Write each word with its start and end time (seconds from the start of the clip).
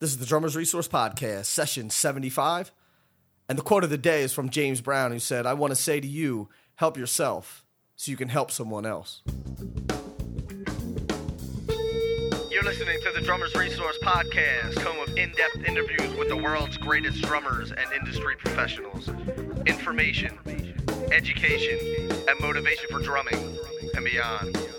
This 0.00 0.12
is 0.12 0.16
the 0.16 0.24
Drummers 0.24 0.56
Resource 0.56 0.88
Podcast, 0.88 1.44
session 1.44 1.90
75. 1.90 2.72
And 3.50 3.58
the 3.58 3.62
quote 3.62 3.84
of 3.84 3.90
the 3.90 3.98
day 3.98 4.22
is 4.22 4.32
from 4.32 4.48
James 4.48 4.80
Brown, 4.80 5.12
who 5.12 5.18
said, 5.18 5.44
I 5.44 5.52
want 5.52 5.72
to 5.72 5.76
say 5.76 6.00
to 6.00 6.06
you, 6.06 6.48
help 6.76 6.96
yourself 6.96 7.66
so 7.96 8.10
you 8.10 8.16
can 8.16 8.30
help 8.30 8.50
someone 8.50 8.86
else. 8.86 9.20
You're 12.48 12.62
listening 12.64 12.98
to 13.02 13.12
the 13.14 13.20
Drummers 13.22 13.54
Resource 13.54 13.98
Podcast, 14.02 14.78
home 14.78 15.06
of 15.06 15.18
in 15.18 15.32
depth 15.32 15.68
interviews 15.68 16.16
with 16.16 16.28
the 16.30 16.36
world's 16.36 16.78
greatest 16.78 17.20
drummers 17.20 17.70
and 17.70 17.92
industry 17.92 18.36
professionals. 18.36 19.10
Information, 19.66 20.38
education, 21.12 22.10
and 22.26 22.40
motivation 22.40 22.86
for 22.90 23.00
drumming 23.00 23.58
and 23.94 24.02
beyond. 24.06 24.69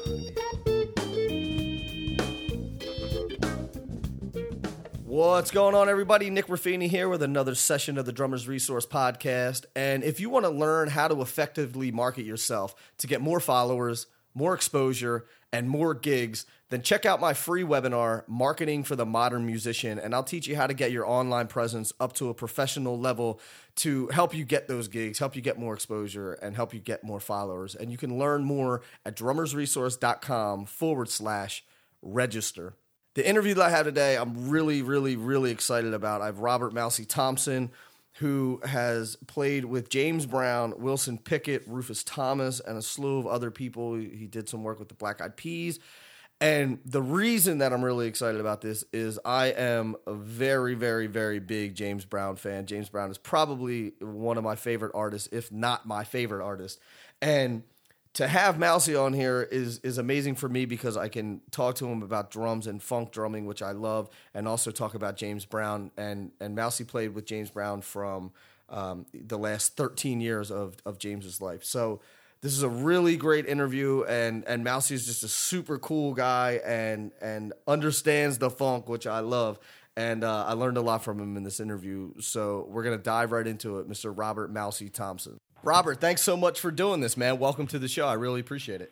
What's 5.11 5.51
going 5.51 5.75
on, 5.75 5.89
everybody? 5.89 6.29
Nick 6.29 6.47
Ruffini 6.47 6.87
here 6.87 7.09
with 7.09 7.21
another 7.21 7.53
session 7.53 7.97
of 7.97 8.05
the 8.05 8.13
Drummers 8.13 8.47
Resource 8.47 8.85
Podcast. 8.85 9.65
And 9.75 10.05
if 10.05 10.21
you 10.21 10.29
want 10.29 10.45
to 10.45 10.49
learn 10.49 10.87
how 10.87 11.09
to 11.09 11.19
effectively 11.19 11.91
market 11.91 12.23
yourself 12.23 12.73
to 12.99 13.07
get 13.07 13.19
more 13.19 13.41
followers, 13.41 14.07
more 14.33 14.53
exposure, 14.53 15.25
and 15.51 15.67
more 15.67 15.93
gigs, 15.93 16.45
then 16.69 16.81
check 16.81 17.05
out 17.05 17.19
my 17.19 17.33
free 17.33 17.61
webinar, 17.61 18.25
Marketing 18.25 18.85
for 18.85 18.95
the 18.95 19.05
Modern 19.05 19.45
Musician. 19.45 19.99
And 19.99 20.15
I'll 20.15 20.23
teach 20.23 20.47
you 20.47 20.55
how 20.55 20.65
to 20.65 20.73
get 20.73 20.93
your 20.93 21.05
online 21.05 21.47
presence 21.47 21.91
up 21.99 22.13
to 22.13 22.29
a 22.29 22.33
professional 22.33 22.97
level 22.97 23.41
to 23.75 24.07
help 24.13 24.33
you 24.33 24.45
get 24.45 24.69
those 24.69 24.87
gigs, 24.87 25.19
help 25.19 25.35
you 25.35 25.41
get 25.41 25.59
more 25.59 25.73
exposure, 25.73 26.35
and 26.35 26.55
help 26.55 26.73
you 26.73 26.79
get 26.79 27.03
more 27.03 27.19
followers. 27.19 27.75
And 27.75 27.91
you 27.91 27.97
can 27.97 28.17
learn 28.17 28.45
more 28.45 28.81
at 29.05 29.17
drummersresource.com 29.17 30.67
forward 30.67 31.09
slash 31.09 31.65
register. 32.01 32.75
The 33.13 33.27
interview 33.27 33.53
that 33.55 33.63
I 33.63 33.69
have 33.69 33.85
today, 33.85 34.15
I'm 34.15 34.49
really, 34.49 34.81
really, 34.81 35.17
really 35.17 35.51
excited 35.51 35.93
about. 35.93 36.21
I 36.21 36.27
have 36.27 36.39
Robert 36.39 36.73
Mousy 36.73 37.03
Thompson, 37.03 37.71
who 38.19 38.61
has 38.63 39.17
played 39.27 39.65
with 39.65 39.89
James 39.89 40.25
Brown, 40.25 40.73
Wilson 40.77 41.17
Pickett, 41.17 41.63
Rufus 41.67 42.03
Thomas, 42.03 42.61
and 42.61 42.77
a 42.77 42.81
slew 42.81 43.19
of 43.19 43.27
other 43.27 43.51
people. 43.51 43.95
He 43.95 44.27
did 44.27 44.47
some 44.47 44.63
work 44.63 44.79
with 44.79 44.87
the 44.87 44.95
Black 44.95 45.19
Eyed 45.21 45.35
Peas. 45.35 45.79
And 46.39 46.79
the 46.85 47.01
reason 47.01 47.59
that 47.59 47.73
I'm 47.73 47.83
really 47.83 48.07
excited 48.07 48.39
about 48.41 48.61
this 48.61 48.83
is 48.93 49.19
I 49.23 49.47
am 49.47 49.95
a 50.07 50.13
very, 50.13 50.73
very, 50.73 51.07
very 51.07 51.39
big 51.39 51.75
James 51.75 52.05
Brown 52.05 52.35
fan. 52.35 52.65
James 52.65 52.89
Brown 52.89 53.11
is 53.11 53.17
probably 53.17 53.91
one 53.99 54.37
of 54.37 54.43
my 54.43 54.55
favorite 54.55 54.93
artists, 54.95 55.27
if 55.31 55.51
not 55.51 55.85
my 55.85 56.03
favorite 56.03 56.43
artist. 56.43 56.79
And 57.21 57.63
to 58.13 58.27
have 58.27 58.59
Mousy 58.59 58.95
on 58.95 59.13
here 59.13 59.41
is 59.41 59.79
is 59.79 59.97
amazing 59.97 60.35
for 60.35 60.49
me 60.49 60.65
because 60.65 60.97
I 60.97 61.07
can 61.07 61.41
talk 61.51 61.75
to 61.75 61.87
him 61.87 62.03
about 62.03 62.29
drums 62.29 62.67
and 62.67 62.81
funk 62.81 63.11
drumming, 63.11 63.45
which 63.45 63.61
I 63.61 63.71
love, 63.71 64.09
and 64.33 64.47
also 64.47 64.71
talk 64.71 64.95
about 64.95 65.15
James 65.15 65.45
Brown. 65.45 65.91
And 65.97 66.31
and 66.39 66.55
Mousy 66.55 66.83
played 66.83 67.13
with 67.15 67.25
James 67.25 67.49
Brown 67.49 67.81
from 67.81 68.31
um, 68.69 69.05
the 69.13 69.37
last 69.37 69.77
13 69.77 70.19
years 70.19 70.51
of 70.51 70.75
of 70.85 70.97
James's 70.97 71.39
life. 71.39 71.63
So 71.63 72.01
this 72.41 72.53
is 72.53 72.63
a 72.63 72.69
really 72.69 73.15
great 73.15 73.45
interview, 73.45 74.03
and 74.03 74.43
and 74.45 74.63
Mousy 74.63 74.95
is 74.95 75.05
just 75.05 75.23
a 75.23 75.29
super 75.29 75.77
cool 75.77 76.13
guy 76.13 76.59
and 76.65 77.11
and 77.21 77.53
understands 77.65 78.39
the 78.39 78.49
funk, 78.49 78.89
which 78.89 79.07
I 79.07 79.19
love. 79.19 79.59
And 79.95 80.23
uh, 80.23 80.45
I 80.47 80.53
learned 80.53 80.77
a 80.77 80.81
lot 80.81 81.03
from 81.03 81.19
him 81.19 81.35
in 81.35 81.43
this 81.43 81.59
interview. 81.59 82.13
So 82.19 82.65
we're 82.69 82.83
gonna 82.83 82.97
dive 82.97 83.31
right 83.31 83.47
into 83.47 83.79
it, 83.79 83.89
Mr. 83.89 84.11
Robert 84.15 84.51
Mousy 84.51 84.89
Thompson. 84.89 85.39
Robert, 85.63 86.01
thanks 86.01 86.21
so 86.21 86.35
much 86.35 86.59
for 86.59 86.71
doing 86.71 87.01
this, 87.01 87.15
man. 87.15 87.37
Welcome 87.37 87.67
to 87.67 87.79
the 87.79 87.87
show. 87.87 88.07
I 88.07 88.13
really 88.13 88.39
appreciate 88.39 88.81
it. 88.81 88.91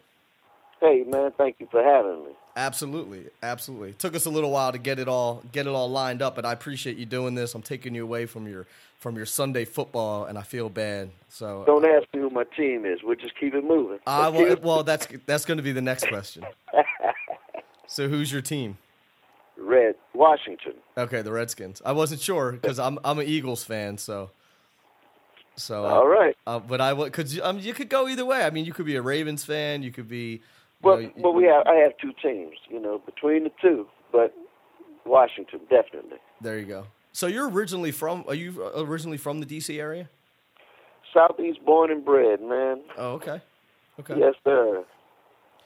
Hey, 0.80 1.04
man, 1.08 1.32
thank 1.38 1.56
you 1.60 1.68
for 1.72 1.84
having 1.84 2.26
me. 2.26 2.32
Absolutely, 2.56 3.26
absolutely. 3.42 3.90
It 3.90 4.00
took 4.00 4.16
us 4.16 4.26
a 4.26 4.30
little 4.30 4.52
while 4.52 4.72
to 4.72 4.78
get 4.78 5.00
it 5.00 5.08
all 5.08 5.44
get 5.52 5.66
it 5.66 5.70
all 5.70 5.90
lined 5.90 6.22
up, 6.22 6.36
but 6.36 6.46
I 6.46 6.52
appreciate 6.52 6.98
you 6.98 7.06
doing 7.06 7.36
this. 7.36 7.56
I'm 7.56 7.62
taking 7.62 7.96
you 7.96 8.04
away 8.04 8.26
from 8.26 8.48
your 8.48 8.68
from 8.98 9.16
your 9.16 9.26
Sunday 9.26 9.66
football, 9.66 10.26
and 10.26 10.38
I 10.38 10.42
feel 10.42 10.70
bad. 10.70 11.10
So 11.30 11.64
don't 11.66 11.86
ask 11.86 12.06
me 12.14 12.20
who 12.22 12.30
my 12.30 12.44
team 12.58 12.86
is. 12.86 13.00
We'll 13.04 13.16
just 13.16 13.38
keep 13.40 13.54
it 13.54 13.64
moving. 13.64 14.00
I 14.06 14.30
will, 14.30 14.58
well, 14.62 14.84
that's 14.84 15.08
that's 15.26 15.46
going 15.46 15.58
to 15.58 15.64
be 15.64 15.72
the 15.72 15.82
next 15.82 16.08
question. 16.08 16.44
so, 17.88 18.10
who's 18.10 18.32
your 18.32 18.42
team? 18.42 18.78
Red 19.58 19.96
Washington. 20.14 20.74
Okay, 20.98 21.22
the 21.22 21.32
Redskins. 21.32 21.82
I 21.86 21.94
wasn't 21.94 22.22
sure 22.22 22.52
because 22.52 22.78
I'm 22.78 23.00
I'm 23.04 23.20
an 23.20 23.28
Eagles 23.28 23.64
fan, 23.64 23.98
so 23.98 24.32
so 25.60 25.86
all 25.86 26.08
right, 26.08 26.36
uh, 26.48 26.60
but 26.60 26.82
I 26.82 26.94
would 26.94 27.12
because 27.12 27.40
um, 27.42 27.60
you 27.60 27.74
could 27.74 27.90
go 27.90 28.08
either 28.08 28.26
way. 28.26 28.44
I 28.44 28.50
mean, 28.50 28.66
you 28.66 28.74
could 28.74 28.86
be 28.86 28.96
a 28.96 29.02
Ravens 29.02 29.44
fan. 29.44 29.84
You 29.84 29.92
could 29.92 30.08
be. 30.08 30.42
Well, 30.82 31.02
know, 31.02 31.12
well, 31.18 31.34
we 31.34 31.44
have 31.46 31.68
I 31.68 31.76
have 31.76 31.92
two 32.02 32.14
teams, 32.22 32.56
you 32.70 32.80
know, 32.80 33.00
between 33.06 33.44
the 33.44 33.52
two, 33.62 33.88
but 34.12 34.34
Washington 35.06 35.60
definitely. 35.70 36.20
There 36.42 36.58
you 36.58 36.66
go. 36.66 36.88
So 37.12 37.28
you're 37.28 37.50
originally 37.50 37.92
from? 37.92 38.24
Are 38.28 38.36
you 38.36 38.72
originally 38.76 39.18
from 39.18 39.40
the 39.40 39.46
D.C. 39.46 39.80
area? 39.80 40.10
Southeast, 41.14 41.60
born 41.66 41.92
and 41.92 42.06
bred, 42.06 42.42
man. 42.42 42.82
Oh, 42.98 43.14
okay. 43.14 43.42
Okay. 44.00 44.16
Yes, 44.18 44.36
sir. 44.44 44.86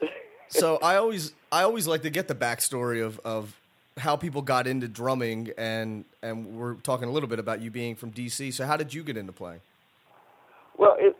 so 0.48 0.78
I 0.82 0.96
always 0.96 1.32
I 1.52 1.62
always 1.62 1.86
like 1.86 2.02
to 2.02 2.10
get 2.10 2.28
the 2.28 2.34
backstory 2.34 3.04
of 3.04 3.20
of 3.20 3.60
how 3.96 4.16
people 4.16 4.42
got 4.42 4.66
into 4.66 4.88
drumming 4.88 5.50
and 5.56 6.04
and 6.22 6.58
we're 6.58 6.74
talking 6.74 7.08
a 7.08 7.12
little 7.12 7.28
bit 7.28 7.38
about 7.38 7.60
you 7.60 7.70
being 7.70 7.94
from 7.94 8.10
DC. 8.10 8.52
So 8.52 8.66
how 8.66 8.76
did 8.76 8.92
you 8.92 9.04
get 9.04 9.16
into 9.16 9.32
playing? 9.32 9.60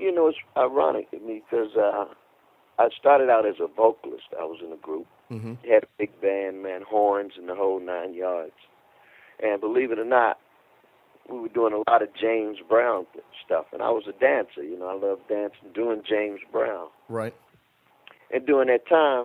You 0.04 0.14
know, 0.14 0.28
it's 0.28 0.36
ironic 0.54 1.10
to 1.12 1.18
me 1.18 1.42
because 1.48 1.70
uh, 1.78 2.04
I 2.78 2.88
started 3.00 3.30
out 3.30 3.46
as 3.46 3.54
a 3.58 3.66
vocalist. 3.66 4.24
I 4.38 4.44
was 4.44 4.58
in 4.62 4.70
a 4.70 4.76
group, 4.76 5.06
mm-hmm. 5.30 5.54
had 5.66 5.84
a 5.84 5.88
big 5.96 6.20
band, 6.20 6.62
man, 6.62 6.82
horns 6.86 7.32
and 7.38 7.48
the 7.48 7.54
whole 7.54 7.80
nine 7.80 8.12
yards. 8.12 8.52
And 9.42 9.62
believe 9.62 9.92
it 9.92 9.98
or 9.98 10.04
not, 10.04 10.38
we 11.30 11.38
were 11.38 11.48
doing 11.48 11.72
a 11.72 11.90
lot 11.90 12.02
of 12.02 12.10
James 12.20 12.58
Brown 12.68 13.06
stuff, 13.46 13.64
and 13.72 13.80
I 13.80 13.88
was 13.88 14.04
a 14.06 14.12
dancer. 14.12 14.62
You 14.62 14.78
know, 14.78 14.88
I 14.88 14.94
love 14.94 15.20
dancing, 15.26 15.72
doing 15.74 16.02
James 16.06 16.40
Brown. 16.52 16.88
Right. 17.08 17.34
And 18.30 18.44
during 18.44 18.68
that 18.68 18.86
time, 18.86 19.24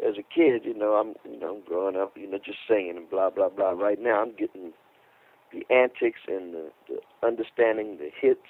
as 0.00 0.14
a 0.14 0.22
kid, 0.22 0.62
you 0.64 0.72
know, 0.72 0.94
I'm, 0.94 1.14
you 1.30 1.38
know, 1.38 1.60
growing 1.66 1.96
up, 1.96 2.16
you 2.16 2.30
know, 2.30 2.38
just 2.38 2.60
singing 2.66 2.96
and 2.96 3.10
blah 3.10 3.28
blah 3.28 3.50
blah. 3.50 3.72
Right 3.72 4.00
now, 4.00 4.22
I'm 4.22 4.32
getting 4.32 4.72
the 5.52 5.66
antics 5.70 6.20
and 6.28 6.54
the, 6.54 6.70
the 6.88 7.00
understanding 7.22 7.98
the 7.98 8.08
hits 8.18 8.40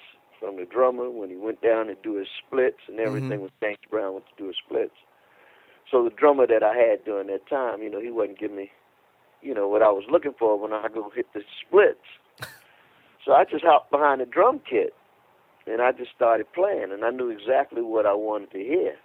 from 0.43 0.57
the 0.57 0.65
drummer 0.65 1.09
when 1.09 1.29
he 1.29 1.37
went 1.37 1.61
down 1.61 1.87
to 1.87 1.95
do 2.03 2.15
his 2.15 2.27
splits 2.45 2.79
and 2.89 2.99
everything 2.99 3.39
mm-hmm. 3.39 3.41
when 3.43 3.51
James 3.61 3.77
Brown 3.89 4.13
went 4.13 4.25
to 4.25 4.43
do 4.43 4.47
his 4.47 4.57
splits. 4.65 4.95
So 5.89 6.03
the 6.03 6.09
drummer 6.09 6.45
that 6.47 6.61
I 6.61 6.75
had 6.75 7.05
during 7.05 7.27
that 7.27 7.47
time, 7.47 7.81
you 7.81 7.89
know, 7.89 8.01
he 8.01 8.11
wasn't 8.11 8.39
giving 8.39 8.57
me, 8.57 8.71
you 9.41 9.53
know, 9.53 9.69
what 9.69 9.81
I 9.81 9.89
was 9.89 10.03
looking 10.11 10.33
for 10.37 10.59
when 10.59 10.73
I 10.73 10.87
go 10.93 11.09
hit 11.15 11.27
the 11.33 11.43
splits. 11.65 12.03
so 13.25 13.31
I 13.31 13.45
just 13.45 13.63
hopped 13.63 13.89
behind 13.89 14.19
the 14.19 14.25
drum 14.25 14.59
kit 14.69 14.93
and 15.65 15.81
I 15.81 15.93
just 15.93 16.11
started 16.13 16.51
playing 16.51 16.91
and 16.91 17.05
I 17.05 17.09
knew 17.09 17.29
exactly 17.29 17.81
what 17.81 18.05
I 18.05 18.13
wanted 18.13 18.51
to 18.51 18.59
hear. 18.59 18.95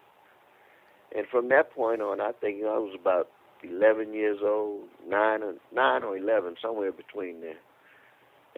And 1.14 1.24
from 1.30 1.50
that 1.50 1.72
point 1.72 2.02
on, 2.02 2.20
I 2.20 2.32
think 2.32 2.58
you 2.58 2.64
know, 2.64 2.74
I 2.74 2.78
was 2.78 2.96
about 3.00 3.28
11 3.62 4.12
years 4.12 4.38
old, 4.42 4.88
nine 5.06 5.44
or 5.44 5.54
nine 5.72 6.02
or 6.02 6.16
11, 6.16 6.56
somewhere 6.60 6.90
between 6.90 7.42
there. 7.42 7.60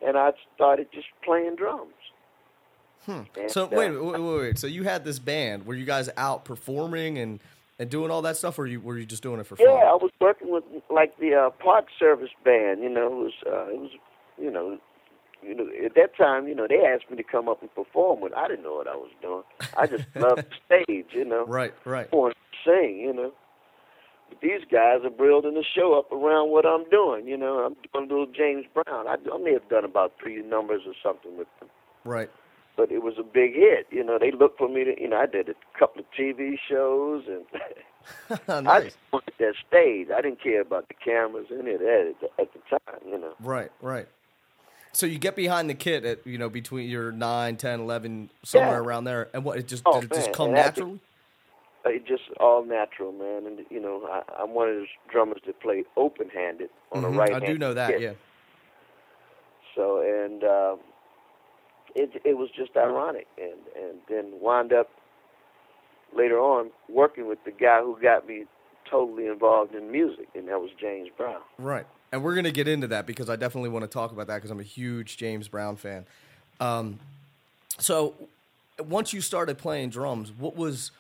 And 0.03 0.17
I 0.17 0.31
started 0.55 0.89
just 0.95 1.09
playing 1.23 1.57
drums. 1.57 1.93
Hmm. 3.07 3.23
so 3.49 3.67
wait, 3.67 3.91
wait, 3.91 4.21
wait, 4.21 4.21
wait. 4.21 4.59
So 4.59 4.67
you 4.67 4.85
had 4.85 5.05
this 5.05 5.19
band. 5.19 5.67
Were 5.67 5.75
you 5.75 5.87
guys 5.87 6.11
out 6.17 6.45
performing 6.45 7.19
and 7.19 7.41
and 7.81 7.89
doing 7.89 8.11
all 8.11 8.21
that 8.23 8.37
stuff, 8.37 8.59
or 8.59 8.67
you, 8.67 8.79
were 8.79 8.99
you 8.99 9.07
just 9.07 9.23
doing 9.23 9.41
it 9.41 9.47
for 9.47 9.57
fun? 9.57 9.67
Yeah, 9.67 9.73
I 9.73 9.95
was 9.95 10.11
working 10.21 10.53
with 10.53 10.65
like 10.91 11.19
the 11.19 11.35
uh, 11.35 11.51
Park 11.65 11.87
Service 11.99 12.29
band. 12.45 12.83
You 12.83 12.91
know, 12.91 13.07
it 13.07 13.25
was 13.25 13.33
uh, 13.47 13.73
it 13.73 13.81
was 13.81 13.91
you 14.39 14.51
know 14.51 14.79
you 15.43 15.55
know 15.55 15.67
at 15.85 15.95
that 15.95 16.15
time 16.15 16.47
you 16.47 16.55
know 16.55 16.67
they 16.69 16.85
asked 16.85 17.11
me 17.11 17.17
to 17.17 17.23
come 17.23 17.49
up 17.49 17.63
and 17.63 17.75
perform, 17.75 18.21
but 18.21 18.37
I 18.37 18.49
didn't 18.49 18.65
know 18.65 18.75
what 18.75 18.87
I 18.87 18.97
was 18.97 19.11
doing. 19.23 19.43
I 19.79 19.87
just 19.87 20.05
loved 20.15 20.45
the 20.69 20.85
stage. 20.85 21.07
You 21.13 21.25
know, 21.25 21.47
right, 21.47 21.73
right. 21.87 22.09
I 22.13 22.17
wanted 22.17 22.35
to 22.35 22.71
sing. 22.71 22.99
You 22.99 23.15
know. 23.15 23.33
But 24.29 24.43
these 24.43 24.61
guys 24.71 24.99
are 25.03 25.11
building 25.11 25.55
the 25.55 25.65
show 25.75 25.99
up 25.99 26.13
around 26.13 26.51
what 26.51 26.67
I'm 26.67 26.89
doing. 26.91 27.27
You 27.27 27.39
know, 27.39 27.61
I'm 27.65 27.75
doing 27.93 28.11
a 28.11 28.13
little 28.13 28.33
James 28.33 28.67
Brown. 28.75 29.09
I, 29.09 29.15
I 29.15 29.39
may 29.39 29.55
have 29.55 29.69
done 29.71 29.85
about 29.85 30.13
three 30.23 30.41
numbers 30.43 30.83
or 30.87 30.93
something 31.03 31.37
with 31.39 31.49
them. 31.59 31.71
Right 32.05 32.31
but 32.77 32.91
it 32.91 33.03
was 33.03 33.15
a 33.19 33.23
big 33.23 33.55
hit. 33.55 33.87
You 33.91 34.05
know, 34.05 34.19
they 34.19 34.31
looked 34.31 34.59
for 34.59 34.69
me 34.69 34.85
to, 34.85 35.01
you 35.01 35.09
know, 35.09 35.19
I 35.19 35.27
did 35.27 35.49
a 35.49 35.55
couple 35.79 36.01
of 36.01 36.07
TV 36.19 36.57
shows 36.69 37.25
and 37.27 37.45
nice. 38.49 38.67
I 38.67 38.85
just 38.85 38.97
wanted 39.13 39.35
that 39.39 39.55
stage. 39.69 40.09
I 40.15 40.21
didn't 40.21 40.43
care 40.43 40.61
about 40.61 40.89
the 40.89 40.95
cameras 40.95 41.47
in 41.51 41.67
it 41.67 41.81
at, 41.83 42.31
at 42.39 42.53
the 42.53 42.61
time, 42.71 43.01
you 43.07 43.19
know. 43.19 43.35
Right, 43.41 43.71
right. 43.81 44.09
So 44.93 45.07
you 45.07 45.19
get 45.19 45.37
behind 45.37 45.71
the 45.71 45.75
kit 45.75 46.05
at, 46.05 46.27
you 46.27 46.37
know, 46.39 46.49
between 46.49 46.89
your 46.89 47.13
9, 47.13 47.57
10, 47.57 47.81
11, 47.81 48.31
somewhere 48.45 48.71
yeah. 48.71 48.77
around 48.77 49.05
there. 49.05 49.29
And 49.33 49.45
what, 49.45 49.59
it 49.59 49.69
just, 49.69 49.83
oh, 49.87 50.01
did 50.01 50.11
it 50.11 50.15
just 50.15 50.33
come 50.33 50.47
and 50.47 50.55
naturally? 50.55 51.01
It 51.85 52.07
just 52.07 52.25
all 52.41 52.65
natural, 52.65 53.13
man. 53.13 53.47
And, 53.47 53.61
you 53.71 53.81
know, 53.81 54.07
I, 54.11 54.23
I'm 54.43 54.53
one 54.53 54.69
of 54.69 54.75
those 54.75 54.89
drummers 55.11 55.41
that 55.47 55.61
play 55.61 55.85
open-handed 55.97 56.71
on 56.93 57.03
mm-hmm. 57.03 57.13
the 57.13 57.19
right 57.19 57.35
I 57.35 57.47
do 57.47 57.57
know 57.57 57.75
that, 57.75 57.91
kit. 57.91 58.01
yeah. 58.01 58.13
So, 59.77 60.01
and, 60.01 60.43
um, 60.43 60.81
it 61.95 62.11
it 62.25 62.37
was 62.37 62.51
just 62.51 62.77
ironic, 62.77 63.27
and 63.39 63.59
and 63.77 63.99
then 64.09 64.41
wound 64.41 64.73
up 64.73 64.91
later 66.17 66.39
on 66.39 66.71
working 66.89 67.29
with 67.29 67.43
the 67.45 67.51
guy 67.51 67.81
who 67.81 67.97
got 68.01 68.27
me 68.27 68.45
totally 68.91 69.27
involved 69.27 69.75
in 69.75 69.91
music, 69.91 70.29
and 70.35 70.49
that 70.49 70.61
was 70.61 70.71
James 70.81 71.09
Brown. 71.17 71.41
Right, 71.59 71.87
and 72.13 72.23
we're 72.23 72.35
gonna 72.35 72.51
get 72.51 72.69
into 72.69 72.87
that 72.89 73.07
because 73.07 73.31
I 73.31 73.37
definitely 73.37 73.71
want 73.71 73.85
to 73.85 73.89
talk 73.89 74.13
about 74.13 74.27
that 74.27 74.37
because 74.37 74.51
I'm 74.51 74.61
a 74.61 74.65
huge 74.65 75.17
James 75.17 75.49
Brown 75.49 75.77
fan. 75.77 76.07
Um, 76.59 76.99
so 77.79 78.15
once 78.79 79.13
you 79.13 79.21
started 79.21 79.59
playing 79.59 79.91
drums, 79.91 80.33
what 80.33 80.57
was 80.57 80.91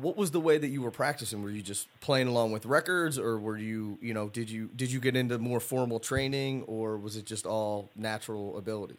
what 0.00 0.16
was 0.16 0.30
the 0.30 0.40
way 0.40 0.56
that 0.56 0.68
you 0.68 0.80
were 0.80 0.90
practicing? 0.90 1.42
Were 1.42 1.50
you 1.50 1.62
just 1.62 1.88
playing 2.00 2.28
along 2.28 2.52
with 2.52 2.64
records, 2.64 3.18
or 3.18 3.38
were 3.38 3.58
you, 3.58 3.98
you 4.00 4.14
know, 4.14 4.28
did 4.28 4.48
you 4.48 4.70
did 4.74 4.90
you 4.90 5.00
get 5.00 5.16
into 5.16 5.38
more 5.38 5.60
formal 5.60 6.00
training, 6.00 6.62
or 6.62 6.96
was 6.96 7.16
it 7.16 7.26
just 7.26 7.46
all 7.46 7.90
natural 7.94 8.56
ability? 8.56 8.96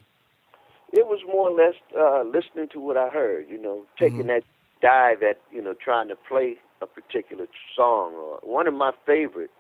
More 1.37 1.51
or 1.51 1.55
less 1.55 1.75
uh, 1.95 2.23
listening 2.23 2.67
to 2.73 2.79
what 2.79 2.97
I 2.97 3.09
heard. 3.09 3.45
You 3.47 3.61
know, 3.61 3.85
taking 3.99 4.19
mm-hmm. 4.19 4.27
that 4.29 4.43
dive 4.81 5.21
at 5.21 5.39
you 5.51 5.61
know 5.61 5.73
trying 5.73 6.07
to 6.07 6.15
play 6.15 6.55
a 6.81 6.87
particular 6.87 7.45
song. 7.75 8.13
Or 8.13 8.39
one 8.41 8.67
of 8.67 8.73
my 8.73 8.91
favorite 9.05 9.51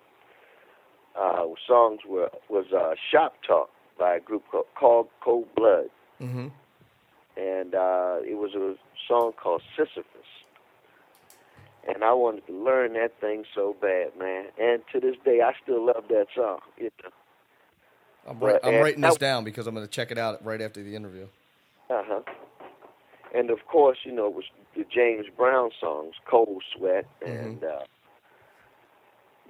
uh, 1.15 1.45
songs 1.67 1.99
were 2.07 2.31
was 2.49 2.65
uh, 2.75 2.95
"Shop 3.11 3.35
Talk" 3.45 3.69
by 3.99 4.15
a 4.15 4.19
group 4.19 4.43
called, 4.49 4.65
called 4.73 5.07
Cold 5.23 5.47
Blood, 5.55 5.89
mm-hmm. 6.19 6.47
and 7.37 7.75
uh, 7.75 8.17
it 8.25 8.37
was 8.37 8.55
a 8.55 8.73
song 9.07 9.33
called 9.33 9.61
Sisyphus 9.77 10.05
and 11.87 12.03
I 12.03 12.11
wanted 12.13 12.45
to 12.47 12.53
learn 12.53 12.93
that 12.93 13.19
thing 13.21 13.45
so 13.55 13.73
bad, 13.79 14.17
man. 14.19 14.47
And 14.59 14.81
to 14.91 14.99
this 14.99 15.15
day, 15.23 15.39
I 15.41 15.53
still 15.63 15.85
love 15.85 16.03
that 16.09 16.25
song. 16.35 16.59
You 16.77 16.89
know. 17.01 17.09
I'm, 18.27 18.43
I'm 18.61 18.81
writing 18.81 19.01
this 19.01 19.15
down 19.15 19.45
because 19.45 19.67
I'm 19.67 19.73
going 19.73 19.85
to 19.85 19.91
check 19.91 20.11
it 20.11 20.17
out 20.17 20.43
right 20.43 20.61
after 20.61 20.83
the 20.83 20.95
interview. 20.95 21.27
Uh 21.89 22.03
huh. 22.05 22.21
And 23.33 23.49
of 23.49 23.65
course, 23.67 23.99
you 24.03 24.11
know, 24.11 24.27
it 24.27 24.33
was 24.33 24.45
the 24.75 24.85
James 24.93 25.25
Brown 25.35 25.71
songs, 25.79 26.15
"Cold 26.29 26.63
Sweat," 26.75 27.05
mm-hmm. 27.21 27.45
and 27.45 27.63
uh, 27.63 27.83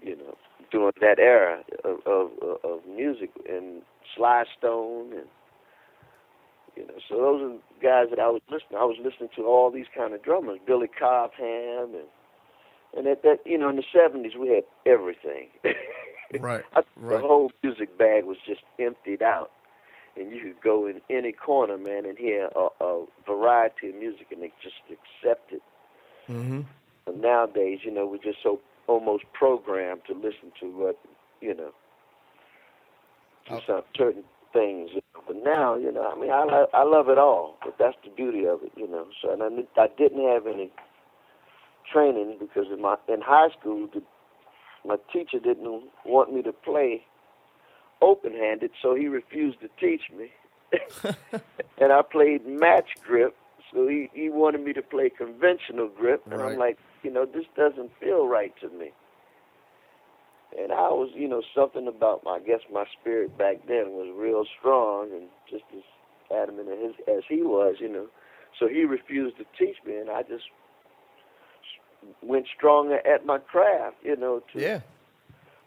you 0.02 0.16
know, 0.16 0.36
during 0.72 0.94
that 1.02 1.20
era 1.20 1.64
of, 1.84 2.00
of 2.06 2.32
of 2.64 2.80
music 2.88 3.32
and 3.50 3.82
Sly 4.16 4.46
Stone 4.58 5.14
and 5.14 5.28
you 6.76 6.86
know, 6.86 6.94
so 7.10 7.16
those 7.16 7.42
are 7.42 7.50
the 7.50 7.60
guys 7.82 8.06
that 8.12 8.20
I 8.20 8.30
was 8.30 8.42
listening. 8.52 8.78
I 8.78 8.86
was 8.86 8.98
listening 9.04 9.30
to 9.36 9.46
all 9.46 9.72
these 9.72 9.88
kind 9.96 10.14
of 10.14 10.22
drummers, 10.22 10.60
Billy 10.66 10.88
Cobham 10.88 11.96
and 11.96 12.06
and 12.96 13.08
at 13.08 13.24
that, 13.24 13.40
you 13.46 13.58
know, 13.58 13.70
in 13.70 13.76
the 13.76 13.84
'70s, 13.94 14.38
we 14.38 14.50
had 14.50 14.64
everything. 14.86 15.50
right. 16.40 16.64
I, 16.74 16.82
right. 16.96 17.22
The 17.22 17.28
whole 17.28 17.52
music 17.64 17.98
bag 17.98 18.26
was 18.26 18.38
just 18.46 18.62
emptied 18.80 19.22
out, 19.22 19.52
and 20.18 20.32
you 20.32 20.42
could 20.42 20.62
go 20.64 20.88
in 20.88 21.02
any 21.10 21.32
corner, 21.32 21.78
man, 21.78 22.06
and 22.06 22.18
hear 22.18 22.50
a, 22.56 22.84
a 22.84 23.06
variety 23.26 23.90
of 23.90 23.96
music, 23.96 24.28
and 24.32 24.42
they 24.42 24.52
just 24.62 24.76
accept 24.90 25.52
it. 25.52 25.62
Mm-hmm. 26.30 26.62
And 27.08 27.22
nowadays, 27.22 27.80
you 27.84 27.92
know, 27.92 28.06
we're 28.06 28.18
just 28.18 28.40
so 28.44 28.60
almost 28.88 29.26
programmed 29.34 30.02
to 30.08 30.14
listen 30.14 30.52
to 30.60 30.66
what, 30.68 30.98
you 31.42 31.56
know, 31.56 31.72
to 33.48 33.54
okay. 33.54 33.66
some 33.68 33.82
certain 33.96 34.24
things. 34.54 34.92
But 35.26 35.38
now, 35.44 35.76
you 35.76 35.92
know, 35.92 36.10
I 36.10 36.20
mean, 36.20 36.32
I 36.32 36.66
I 36.74 36.84
love 36.84 37.10
it 37.10 37.18
all, 37.18 37.58
but 37.64 37.76
that's 37.78 37.98
the 38.04 38.10
beauty 38.10 38.46
of 38.46 38.64
it, 38.64 38.72
you 38.76 38.88
know. 38.88 39.08
So, 39.22 39.32
and 39.32 39.44
I, 39.44 39.82
I 39.82 39.88
didn't 39.98 40.26
have 40.28 40.48
any 40.48 40.72
training 41.92 42.38
because 42.40 42.66
in 42.72 42.82
my 42.82 42.96
in 43.08 43.22
high 43.22 43.50
school 43.60 43.88
the, 43.94 44.02
my 44.86 44.98
teacher 45.12 45.40
didn't 45.40 45.84
want 46.06 46.34
me 46.34 46.42
to 46.44 46.52
play 46.52 47.04
open-handed, 48.02 48.72
so 48.82 48.96
he 48.96 49.08
refused 49.08 49.60
to 49.62 49.70
teach 49.80 50.04
me. 50.16 50.32
and 51.80 51.94
I 51.94 52.02
played 52.02 52.46
match 52.46 52.90
grip, 53.06 53.36
so 53.74 53.88
he 53.88 54.10
he 54.14 54.30
wanted 54.30 54.62
me 54.62 54.74
to 54.74 54.82
play 54.82 55.10
conventional 55.10 55.88
grip, 55.88 56.24
and 56.30 56.42
right. 56.42 56.52
I'm 56.54 56.60
like, 56.60 56.78
you 57.04 57.12
know, 57.12 57.26
this 57.26 57.46
doesn't 57.56 57.92
feel 58.00 58.28
right 58.28 58.54
to 58.62 58.70
me. 58.70 58.92
And 60.58 60.72
I 60.72 60.90
was, 60.90 61.10
you 61.14 61.28
know, 61.28 61.42
something 61.54 61.88
about 61.88 62.24
my, 62.24 62.32
I 62.32 62.40
guess 62.40 62.62
my 62.72 62.86
spirit 63.00 63.38
back 63.38 63.68
then 63.68 63.92
was 63.92 64.14
real 64.16 64.46
strong 64.60 65.12
and 65.12 65.28
just 65.50 65.64
as 65.76 65.84
adamant 66.36 66.70
as, 66.70 66.94
as 67.08 67.24
he 67.30 67.42
was, 67.42 67.76
you 67.80 67.90
know. 67.90 68.08
So 68.60 68.68
he 68.68 68.86
refused 68.86 69.38
to 69.38 69.46
teach 69.58 69.76
me, 69.86 69.98
and 69.98 70.10
I 70.10 70.24
just 70.24 70.46
went 72.22 72.48
stronger 72.56 73.06
at 73.06 73.26
my 73.26 73.38
craft, 73.40 73.98
you 74.04 74.16
know. 74.16 74.42
To 74.54 74.60
yeah. 74.60 74.80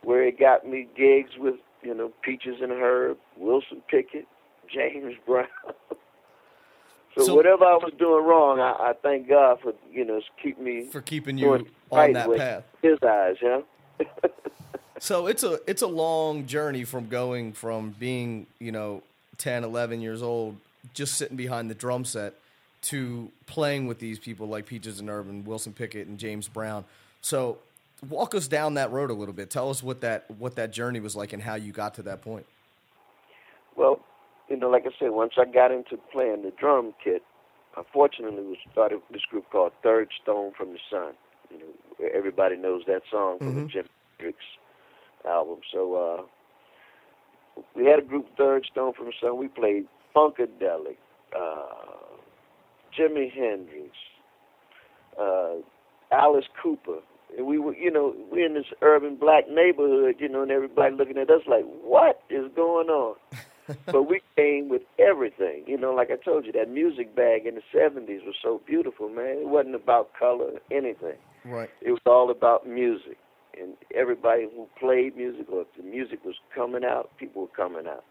Where 0.02 0.24
it 0.24 0.38
got 0.38 0.66
me 0.66 0.88
gigs 0.96 1.32
with, 1.38 1.56
you 1.82 1.94
know, 1.94 2.12
Peaches 2.22 2.56
and 2.60 2.72
Herb, 2.72 3.18
Wilson 3.36 3.82
Pickett, 3.88 4.26
James 4.72 5.14
Brown. 5.26 5.46
so, 7.16 7.24
so, 7.24 7.34
whatever 7.34 7.64
I 7.64 7.74
was 7.74 7.92
doing 7.98 8.24
wrong, 8.24 8.60
I, 8.60 8.90
I 8.90 8.92
thank 9.02 9.28
God 9.28 9.60
for, 9.62 9.72
you 9.92 10.04
know, 10.04 10.20
keep 10.42 10.58
me 10.58 10.84
for 10.84 11.00
keeping 11.00 11.38
you 11.38 11.66
on 11.90 12.12
that 12.12 12.36
path. 12.36 12.64
His 12.82 12.98
eyes, 13.06 13.36
yeah. 13.42 13.60
so 14.98 15.26
it's 15.26 15.42
a 15.42 15.58
it's 15.66 15.82
a 15.82 15.86
long 15.86 16.46
journey 16.46 16.84
from 16.84 17.08
going 17.08 17.52
from 17.52 17.94
being, 17.98 18.46
you 18.58 18.72
know, 18.72 19.02
10, 19.38 19.64
11 19.64 20.00
years 20.00 20.22
old, 20.22 20.56
just 20.94 21.14
sitting 21.14 21.36
behind 21.36 21.70
the 21.70 21.74
drum 21.74 22.04
set 22.04 22.34
to 22.82 23.30
playing 23.46 23.86
with 23.86 23.98
these 23.98 24.18
people 24.18 24.46
like 24.46 24.66
Peaches 24.66 25.00
and 25.00 25.08
Herb, 25.08 25.46
Wilson 25.46 25.72
Pickett, 25.72 26.06
and 26.06 26.18
James 26.18 26.48
Brown. 26.48 26.84
So, 27.20 27.58
walk 28.08 28.34
us 28.34 28.48
down 28.48 28.74
that 28.74 28.90
road 28.90 29.10
a 29.10 29.14
little 29.14 29.34
bit. 29.34 29.50
Tell 29.50 29.70
us 29.70 29.82
what 29.82 30.00
that 30.00 30.30
what 30.38 30.56
that 30.56 30.72
journey 30.72 31.00
was 31.00 31.16
like 31.16 31.32
and 31.32 31.42
how 31.42 31.54
you 31.54 31.72
got 31.72 31.94
to 31.94 32.02
that 32.02 32.22
point. 32.22 32.46
Well, 33.76 34.00
you 34.48 34.56
know, 34.56 34.68
like 34.68 34.84
I 34.86 34.90
said, 34.98 35.10
once 35.10 35.34
I 35.38 35.44
got 35.44 35.70
into 35.70 35.96
playing 36.12 36.42
the 36.42 36.52
drum 36.58 36.94
kit, 37.02 37.22
I 37.76 37.82
fortunately 37.92 38.42
was 38.42 38.58
started 38.72 39.00
this 39.10 39.22
group 39.30 39.50
called 39.50 39.72
Third 39.82 40.08
Stone 40.22 40.52
from 40.56 40.72
the 40.72 40.78
Sun. 40.90 41.12
You 41.50 41.58
know, 41.58 42.08
everybody 42.14 42.56
knows 42.56 42.82
that 42.86 43.02
song 43.10 43.38
from 43.38 43.48
mm-hmm. 43.48 43.66
the 43.66 43.68
Jimi 43.68 43.88
Hendrix 44.18 44.38
album. 45.26 45.58
So 45.72 46.26
uh, 47.56 47.62
we 47.76 47.86
had 47.86 47.98
a 47.98 48.02
group 48.02 48.26
Third 48.36 48.66
Stone 48.70 48.94
from 48.94 49.06
the 49.06 49.12
Sun. 49.20 49.38
We 49.38 49.48
played 49.48 49.86
Funkadelic. 50.14 50.96
Uh, 51.36 52.10
Jimi 52.98 53.32
Hendrix, 53.32 53.90
uh, 55.20 55.54
Alice 56.12 56.46
Cooper. 56.62 56.98
And 57.36 57.46
we 57.46 57.58
were, 57.58 57.74
you 57.74 57.90
know, 57.90 58.14
we're 58.30 58.46
in 58.46 58.54
this 58.54 58.72
urban 58.82 59.16
black 59.16 59.48
neighborhood, 59.48 60.16
you 60.18 60.28
know, 60.28 60.42
and 60.42 60.50
everybody 60.50 60.94
looking 60.94 61.18
at 61.18 61.30
us 61.30 61.42
like, 61.46 61.64
what 61.82 62.22
is 62.30 62.50
going 62.54 62.88
on? 62.88 63.16
but 63.86 64.04
we 64.04 64.20
came 64.36 64.68
with 64.68 64.82
everything. 64.98 65.64
You 65.66 65.78
know, 65.78 65.92
like 65.94 66.10
I 66.10 66.16
told 66.16 66.46
you, 66.46 66.52
that 66.52 66.70
music 66.70 67.14
bag 67.14 67.46
in 67.46 67.54
the 67.54 67.62
70s 67.74 68.24
was 68.24 68.34
so 68.42 68.60
beautiful, 68.66 69.08
man. 69.08 69.38
It 69.38 69.48
wasn't 69.48 69.74
about 69.74 70.10
color 70.18 70.46
or 70.46 70.60
anything. 70.70 71.16
Right. 71.44 71.70
It 71.80 71.90
was 71.90 72.00
all 72.06 72.30
about 72.30 72.66
music. 72.66 73.16
And 73.60 73.74
everybody 73.94 74.44
who 74.44 74.68
played 74.78 75.16
music 75.16 75.46
or 75.50 75.62
if 75.62 75.68
the 75.76 75.82
music 75.82 76.24
was 76.24 76.36
coming 76.54 76.84
out, 76.84 77.10
people 77.18 77.42
were 77.42 77.48
coming 77.48 77.86
out. 77.86 78.04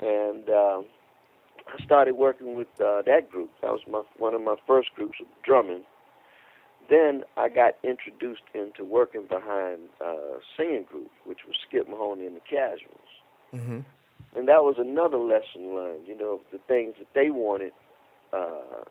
And 0.00 0.48
um, 0.48 0.86
I 1.66 1.82
started 1.84 2.14
working 2.14 2.54
with 2.54 2.68
uh, 2.80 3.02
that 3.06 3.30
group. 3.30 3.50
That 3.62 3.72
was 3.72 3.80
my 3.90 4.02
one 4.18 4.34
of 4.34 4.42
my 4.42 4.56
first 4.66 4.94
groups 4.94 5.18
of 5.20 5.26
drumming. 5.42 5.82
Then 6.88 7.24
I 7.36 7.48
got 7.48 7.74
introduced 7.82 8.42
into 8.54 8.84
working 8.84 9.26
behind 9.28 9.88
uh, 10.04 10.38
singing 10.56 10.84
group, 10.88 11.10
which 11.24 11.40
was 11.46 11.56
Skip 11.66 11.88
Mahoney 11.88 12.26
and 12.26 12.36
the 12.36 12.40
Casuals. 12.40 13.10
Mm-hmm. 13.54 13.80
And 14.38 14.48
that 14.48 14.62
was 14.62 14.76
another 14.78 15.18
lesson 15.18 15.74
learned. 15.74 16.06
You 16.06 16.16
know, 16.16 16.40
the 16.52 16.58
things 16.68 16.94
that 16.98 17.08
they 17.14 17.30
wanted, 17.30 17.72
uh, 18.32 18.84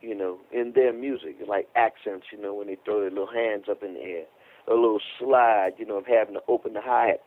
you 0.00 0.14
know, 0.14 0.38
in 0.52 0.72
their 0.74 0.92
music, 0.92 1.36
like 1.46 1.68
accents. 1.74 2.26
You 2.32 2.40
know, 2.40 2.54
when 2.54 2.68
they 2.68 2.78
throw 2.84 3.00
their 3.00 3.10
little 3.10 3.26
hands 3.26 3.64
up 3.70 3.82
in 3.82 3.94
the 3.94 4.00
air, 4.00 4.24
a 4.66 4.74
little 4.74 5.00
slide. 5.18 5.72
You 5.78 5.86
know, 5.86 5.96
of 5.96 6.06
having 6.06 6.34
to 6.34 6.42
open 6.48 6.72
the 6.74 6.80
hi 6.80 7.08
hat. 7.08 7.22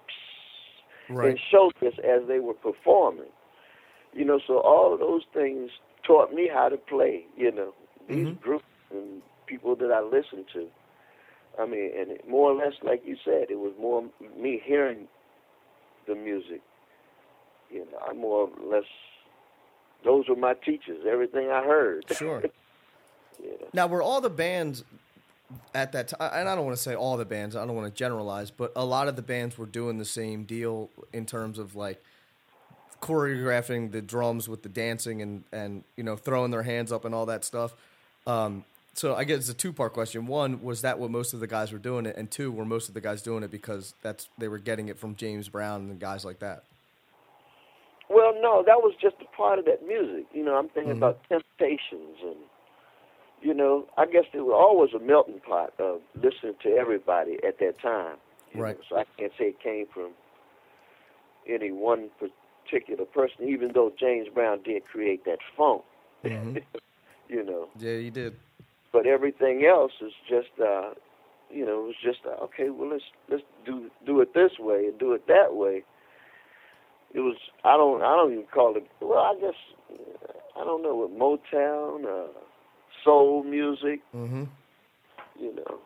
Right. 1.10 1.31
And 1.31 1.39
show 1.51 1.72
this 1.81 1.96
as 2.00 2.27
they 2.27 2.39
were 2.39 2.53
performing. 2.53 3.31
You 4.13 4.25
know, 4.25 4.39
so 4.46 4.60
all 4.60 4.93
of 4.93 5.00
those 5.00 5.24
things 5.34 5.72
taught 6.05 6.34
me 6.34 6.50
how 6.51 6.70
to 6.70 6.77
play. 6.77 7.25
You 7.36 7.51
know, 7.51 7.74
these 8.08 8.27
mm-hmm. 8.27 8.41
groups 8.41 8.65
and 8.91 9.22
people 9.51 9.75
that 9.75 9.91
I 9.91 10.01
listened 10.01 10.46
to. 10.53 10.67
I 11.60 11.65
mean, 11.65 11.91
and 11.98 12.12
it, 12.12 12.29
more 12.29 12.51
or 12.51 12.55
less, 12.55 12.74
like 12.81 13.03
you 13.05 13.17
said, 13.25 13.48
it 13.50 13.60
was 13.60 13.74
more 13.79 14.03
me 14.39 14.62
hearing 14.63 15.08
the 16.08 16.15
music. 16.15 16.62
You 17.70 17.79
know, 17.79 17.98
I'm 18.08 18.20
more 18.20 18.50
or 18.50 18.72
less. 18.72 18.86
Those 20.05 20.29
were 20.29 20.36
my 20.36 20.53
teachers. 20.53 21.05
Everything 21.10 21.50
I 21.50 21.63
heard. 21.63 22.05
Sure. 22.15 22.43
yeah. 23.43 23.51
Now, 23.74 23.88
were 23.88 24.01
all 24.01 24.22
the 24.22 24.29
bands 24.29 24.84
at 25.75 25.91
that 25.91 26.08
time, 26.08 26.31
and 26.34 26.48
I 26.48 26.55
don't 26.55 26.65
want 26.65 26.77
to 26.77 26.81
say 26.81 26.96
all 26.96 27.17
the 27.17 27.25
bands, 27.25 27.55
I 27.55 27.65
don't 27.65 27.75
want 27.75 27.93
to 27.93 27.98
generalize, 27.98 28.51
but 28.51 28.72
a 28.75 28.86
lot 28.86 29.08
of 29.10 29.15
the 29.17 29.22
bands 29.22 29.58
were 29.58 29.65
doing 29.65 29.98
the 29.98 30.05
same 30.05 30.43
deal 30.46 30.89
in 31.12 31.25
terms 31.25 31.60
of 31.60 31.75
like 31.75 32.01
choreographing 33.01 33.91
the 33.91 34.01
drums 34.01 34.48
with 34.48 34.62
the 34.62 34.70
dancing 34.70 35.24
and 35.24 35.43
and 35.51 35.84
you 35.98 36.03
know 36.03 36.15
throwing 36.15 36.51
their 36.51 36.63
hands 36.63 36.91
up 36.91 37.03
and 37.03 37.13
all 37.13 37.25
that 37.25 37.43
stuff. 37.43 37.75
Um, 38.25 38.63
so 38.93 39.15
I 39.15 39.24
guess 39.24 39.39
it's 39.39 39.50
a 39.50 39.53
two 39.53 39.74
part 39.74 39.93
question. 39.93 40.27
One 40.27 40.62
was 40.62 40.81
that 40.81 41.00
what 41.00 41.12
most 41.12 41.33
of 41.33 41.39
the 41.39 41.48
guys 41.48 41.71
were 41.71 41.79
doing 41.79 42.05
it, 42.05 42.15
and 42.17 42.29
two 42.29 42.51
were 42.51 42.65
most 42.65 42.88
of 42.88 42.93
the 42.93 43.01
guys 43.01 43.21
doing 43.21 43.43
it 43.43 43.51
because 43.51 43.93
that's 44.01 44.29
they 44.38 44.48
were 44.48 44.60
getting 44.60 44.89
it 44.89 44.98
from 44.98 45.15
James 45.15 45.50
Brown 45.50 45.89
and 45.89 46.00
guys 46.00 46.25
like 46.25 46.39
that. 46.39 46.63
Well, 48.10 48.33
no, 48.41 48.62
that 48.65 48.81
was 48.81 48.93
just 49.01 49.15
a 49.21 49.38
part 49.38 49.57
of 49.57 49.65
that 49.65 49.88
music. 49.88 50.25
You 50.33 50.43
know, 50.43 50.57
I'm 50.57 50.67
thinking 50.69 50.93
mm-hmm. 50.93 51.03
about 51.03 51.21
Temptations 51.29 52.17
and 52.21 52.36
you 53.41 53.53
know, 53.53 53.88
I 53.98 54.05
guess 54.05 54.25
there 54.33 54.43
was 54.43 54.55
always 54.55 54.93
a 54.93 55.03
melting 55.03 55.39
pot 55.39 55.74
of 55.79 56.01
listening 56.15 56.53
to 56.63 56.69
everybody 56.69 57.38
at 57.45 57.57
that 57.60 57.81
time. 57.81 58.17
Right. 58.53 58.77
know, 58.77 58.83
so 58.88 58.98
I 58.98 59.05
can't 59.17 59.31
say 59.38 59.45
it 59.45 59.60
came 59.62 59.88
from 59.91 60.12
any 61.48 61.71
one 61.71 62.10
particular 62.19 63.05
person, 63.05 63.48
even 63.48 63.71
though 63.74 63.91
James 64.00 64.27
Brown 64.33 64.62
did 64.63 64.86
create 64.86 65.25
that 65.25 65.39
funk. 65.57 65.83
Mhm. 66.24 66.62
you 67.29 67.43
know, 67.43 67.69
Yeah, 67.79 67.98
he 67.98 68.10
did. 68.10 68.36
But 68.93 69.05
everything 69.05 69.65
else 69.65 69.93
is 70.01 70.13
just, 70.27 70.50
uh, 70.60 70.91
you 71.50 71.65
know, 71.65 71.83
it 71.83 71.88
was 71.88 71.95
just 72.03 72.19
uh, 72.25 72.43
okay. 72.45 72.69
Well, 72.69 72.89
let's 72.89 73.03
let's 73.29 73.43
do 73.65 73.89
do 74.05 74.21
it 74.21 74.33
this 74.33 74.51
way 74.60 74.86
and 74.86 74.98
do 75.00 75.13
it 75.13 75.27
that 75.27 75.55
way. 75.55 75.83
It 77.13 77.19
was 77.19 77.36
I 77.63 77.75
don't 77.77 78.01
I 78.01 78.15
don't 78.15 78.31
even 78.33 78.45
call 78.53 78.75
it. 78.77 78.88
Well, 79.01 79.19
I 79.19 79.36
guess 79.39 79.55
I 80.60 80.63
don't 80.63 80.81
know 80.81 80.95
what 80.95 81.12
Motown, 81.17 82.05
uh, 82.05 82.27
soul 83.03 83.43
music, 83.43 84.01
hmm 84.12 84.43
you 85.39 85.55
know. 85.55 85.79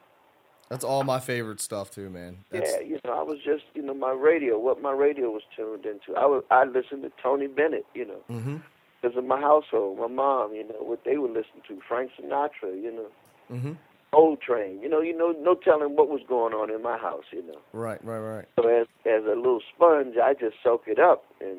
That's 0.70 0.84
all 0.84 1.04
my 1.04 1.20
favorite 1.20 1.62
stuff 1.62 1.92
too, 1.92 2.10
man. 2.10 2.38
That's, 2.50 2.72
Yeah, 2.72 2.80
you 2.80 3.00
know, 3.06 3.14
I 3.14 3.22
was 3.22 3.38
just, 3.46 3.64
you 3.76 3.84
know, 3.84 3.94
my 3.94 4.12
radio, 4.12 4.58
what 4.58 4.82
my 4.82 4.92
radio 4.92 5.30
was 5.30 5.44
tuned 5.56 5.86
into. 5.86 6.20
I 6.20 6.26
was, 6.26 6.44
I 6.50 6.64
listened 6.64 7.04
to 7.04 7.12
Tony 7.22 7.48
Bennett, 7.48 7.86
you 7.94 8.06
know, 8.06 8.22
hmm 8.28 8.58
because 9.06 9.18
of 9.18 9.26
my 9.26 9.40
household, 9.40 10.00
my 10.00 10.08
mom, 10.08 10.54
you 10.54 10.68
know, 10.68 10.76
what 10.80 11.04
they 11.06 11.18
would 11.18 11.32
listen 11.32 11.62
to, 11.68 11.80
Frank 11.88 12.12
Sinatra, 12.20 12.82
you 12.82 12.92
know, 12.92 13.08
hmm 13.56 13.74
Coltrane, 14.12 14.80
you 14.82 14.88
know, 14.88 15.02
you 15.02 15.16
know, 15.16 15.36
no 15.42 15.56
telling 15.56 15.96
what 15.98 16.08
was 16.08 16.22
going 16.30 16.54
on 16.54 16.72
in 16.72 16.82
my 16.82 16.98
house, 16.98 17.26
you 17.32 17.46
know. 17.46 17.58
Right, 17.74 18.04
right, 18.06 18.20
right. 18.20 18.46
So 18.58 18.68
as 18.70 18.88
as 19.06 19.24
a 19.26 19.36
little 19.36 19.62
sponge, 19.76 20.16
I 20.18 20.34
just 20.34 20.56
soak 20.64 20.84
it 20.88 21.00
up, 21.00 21.26
and 21.42 21.58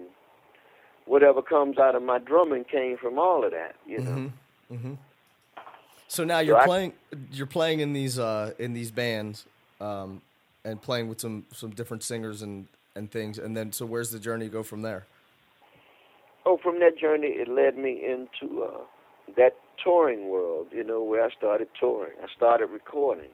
whatever 1.04 1.42
comes 1.42 1.76
out 1.76 1.94
of 1.94 2.02
my 2.02 2.18
drumming 2.18 2.64
came 2.64 2.96
from 2.96 3.18
all 3.18 3.44
of 3.44 3.50
that, 3.50 3.74
you 3.86 4.00
know. 4.00 4.30
hmm 4.70 4.74
hmm 4.74 4.94
So 6.08 6.24
now 6.24 6.38
you're 6.38 6.56
I- 6.56 6.64
playing. 6.64 6.94
You're 7.30 7.46
playing 7.46 7.80
in 7.80 7.92
these 7.92 8.18
uh, 8.18 8.54
in 8.58 8.72
these 8.72 8.90
bands, 8.90 9.44
um, 9.80 10.22
and 10.64 10.80
playing 10.80 11.10
with 11.10 11.20
some 11.20 11.44
some 11.52 11.70
different 11.70 12.02
singers 12.04 12.40
and 12.40 12.68
and 12.94 13.10
things. 13.10 13.38
And 13.38 13.54
then, 13.54 13.70
so 13.70 13.84
where's 13.84 14.10
the 14.10 14.18
journey 14.18 14.48
go 14.48 14.62
from 14.62 14.80
there? 14.80 15.04
Oh, 16.46 16.58
from 16.62 16.78
that 16.80 16.96
journey, 16.96 17.26
it 17.28 17.48
led 17.48 17.76
me 17.76 18.00
into 18.06 18.62
uh, 18.62 18.78
that 19.36 19.56
touring 19.82 20.28
world, 20.28 20.68
you 20.70 20.84
know, 20.84 21.02
where 21.02 21.24
I 21.24 21.30
started 21.36 21.68
touring. 21.78 22.12
I 22.22 22.26
started 22.34 22.66
recording. 22.66 23.30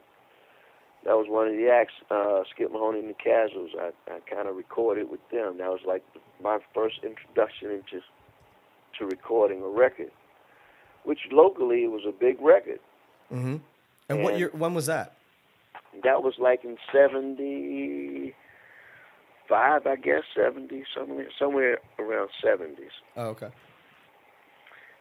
That 1.05 1.13
was 1.13 1.27
one 1.29 1.47
of 1.47 1.53
the 1.53 1.69
acts, 1.69 1.93
uh, 2.09 2.41
Skip 2.53 2.71
Mahoney 2.71 2.99
and 2.99 3.09
the 3.09 3.13
Casuals. 3.13 3.69
I, 3.79 3.91
I 4.09 4.19
kind 4.33 4.47
of 4.47 4.55
recorded 4.55 5.09
with 5.11 5.19
them. 5.31 5.57
That 5.59 5.69
was 5.69 5.81
like 5.85 6.03
my 6.41 6.57
first 6.73 6.95
introduction 7.03 7.69
into 7.71 8.01
to 8.99 9.05
recording 9.05 9.61
a 9.61 9.67
record, 9.67 10.11
which 11.03 11.19
locally 11.31 11.83
it 11.83 11.91
was 11.91 12.03
a 12.07 12.11
big 12.11 12.41
record. 12.41 12.79
hmm 13.29 13.57
And 14.09 14.23
what 14.23 14.31
And- 14.33 14.39
year? 14.39 14.49
When 14.53 14.73
was 14.73 14.87
that? 14.87 15.13
That 16.03 16.23
was 16.23 16.33
like 16.39 16.63
in 16.63 16.77
'75, 19.49 19.87
I 19.87 19.95
guess, 19.95 20.23
'70, 20.35 20.83
somewhere, 20.97 21.27
somewhere 21.39 21.77
around 21.99 22.29
'70s. 22.43 22.91
Oh, 23.17 23.27
okay. 23.29 23.49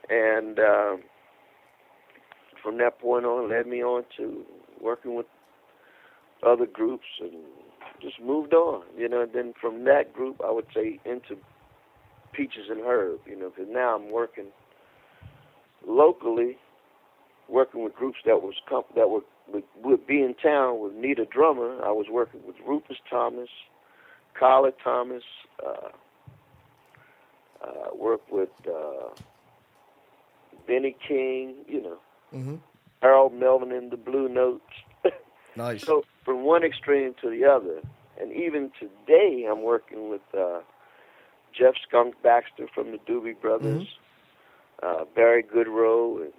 and 0.09 0.59
um, 0.59 1.03
from 2.63 2.79
that 2.79 3.01
point 3.01 3.25
on, 3.25 3.51
led 3.51 3.67
me 3.67 3.83
on 3.83 4.05
to 4.17 4.45
working 4.81 5.15
with 5.15 5.27
other 6.47 6.67
groups, 6.67 7.05
and 7.21 7.33
just 8.01 8.21
moved 8.21 8.53
on. 8.55 8.83
You 8.97 9.09
know, 9.09 9.23
and 9.23 9.33
then 9.33 9.55
from 9.61 9.85
that 9.85 10.13
group, 10.13 10.41
I 10.45 10.51
would 10.51 10.67
say 10.75 11.01
into 11.05 11.37
Peaches 12.33 12.67
and 12.71 12.81
Herb. 12.81 13.21
You 13.27 13.39
know, 13.39 13.51
because 13.51 13.71
now 13.73 13.97
I'm 13.97 14.11
working 14.11 14.47
locally, 15.87 16.57
working 17.49 17.85
with 17.85 17.95
groups 17.95 18.19
that 18.27 18.43
was 18.43 18.55
comp- 18.69 18.95
that 18.97 19.09
would, 19.11 19.25
would 19.53 19.65
would 19.83 20.07
be 20.07 20.23
in 20.23 20.35
town 20.43 20.81
with 20.81 20.95
need 20.95 21.19
a 21.19 21.27
drummer. 21.27 21.79
I 21.85 21.91
was 21.93 22.07
working 22.11 22.41
with 22.47 22.57
Rufus 22.67 22.97
Thomas, 23.09 23.49
Carla 24.39 24.73
Thomas. 24.83 25.25
Uh, 25.65 25.89
uh, 27.65 27.95
worked 27.95 28.33
with. 28.33 28.51
Uh, 28.67 29.09
Benny 30.67 30.97
King, 31.07 31.55
you 31.67 31.83
know, 31.83 31.99
hmm 32.31 32.55
Harold 33.01 33.35
Melvin 33.35 33.73
and 33.73 33.91
the 33.91 33.97
Blue 33.97 34.29
Notes. 34.29 34.63
Nice. 35.55 35.85
so 35.85 36.03
from 36.25 36.45
one 36.45 36.63
extreme 36.65 37.15
to 37.21 37.29
the 37.29 37.45
other, 37.45 37.81
and 38.19 38.33
even 38.33 38.71
today, 38.81 39.47
I'm 39.51 39.63
working 39.63 40.09
with 40.09 40.23
uh, 40.33 40.61
Jeff 41.53 41.75
Skunk 41.87 42.15
Baxter 42.23 42.69
from 42.75 42.93
the 42.93 42.99
Doobie 42.99 43.39
Brothers, 43.39 43.87
uh, 44.83 45.05
Barry 45.15 45.43
Goudreau, 45.43 46.23
and 46.23 46.33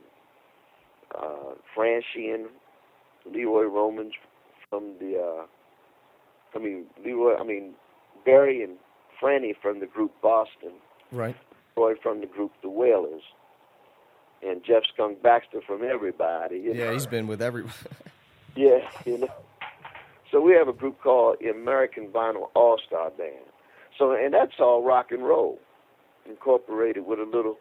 uh, 1.13 1.53
Fran 1.75 2.01
Sheehan, 2.11 2.47
Leroy 3.31 3.65
Romans 3.65 4.13
from 4.69 4.95
the. 4.99 5.19
Uh, 5.19 5.45
I 6.55 6.59
mean 6.59 6.85
Leroy. 7.03 7.35
I 7.39 7.43
mean 7.43 7.75
Barry 8.25 8.63
and 8.63 8.77
Franny 9.21 9.53
from 9.61 9.79
the 9.79 9.85
group 9.85 10.11
Boston. 10.21 10.71
right. 11.11 11.35
Roy 11.75 11.93
from 12.03 12.19
the 12.21 12.27
group 12.27 12.51
The 12.61 12.69
Wailers. 12.69 13.23
and 14.43 14.63
Jeff 14.63 14.83
Skunk 14.93 15.21
Baxter 15.23 15.59
from 15.65 15.83
Everybody. 15.83 16.57
you 16.57 16.73
Yeah, 16.73 16.85
know. 16.85 16.93
he's 16.93 17.07
been 17.07 17.25
with 17.27 17.41
every. 17.41 17.63
yeah, 18.55 18.87
you 19.05 19.17
know. 19.19 19.29
So 20.31 20.41
we 20.41 20.53
have 20.53 20.67
a 20.67 20.73
group 20.73 20.99
called 21.01 21.37
the 21.41 21.49
American 21.49 22.07
Vinyl 22.09 22.49
All 22.55 22.79
Star 22.85 23.09
Band. 23.11 23.45
So 23.97 24.11
and 24.13 24.33
that's 24.33 24.53
all 24.59 24.83
rock 24.83 25.11
and 25.11 25.23
roll, 25.23 25.59
incorporated 26.27 27.05
with 27.05 27.19
a 27.19 27.23
little 27.25 27.57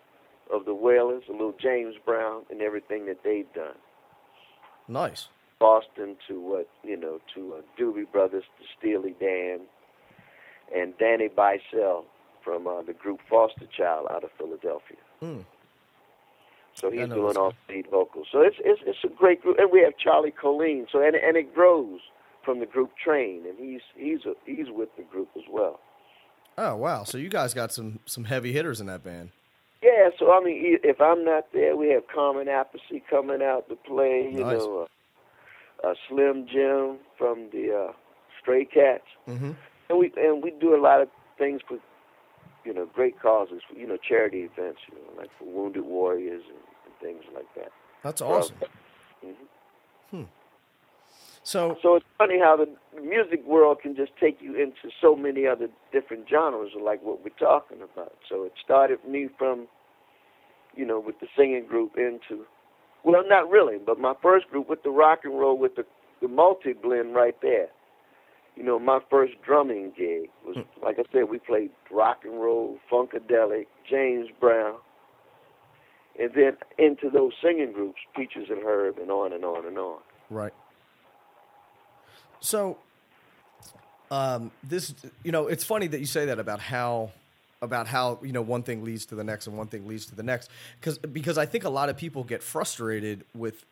of 0.52 0.64
the 0.66 0.74
Wailers, 0.74 1.22
a 1.28 1.32
little 1.32 1.54
James 1.60 1.94
Brown, 2.04 2.42
and 2.50 2.60
everything 2.60 3.06
that 3.06 3.18
they've 3.24 3.50
done. 3.54 3.76
nice. 4.88 5.28
Boston 5.60 6.16
to 6.26 6.40
what 6.40 6.68
you 6.82 6.96
know 6.96 7.20
to 7.34 7.54
uh, 7.54 7.60
Doobie 7.80 8.10
Brothers 8.10 8.42
to 8.58 8.64
Steely 8.78 9.14
Dan, 9.20 9.60
and 10.74 10.94
Danny 10.98 11.28
Bicel 11.28 12.04
from 12.44 12.66
uh, 12.66 12.82
the 12.82 12.92
group 12.92 13.20
Foster 13.30 13.66
Child 13.76 14.08
out 14.10 14.24
of 14.24 14.30
Philadelphia. 14.38 14.96
Mm. 15.22 15.44
So 16.74 16.90
he's 16.90 17.06
doing 17.08 17.36
all 17.36 17.52
lead 17.68 17.86
vocals. 17.90 18.28
So 18.32 18.40
it's 18.40 18.56
it's 18.64 18.80
it's 18.86 18.98
a 19.04 19.08
great 19.08 19.42
group, 19.42 19.58
and 19.58 19.70
we 19.70 19.80
have 19.82 19.92
Charlie 19.98 20.30
Colin. 20.32 20.86
So 20.90 21.02
and 21.02 21.14
and 21.14 21.36
it 21.36 21.54
grows 21.54 22.00
from 22.44 22.60
the 22.60 22.66
group 22.66 22.90
Train, 23.02 23.44
and 23.46 23.58
he's 23.58 23.82
he's 23.94 24.24
a, 24.24 24.32
he's 24.46 24.66
with 24.70 24.88
the 24.96 25.02
group 25.04 25.28
as 25.36 25.42
well. 25.50 25.80
Oh 26.58 26.76
wow! 26.76 27.04
So 27.04 27.18
you 27.18 27.28
guys 27.28 27.52
got 27.54 27.72
some 27.72 27.98
some 28.06 28.24
heavy 28.24 28.52
hitters 28.52 28.80
in 28.80 28.86
that 28.86 29.04
band. 29.04 29.30
Yeah. 29.82 30.08
So 30.18 30.32
I 30.32 30.40
mean, 30.42 30.78
if 30.82 31.00
I'm 31.00 31.24
not 31.24 31.46
there, 31.52 31.76
we 31.76 31.90
have 31.90 32.04
Carmine 32.12 32.46
Appice 32.46 33.02
coming 33.10 33.42
out 33.42 33.68
to 33.68 33.76
play. 33.76 34.30
You 34.32 34.40
Nice. 34.40 34.58
know, 34.58 34.88
uh, 35.84 35.88
uh, 35.88 35.94
Slim 36.08 36.46
Jim 36.50 36.98
from 37.18 37.48
the 37.52 37.88
uh, 37.88 37.92
Stray 38.40 38.64
Cats, 38.64 39.04
Mm-hmm. 39.28 39.52
And 39.92 40.00
we 40.00 40.12
and 40.16 40.42
we 40.42 40.50
do 40.60 40.74
a 40.74 40.80
lot 40.80 41.00
of 41.00 41.08
things 41.38 41.60
for 41.68 41.78
you 42.64 42.74
know 42.74 42.86
great 42.86 43.20
causes. 43.20 43.62
You 43.76 43.86
know, 43.86 43.96
charity 43.96 44.40
events. 44.40 44.80
You 44.90 44.96
know, 44.96 45.20
like 45.20 45.30
for 45.38 45.44
wounded 45.44 45.84
warriors 45.84 46.42
and, 46.48 46.58
and 46.86 46.94
things 47.00 47.24
like 47.34 47.46
that. 47.56 47.70
That's 48.02 48.20
awesome. 48.20 48.56
Mhm. 50.12 50.26
So 51.44 51.76
So 51.82 51.96
it's 51.96 52.06
funny 52.18 52.38
how 52.38 52.56
the 52.56 52.68
music 53.00 53.44
world 53.46 53.80
can 53.80 53.96
just 53.96 54.12
take 54.20 54.40
you 54.40 54.54
into 54.54 54.94
so 55.00 55.16
many 55.16 55.46
other 55.46 55.68
different 55.92 56.28
genres, 56.28 56.70
like 56.80 57.02
what 57.02 57.22
we're 57.24 57.30
talking 57.38 57.78
about. 57.82 58.14
So 58.28 58.44
it 58.44 58.52
started 58.64 58.98
me 59.06 59.28
from, 59.38 59.66
you 60.76 60.84
know, 60.84 61.00
with 61.00 61.18
the 61.20 61.26
singing 61.36 61.66
group 61.66 61.96
into, 61.96 62.44
well, 63.04 63.22
not 63.26 63.50
really, 63.50 63.78
but 63.78 63.98
my 63.98 64.14
first 64.22 64.48
group 64.50 64.68
with 64.68 64.82
the 64.84 64.90
rock 64.90 65.20
and 65.24 65.38
roll 65.38 65.58
with 65.58 65.74
the, 65.74 65.84
the 66.20 66.28
multi 66.28 66.72
blend 66.74 67.14
right 67.14 67.36
there. 67.42 67.68
You 68.56 68.62
know, 68.62 68.78
my 68.78 69.00
first 69.10 69.32
drumming 69.44 69.92
gig 69.96 70.28
was, 70.44 70.56
like 70.82 70.98
I 70.98 71.04
said, 71.12 71.30
we 71.30 71.38
played 71.38 71.70
rock 71.90 72.18
and 72.24 72.34
roll, 72.34 72.78
funkadelic, 72.90 73.66
James 73.88 74.28
Brown, 74.38 74.74
and 76.20 76.30
then 76.34 76.58
into 76.78 77.08
those 77.08 77.32
singing 77.42 77.72
groups, 77.72 77.98
Peaches 78.14 78.48
and 78.50 78.62
Herb, 78.62 78.98
and 78.98 79.10
on 79.10 79.32
and 79.32 79.44
on 79.44 79.66
and 79.66 79.78
on. 79.78 80.00
Right. 80.28 80.52
So, 82.40 82.76
um, 84.10 84.50
this 84.62 84.94
you 85.24 85.32
know, 85.32 85.46
it's 85.46 85.64
funny 85.64 85.86
that 85.86 86.00
you 86.00 86.06
say 86.06 86.26
that 86.26 86.38
about 86.38 86.60
how 86.60 87.10
about 87.62 87.86
how 87.86 88.18
you 88.22 88.32
know 88.32 88.42
one 88.42 88.62
thing 88.62 88.84
leads 88.84 89.06
to 89.06 89.14
the 89.14 89.24
next 89.24 89.46
and 89.46 89.56
one 89.56 89.68
thing 89.68 89.86
leads 89.86 90.06
to 90.06 90.14
the 90.14 90.22
next 90.22 90.50
because 90.78 90.98
because 90.98 91.38
I 91.38 91.46
think 91.46 91.64
a 91.64 91.70
lot 91.70 91.88
of 91.88 91.96
people 91.96 92.24
get 92.24 92.42
frustrated 92.42 93.24
with 93.34 93.64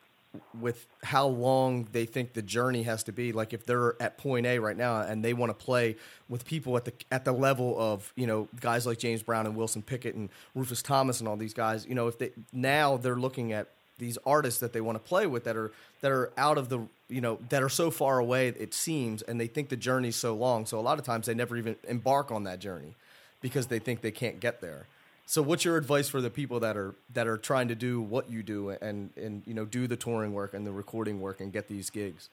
with 0.60 0.86
how 1.02 1.26
long 1.26 1.88
they 1.92 2.06
think 2.06 2.34
the 2.34 2.42
journey 2.42 2.84
has 2.84 3.02
to 3.04 3.12
be. 3.12 3.32
Like 3.32 3.52
if 3.52 3.66
they're 3.66 4.00
at 4.00 4.16
point 4.16 4.46
A 4.46 4.58
right 4.58 4.76
now 4.76 5.00
and 5.00 5.24
they 5.24 5.32
want 5.32 5.50
to 5.50 5.64
play 5.64 5.96
with 6.28 6.44
people 6.44 6.76
at 6.76 6.84
the 6.84 6.92
at 7.10 7.24
the 7.24 7.32
level 7.32 7.74
of 7.78 8.12
you 8.16 8.26
know 8.26 8.48
guys 8.60 8.86
like 8.86 8.98
James 8.98 9.22
Brown 9.22 9.46
and 9.46 9.56
Wilson 9.56 9.82
Pickett 9.82 10.14
and 10.14 10.28
Rufus 10.54 10.82
Thomas 10.82 11.20
and 11.20 11.28
all 11.28 11.36
these 11.36 11.54
guys 11.54 11.86
you 11.86 11.94
know 11.94 12.06
if 12.06 12.18
they 12.18 12.30
now 12.52 12.96
they're 12.96 13.16
looking 13.16 13.52
at 13.52 13.68
these 13.98 14.18
artists 14.24 14.60
that 14.60 14.72
they 14.72 14.80
want 14.80 14.96
to 14.96 15.08
play 15.08 15.26
with 15.26 15.44
that 15.44 15.56
are 15.56 15.72
that 16.00 16.12
are 16.12 16.32
out 16.36 16.58
of 16.58 16.68
the 16.68 16.80
you 17.08 17.20
know 17.20 17.38
that 17.48 17.62
are 17.62 17.68
so 17.68 17.90
far 17.90 18.18
away 18.18 18.48
it 18.48 18.72
seems 18.72 19.22
and 19.22 19.40
they 19.40 19.48
think 19.48 19.68
the 19.68 19.76
journey's 19.76 20.16
so 20.16 20.34
long. 20.34 20.64
So 20.64 20.78
a 20.78 20.80
lot 20.80 20.98
of 20.98 21.04
times 21.04 21.26
they 21.26 21.34
never 21.34 21.56
even 21.56 21.76
embark 21.88 22.30
on 22.30 22.44
that 22.44 22.60
journey 22.60 22.94
because 23.40 23.66
they 23.66 23.78
think 23.78 24.00
they 24.00 24.12
can't 24.12 24.38
get 24.38 24.60
there 24.60 24.86
so 25.30 25.42
what's 25.42 25.64
your 25.64 25.76
advice 25.76 26.08
for 26.08 26.20
the 26.20 26.30
people 26.30 26.58
that 26.58 26.76
are 26.76 26.96
that 27.14 27.28
are 27.28 27.38
trying 27.38 27.68
to 27.68 27.76
do 27.76 28.00
what 28.00 28.28
you 28.28 28.42
do 28.42 28.70
and 28.70 29.10
and 29.16 29.42
you 29.46 29.54
know 29.54 29.64
do 29.64 29.86
the 29.86 29.96
touring 29.96 30.32
work 30.32 30.54
and 30.54 30.66
the 30.66 30.72
recording 30.72 31.20
work 31.20 31.40
and 31.40 31.52
get 31.52 31.68
these 31.68 31.88
gigs 31.88 32.28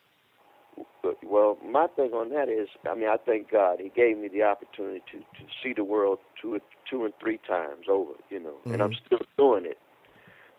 Well, 1.24 1.58
my 1.64 1.88
thing 1.96 2.12
on 2.14 2.30
that 2.30 2.50
is, 2.50 2.70
I 2.90 2.96
mean, 2.96 3.08
I 3.08 3.18
thank 3.18 3.52
God 3.52 3.80
He 3.80 3.90
gave 3.90 4.18
me 4.18 4.28
the 4.28 4.44
opportunity 4.44 5.02
to 5.12 5.18
to 5.20 5.44
see 5.62 5.74
the 5.74 5.84
world 5.84 6.20
two, 6.42 6.60
two 6.90 7.06
and 7.06 7.14
three 7.22 7.40
times 7.48 7.86
over, 7.90 8.14
you 8.30 8.40
know, 8.40 8.56
and 8.66 8.82
I'm 8.82 8.92
mm-hmm. 8.92 9.06
still 9.06 9.26
doing 9.38 9.66
it. 9.66 9.78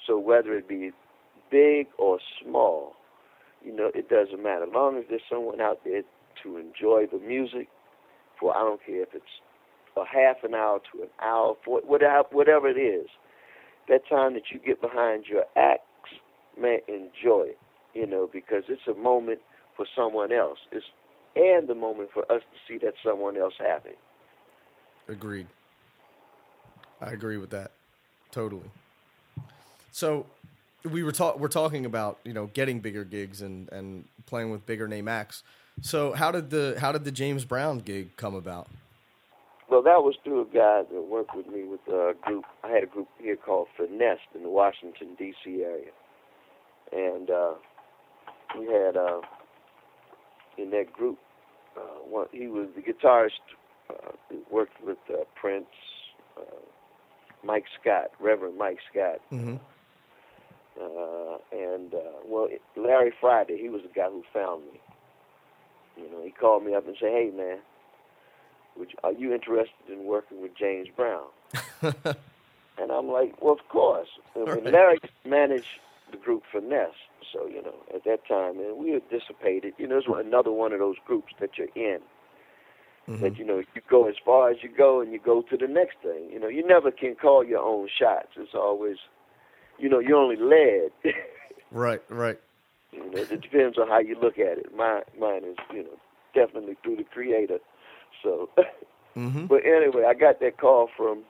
So 0.06 0.18
whether 0.18 0.54
it 0.54 0.68
be 0.68 0.92
big 1.50 1.88
or 1.98 2.18
small, 2.42 2.94
you 3.64 3.74
know, 3.74 3.90
it 3.94 4.08
doesn't 4.08 4.42
matter. 4.42 4.64
As 4.64 4.72
long 4.72 4.96
as 4.98 5.04
there's 5.08 5.22
someone 5.30 5.60
out 5.60 5.80
there 5.84 6.02
to 6.42 6.56
enjoy 6.56 7.06
the 7.10 7.18
music, 7.18 7.68
for 8.38 8.56
I 8.56 8.60
don't 8.60 8.84
care 8.84 9.02
if 9.02 9.14
it's 9.14 9.34
a 10.00 10.06
half 10.06 10.44
an 10.44 10.54
hour 10.54 10.80
to 10.92 11.02
an 11.02 11.08
hour, 11.20 11.56
whatever 11.64 12.68
it 12.68 12.78
is, 12.78 13.08
that 13.88 14.00
time 14.08 14.34
that 14.34 14.50
you 14.52 14.58
get 14.58 14.80
behind 14.80 15.26
your 15.26 15.44
acts, 15.56 15.82
man, 16.60 16.80
enjoy 16.88 17.48
it. 17.48 17.58
You 17.94 18.06
know, 18.06 18.28
because 18.30 18.64
it's 18.68 18.86
a 18.86 18.94
moment 18.94 19.40
for 19.76 19.86
someone 19.96 20.30
else. 20.30 20.58
It's 20.70 20.84
and 21.36 21.68
the 21.68 21.74
moment 21.74 22.10
for 22.12 22.30
us 22.30 22.42
to 22.42 22.58
see 22.66 22.78
that 22.84 22.94
someone 23.04 23.36
else 23.36 23.54
happy. 23.58 23.96
Agreed. 25.08 25.46
I 27.00 27.12
agree 27.12 27.36
with 27.36 27.50
that. 27.50 27.70
Totally. 28.30 28.70
So 29.92 30.26
we 30.84 31.02
were 31.02 31.12
talk 31.12 31.38
we're 31.38 31.48
talking 31.48 31.86
about, 31.86 32.18
you 32.24 32.32
know, 32.32 32.46
getting 32.54 32.80
bigger 32.80 33.04
gigs 33.04 33.40
and, 33.40 33.70
and 33.70 34.04
playing 34.26 34.50
with 34.50 34.66
bigger 34.66 34.88
name 34.88 35.08
acts. 35.08 35.42
So 35.80 36.12
how 36.12 36.30
did 36.30 36.50
the 36.50 36.76
how 36.78 36.92
did 36.92 37.04
the 37.04 37.12
James 37.12 37.44
Brown 37.44 37.78
gig 37.78 38.16
come 38.16 38.34
about? 38.34 38.68
Well, 39.70 39.82
that 39.82 40.02
was 40.02 40.14
through 40.24 40.42
a 40.42 40.44
guy 40.46 40.82
that 40.90 41.02
worked 41.02 41.36
with 41.36 41.46
me 41.46 41.64
with 41.64 41.80
a 41.88 42.14
group. 42.22 42.44
I 42.64 42.68
had 42.70 42.82
a 42.84 42.86
group 42.86 43.08
here 43.18 43.36
called 43.36 43.68
Finesse 43.76 44.18
in 44.34 44.42
the 44.42 44.48
Washington 44.48 45.14
D.C. 45.18 45.62
area, 45.62 45.90
and 46.90 47.28
uh, 47.30 47.52
we 48.58 48.66
had 48.66 48.96
uh, 48.96 49.20
in 50.56 50.70
that 50.70 50.92
group. 50.92 51.18
Uh, 51.76 51.80
one, 52.08 52.26
he 52.32 52.46
was 52.46 52.68
the 52.74 52.82
guitarist. 52.82 53.40
Uh, 53.90 54.12
worked 54.50 54.82
with 54.84 54.98
uh, 55.10 55.24
Prince, 55.40 55.64
uh, 56.36 56.42
Mike 57.42 57.64
Scott, 57.80 58.10
Reverend 58.20 58.58
Mike 58.58 58.78
Scott, 58.90 59.20
Mm-hmm. 59.32 59.56
uh, 60.78 61.38
and 61.56 61.94
uh, 61.94 62.20
well, 62.26 62.48
Larry 62.76 63.12
Friday. 63.20 63.58
He 63.60 63.68
was 63.70 63.82
the 63.82 63.88
guy 63.94 64.08
who 64.10 64.22
found 64.32 64.64
me. 64.64 64.80
You 65.96 66.10
know, 66.10 66.22
he 66.24 66.30
called 66.30 66.64
me 66.64 66.74
up 66.74 66.86
and 66.86 66.96
said, 67.00 67.10
"Hey, 67.10 67.30
man, 67.34 67.58
would 68.78 68.90
you, 68.92 68.98
are 69.04 69.12
you 69.12 69.32
interested 69.32 69.88
in 69.88 70.04
working 70.04 70.40
with 70.42 70.56
James 70.56 70.88
Brown?" 70.94 71.26
and 71.82 72.92
I'm 72.92 73.08
like, 73.08 73.40
"Well, 73.42 73.54
of 73.54 73.68
course." 73.68 74.08
And 74.34 74.48
Right. 74.48 74.64
Larry 74.64 75.00
managed 75.24 75.80
the 76.10 76.16
group 76.16 76.44
Finesse, 76.50 76.90
so 77.32 77.46
you 77.46 77.62
know, 77.62 77.74
at 77.94 78.04
that 78.04 78.26
time, 78.26 78.58
and 78.58 78.76
we 78.78 78.90
had 78.90 79.08
dissipated. 79.10 79.74
You 79.78 79.86
know, 79.88 79.98
it's 79.98 80.06
another 80.08 80.52
one 80.52 80.72
of 80.72 80.78
those 80.78 80.96
groups 81.06 81.32
that 81.40 81.58
you're 81.58 81.68
in. 81.74 82.00
Mm-hmm. 83.08 83.22
That 83.22 83.38
you 83.38 83.44
know, 83.44 83.58
you 83.58 83.82
go 83.88 84.06
as 84.06 84.16
far 84.24 84.50
as 84.50 84.58
you 84.62 84.68
go, 84.68 85.00
and 85.00 85.12
you 85.12 85.18
go 85.18 85.42
to 85.42 85.56
the 85.56 85.66
next 85.66 85.96
thing. 86.02 86.28
You 86.30 86.38
know, 86.38 86.48
you 86.48 86.66
never 86.66 86.90
can 86.90 87.14
call 87.14 87.42
your 87.44 87.60
own 87.60 87.88
shots. 87.88 88.28
It's 88.36 88.54
always, 88.54 88.98
you 89.78 89.88
know, 89.88 89.98
you're 89.98 90.18
only 90.18 90.36
led. 90.36 90.92
Right, 91.70 92.00
right. 92.08 92.38
You 92.92 93.10
know, 93.10 93.18
it 93.18 93.42
depends 93.42 93.78
on 93.78 93.88
how 93.88 93.98
you 93.98 94.16
look 94.18 94.38
at 94.38 94.58
it. 94.58 94.74
Mine, 94.74 95.02
mine 95.18 95.44
is, 95.44 95.56
you 95.70 95.82
know, 95.82 95.98
definitely 96.34 96.76
through 96.82 96.96
the 96.96 97.04
creator. 97.04 97.58
So, 98.22 98.48
Mm-hmm. 99.16 99.46
but 99.48 99.64
anyway, 99.64 100.04
I 100.08 100.14
got 100.14 100.40
that 100.40 100.58
call 100.58 100.88
from 100.96 101.24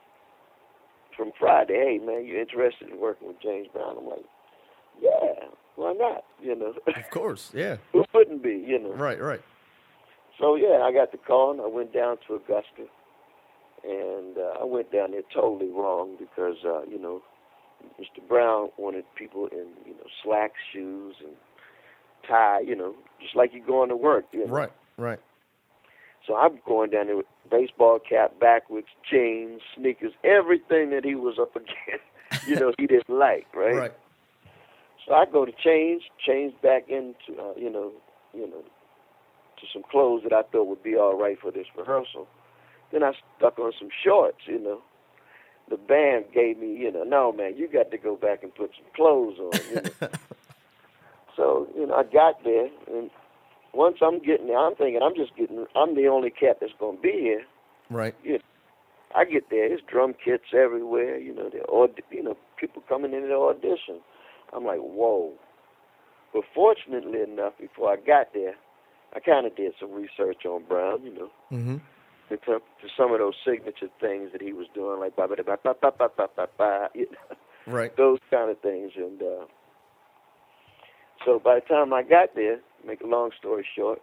from 1.16 1.32
Friday. 1.38 1.74
Hey, 1.74 2.04
man, 2.04 2.24
you 2.24 2.38
interested 2.38 2.88
in 2.90 3.00
working 3.00 3.26
with 3.28 3.40
James 3.42 3.66
Brown? 3.72 3.96
I'm 3.98 4.06
like, 4.06 4.24
yeah, 5.02 5.48
why 5.76 5.92
not? 5.94 6.24
You 6.40 6.54
know, 6.54 6.74
Of 6.86 7.10
course, 7.10 7.50
yeah. 7.54 7.76
who 7.92 8.04
wouldn't 8.14 8.42
be? 8.42 8.64
You 8.66 8.78
know. 8.78 8.92
Right, 8.94 9.20
right. 9.20 9.40
So 10.38 10.54
yeah, 10.54 10.82
I 10.84 10.92
got 10.92 11.10
the 11.12 11.18
call 11.18 11.50
and 11.52 11.60
I 11.60 11.66
went 11.66 11.92
down 11.92 12.18
to 12.28 12.34
Augusta, 12.34 12.86
and 13.84 14.38
uh, 14.38 14.60
I 14.60 14.64
went 14.64 14.92
down 14.92 15.10
there 15.12 15.22
totally 15.34 15.70
wrong 15.70 16.16
because 16.18 16.56
uh, 16.64 16.82
you 16.82 16.98
know, 17.00 17.22
Mr. 18.00 18.26
Brown 18.28 18.70
wanted 18.76 19.04
people 19.16 19.46
in 19.46 19.66
you 19.84 19.94
know 19.94 20.06
slack 20.22 20.52
shoes 20.72 21.16
and 21.20 21.34
tie, 22.28 22.60
you 22.60 22.76
know, 22.76 22.94
just 23.20 23.34
like 23.34 23.50
you're 23.52 23.66
going 23.66 23.88
to 23.88 23.96
work. 23.96 24.26
You 24.32 24.46
know? 24.46 24.52
Right, 24.52 24.72
right. 24.96 25.18
So 26.28 26.36
I'm 26.36 26.60
going 26.66 26.90
down 26.90 27.06
there 27.06 27.16
with 27.16 27.26
baseball 27.50 27.98
cap, 27.98 28.38
backwards, 28.38 28.88
jeans, 29.10 29.62
sneakers, 29.74 30.12
everything 30.22 30.90
that 30.90 31.04
he 31.04 31.14
was 31.14 31.38
up 31.40 31.56
against. 31.56 32.04
You 32.46 32.56
know, 32.56 32.74
he 32.78 32.86
didn't 32.86 33.08
like, 33.08 33.46
right? 33.54 33.74
Right. 33.74 33.92
So 35.06 35.14
I 35.14 35.24
go 35.24 35.46
to 35.46 35.52
change, 35.52 36.02
change 36.24 36.52
back 36.62 36.90
into, 36.90 37.40
uh, 37.40 37.54
you 37.56 37.70
know, 37.70 37.90
you 38.34 38.46
know, 38.46 38.60
to 38.60 39.66
some 39.72 39.82
clothes 39.90 40.24
that 40.24 40.34
I 40.34 40.42
thought 40.42 40.66
would 40.66 40.82
be 40.82 40.94
all 40.94 41.18
right 41.18 41.38
for 41.40 41.50
this 41.50 41.66
rehearsal. 41.74 42.28
Then 42.92 43.02
I 43.02 43.12
stuck 43.38 43.58
on 43.58 43.72
some 43.78 43.88
shorts, 44.04 44.40
you 44.44 44.58
know. 44.58 44.82
The 45.70 45.78
band 45.78 46.26
gave 46.34 46.58
me, 46.58 46.76
you 46.76 46.92
know, 46.92 47.02
no 47.02 47.32
man, 47.32 47.56
you 47.56 47.66
got 47.66 47.90
to 47.92 47.98
go 47.98 48.14
back 48.14 48.42
and 48.42 48.54
put 48.54 48.72
some 48.76 48.86
clothes 48.94 49.38
on. 49.38 49.60
You 49.70 49.74
know? 49.76 50.08
so, 51.36 51.68
you 51.74 51.86
know, 51.86 51.94
I 51.94 52.02
got 52.02 52.44
there, 52.44 52.68
and 52.92 53.10
once 53.78 53.98
I'm 54.02 54.18
getting 54.18 54.48
there, 54.48 54.58
I'm 54.58 54.74
thinking 54.74 55.00
I'm 55.00 55.14
just 55.14 55.36
getting, 55.36 55.64
I'm 55.76 55.94
the 55.94 56.08
only 56.08 56.30
cat 56.30 56.58
that's 56.60 56.72
going 56.80 56.96
to 56.96 57.02
be 57.02 57.12
here. 57.12 57.44
Right. 57.88 58.14
I 59.14 59.24
get 59.24 59.48
there, 59.50 59.68
there's 59.68 59.80
drum 59.88 60.14
kits 60.22 60.52
everywhere, 60.52 61.16
you 61.16 61.32
know, 61.32 61.48
the 61.48 61.60
aud- 61.62 62.02
you 62.10 62.22
know, 62.24 62.36
people 62.58 62.82
coming 62.88 63.14
in 63.14 63.22
to 63.22 63.34
audition. 63.34 64.00
I'm 64.52 64.64
like, 64.66 64.80
whoa. 64.80 65.32
But 66.34 66.42
fortunately 66.54 67.22
enough, 67.22 67.54
before 67.58 67.92
I 67.92 67.96
got 67.96 68.34
there, 68.34 68.54
I 69.14 69.20
kind 69.20 69.46
of 69.46 69.56
did 69.56 69.72
some 69.80 69.92
research 69.92 70.44
on 70.44 70.64
Brown, 70.64 71.04
you 71.04 71.14
know, 71.14 71.30
Mm-hmm. 71.52 71.76
to, 72.30 72.36
to 72.36 72.60
some 72.98 73.12
of 73.12 73.20
those 73.20 73.34
signature 73.46 73.88
things 74.00 74.32
that 74.32 74.42
he 74.42 74.52
was 74.52 74.66
doing, 74.74 74.98
like 75.00 75.14
ba 75.16 75.28
ba 75.28 75.36
ba 75.36 75.56
ba 75.62 75.74
ba 75.80 75.92
ba 75.96 76.08
ba 76.16 76.28
ba 76.36 76.48
ba, 76.58 76.88
you 76.94 77.06
know, 77.12 77.36
Right. 77.72 77.96
those 77.96 78.18
kind 78.28 78.50
of 78.50 78.58
things. 78.60 78.92
And 78.96 79.22
uh, 79.22 79.44
so 81.24 81.38
by 81.38 81.60
the 81.60 81.66
time 81.72 81.94
I 81.94 82.02
got 82.02 82.34
there, 82.34 82.60
make 82.86 83.00
a 83.00 83.06
long 83.06 83.30
story 83.38 83.66
short, 83.76 84.00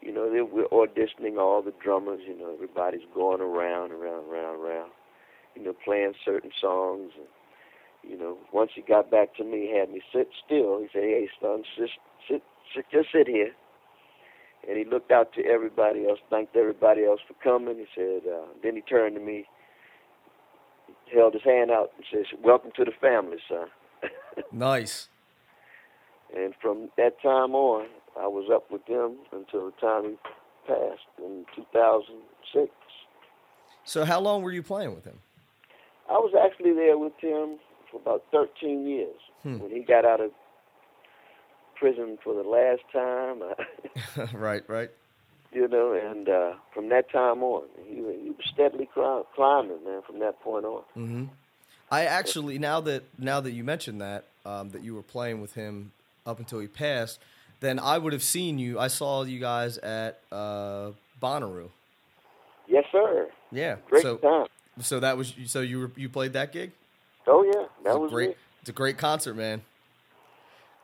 you 0.00 0.12
know, 0.12 0.30
they 0.30 0.42
were 0.42 0.68
auditioning 0.72 1.38
all 1.38 1.62
the 1.62 1.72
drummers. 1.82 2.20
You 2.26 2.38
know, 2.38 2.52
everybody's 2.52 3.06
going 3.14 3.40
around, 3.40 3.92
around, 3.92 4.30
around, 4.30 4.60
around. 4.60 4.90
You 5.54 5.64
know, 5.64 5.74
playing 5.84 6.14
certain 6.24 6.50
songs. 6.60 7.12
And, 7.16 7.26
you 8.10 8.18
know, 8.18 8.36
once 8.52 8.72
he 8.74 8.82
got 8.82 9.10
back 9.10 9.34
to 9.36 9.44
me, 9.44 9.68
he 9.68 9.76
had 9.76 9.90
me 9.90 10.02
sit 10.12 10.28
still. 10.44 10.80
He 10.80 10.88
said, 10.92 11.02
"Hey, 11.02 11.28
son, 11.40 11.64
sit, 11.76 11.90
sit, 12.28 12.42
sit, 12.74 12.84
just 12.92 13.08
sit 13.10 13.26
here." 13.26 13.52
And 14.68 14.76
he 14.76 14.84
looked 14.84 15.10
out 15.12 15.32
to 15.34 15.44
everybody 15.44 16.06
else, 16.08 16.18
thanked 16.28 16.56
everybody 16.56 17.04
else 17.04 17.20
for 17.26 17.34
coming. 17.34 17.78
He 17.78 17.86
said, 17.94 18.22
uh, 18.28 18.46
then 18.62 18.74
he 18.74 18.82
turned 18.82 19.14
to 19.14 19.22
me, 19.22 19.46
held 21.12 21.34
his 21.34 21.44
hand 21.44 21.70
out, 21.70 21.92
and 21.96 22.04
says, 22.12 22.26
"Welcome 22.42 22.72
to 22.76 22.84
the 22.84 22.92
family, 23.00 23.38
son." 23.48 23.68
Nice. 24.52 25.08
And 26.36 26.54
from 26.60 26.90
that 26.96 27.20
time 27.22 27.54
on, 27.54 27.86
I 28.20 28.26
was 28.26 28.48
up 28.52 28.70
with 28.70 28.84
them 28.86 29.16
until 29.32 29.66
the 29.66 29.72
time 29.80 30.04
he 30.04 30.16
passed 30.66 31.06
in 31.18 31.44
2006. 31.54 32.70
So 33.84 34.04
how 34.04 34.20
long 34.20 34.42
were 34.42 34.52
you 34.52 34.62
playing 34.62 34.94
with 34.94 35.04
him? 35.04 35.18
I 36.08 36.14
was 36.14 36.32
actually 36.34 36.72
there 36.72 36.98
with 36.98 37.18
him 37.20 37.58
for 37.90 38.00
about 38.00 38.24
13 38.32 38.86
years. 38.86 39.16
Hmm. 39.42 39.58
When 39.58 39.70
he 39.70 39.80
got 39.80 40.04
out 40.04 40.20
of 40.20 40.30
prison 41.74 42.18
for 42.22 42.34
the 42.34 42.48
last 42.48 42.82
time, 42.92 43.42
I, 43.42 44.28
right, 44.36 44.62
right. 44.68 44.90
you 45.52 45.68
know, 45.68 45.92
and 45.92 46.28
uh, 46.28 46.54
from 46.74 46.88
that 46.88 47.10
time 47.10 47.42
on, 47.42 47.64
he, 47.86 47.96
he 47.96 48.30
was 48.30 48.46
steadily 48.52 48.88
climbing, 48.92 49.84
man, 49.84 50.02
from 50.06 50.18
that 50.20 50.40
point 50.40 50.64
on. 50.64 50.82
Mm-hmm. 50.96 51.24
I 51.90 52.06
actually 52.06 52.58
now 52.58 52.80
that 52.80 53.04
now 53.16 53.40
that 53.40 53.52
you 53.52 53.62
mentioned 53.62 54.00
that 54.00 54.24
um, 54.44 54.70
that 54.70 54.82
you 54.82 54.94
were 54.94 55.02
playing 55.02 55.40
with 55.40 55.54
him 55.54 55.92
up 56.24 56.40
until 56.40 56.58
he 56.58 56.66
passed, 56.66 57.20
then 57.60 57.78
I 57.78 57.98
would 57.98 58.12
have 58.12 58.22
seen 58.22 58.58
you. 58.58 58.78
I 58.78 58.88
saw 58.88 59.22
you 59.24 59.40
guys 59.40 59.78
at 59.78 60.20
uh, 60.30 60.90
Bonnaroo. 61.22 61.68
Yes, 62.68 62.84
sir. 62.92 63.28
Yeah. 63.52 63.76
Great 63.88 64.02
so 64.02 64.16
time. 64.16 64.46
so 64.80 65.00
that 65.00 65.16
was 65.16 65.34
so 65.46 65.60
you 65.60 65.80
were 65.80 65.90
you 65.96 66.08
played 66.08 66.32
that 66.34 66.52
gig. 66.52 66.72
Oh, 67.26 67.42
yeah. 67.42 67.66
That 67.84 67.90
It's 67.90 67.96
a 67.96 67.98
was 67.98 68.10
great. 68.12 68.30
it. 68.30 68.38
It's 68.60 68.70
a 68.70 68.72
great 68.72 68.98
concert, 68.98 69.34
man. 69.34 69.62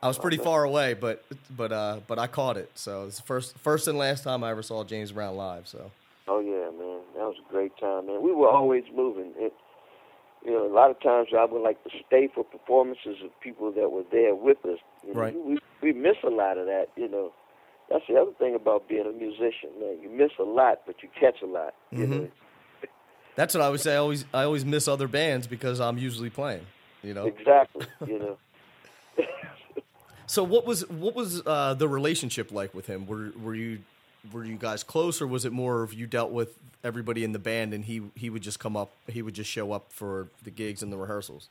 I 0.03 0.09
was 0.09 0.19
pretty 0.19 0.37
far 0.37 0.65
away, 0.65 0.95
but 0.95 1.25
but 1.51 1.71
uh, 1.73 2.01
but 2.09 2.19
I 2.19 2.27
caught 2.27 2.57
it. 2.57 2.71
So 2.75 3.07
it's 3.07 3.19
the 3.19 3.23
first 3.23 3.57
first 3.59 3.87
and 3.87 3.97
last 3.97 4.25
time 4.25 4.43
I 4.43 4.51
ever 4.51 4.63
saw 4.63 4.83
James 4.83 5.13
Brown 5.13 5.37
live. 5.37 5.69
So 5.69 5.93
Oh 6.27 6.41
yeah, 6.41 6.71
man, 6.77 7.01
that 7.17 7.25
was 7.25 7.37
a 7.49 7.53
great 7.53 7.77
time, 7.79 8.07
man. 8.07 8.21
We 8.23 8.33
were 8.33 8.49
always 8.49 8.83
moving. 8.95 9.33
It, 9.37 9.53
you 10.45 10.53
know, 10.53 10.67
a 10.67 10.75
lot 10.75 10.91
of 10.91 11.01
times 11.01 11.29
I 11.37 11.45
would 11.45 11.63
like 11.63 11.83
to 11.85 11.91
stay 12.07 12.29
for 12.35 12.45
performances 12.45 13.19
of 13.25 13.31
people 13.41 13.73
that 13.73 13.91
were 13.91 14.05
there 14.11 14.35
with 14.35 14.59
us. 14.65 14.79
You 15.07 15.15
know, 15.15 15.21
Right. 15.21 15.35
We 15.35 15.59
we 15.83 15.93
miss 15.93 16.17
a 16.25 16.31
lot 16.31 16.59
of 16.59 16.67
that. 16.67 16.87
You 16.97 17.09
know, 17.09 17.33
that's 17.91 18.05
the 18.09 18.17
other 18.17 18.33
thing 18.39 18.55
about 18.55 18.89
being 18.89 19.07
a 19.07 19.13
musician, 19.13 19.71
man. 19.81 19.99
You 20.03 20.11
miss 20.11 20.33
a 20.39 20.45
lot, 20.45 20.81
but 20.87 20.97
you 21.03 21.09
catch 21.19 21.43
a 21.43 21.47
lot. 21.47 21.75
You 21.91 22.07
know. 22.07 22.29
That's 23.35 23.55
what 23.55 23.63
I 23.63 23.71
would 23.71 23.81
say. 23.81 23.95
I 23.95 23.99
always 23.99 24.25
I 24.35 24.43
always 24.45 24.65
miss 24.65 24.89
other 24.89 25.09
bands 25.09 25.47
because 25.47 25.81
I'm 25.81 25.99
usually 25.99 26.31
playing. 26.31 26.67
You 27.03 27.15
know. 27.15 27.27
Exactly. 27.27 27.87
you 28.07 28.19
know. 28.19 28.39
So 30.27 30.43
what 30.43 30.67
was 30.67 30.89
what 30.89 31.15
was 31.15 31.43
uh, 31.45 31.75
the 31.75 31.89
relationship 31.89 32.53
like 32.53 32.75
with 32.75 32.87
him? 32.87 33.07
Were 33.07 33.33
were 33.39 33.55
you 33.55 33.81
were 34.31 34.45
you 34.45 34.57
guys 34.57 34.85
close, 34.85 35.21
or 35.21 35.27
was 35.27 35.45
it 35.45 35.53
more 35.53 35.83
of 35.83 35.93
you 35.93 36.07
dealt 36.07 36.31
with 36.31 36.57
everybody 36.85 37.25
in 37.25 37.33
the 37.33 37.39
band 37.39 37.73
and 37.75 37.85
he 37.85 38.03
he 38.15 38.31
would 38.31 38.43
just 38.43 38.61
come 38.61 38.77
up, 38.77 38.93
he 39.09 39.23
would 39.23 39.35
just 39.35 39.51
show 39.51 39.73
up 39.73 39.93
for 39.93 40.29
the 40.45 40.51
gigs 40.51 40.83
and 40.83 40.93
the 40.93 40.97
rehearsals? 40.97 41.49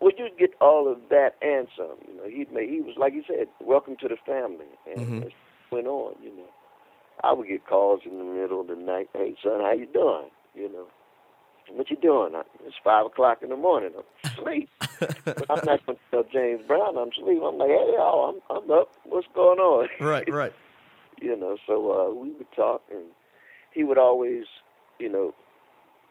Well, 0.00 0.12
you'd 0.16 0.36
get 0.38 0.50
all 0.60 0.90
of 0.90 0.98
that 1.10 1.36
and 1.42 1.68
some. 1.76 1.96
You 2.08 2.16
know, 2.16 2.28
he'd 2.28 2.52
make, 2.52 2.68
he 2.68 2.80
was 2.80 2.94
like 2.96 3.12
you 3.14 3.22
said, 3.26 3.48
welcome 3.60 3.96
to 4.00 4.08
the 4.08 4.16
family, 4.26 4.66
and 4.86 5.22
Mhm. 5.22 5.26
it 5.26 5.32
went 5.70 5.86
on. 5.86 6.14
You 6.22 6.30
know, 6.30 6.48
I 7.22 7.32
would 7.32 7.48
get 7.48 7.66
calls 7.66 8.00
in 8.04 8.18
the 8.18 8.24
middle 8.24 8.60
of 8.60 8.66
the 8.68 8.76
night. 8.76 9.08
Hey, 9.14 9.34
son, 9.42 9.60
how 9.60 9.72
you 9.72 9.86
doing? 9.86 10.30
You 10.54 10.68
know, 10.72 10.86
what 11.70 11.90
you 11.90 11.96
doing? 11.96 12.34
I- 12.34 12.42
It's 12.66 12.76
five 12.82 13.06
o'clock 13.06 13.42
in 13.42 13.50
the 13.50 13.56
morning. 13.56 13.92
I'm 13.96 14.30
asleep. 14.32 14.68
I'm 15.50 15.64
not 15.64 15.84
going 15.86 15.96
to 15.98 16.00
tell 16.10 16.24
James 16.32 16.62
Brown 16.66 16.96
I'm 16.98 17.08
asleep. 17.10 17.40
I'm 17.42 17.58
like, 17.58 17.68
hey, 17.70 17.92
y'all, 17.96 18.40
I'm 18.50 18.56
I'm 18.56 18.70
up. 18.70 18.88
What's 19.04 19.26
going 19.34 19.58
on? 19.58 19.88
Right, 20.00 20.28
right. 20.32 20.52
You 21.20 21.36
know, 21.38 21.56
so 21.66 21.92
uh, 21.92 22.14
we 22.14 22.30
would 22.32 22.50
talk, 22.54 22.82
and 22.90 23.04
he 23.72 23.84
would 23.84 23.98
always, 23.98 24.44
you 24.98 25.10
know, 25.10 25.34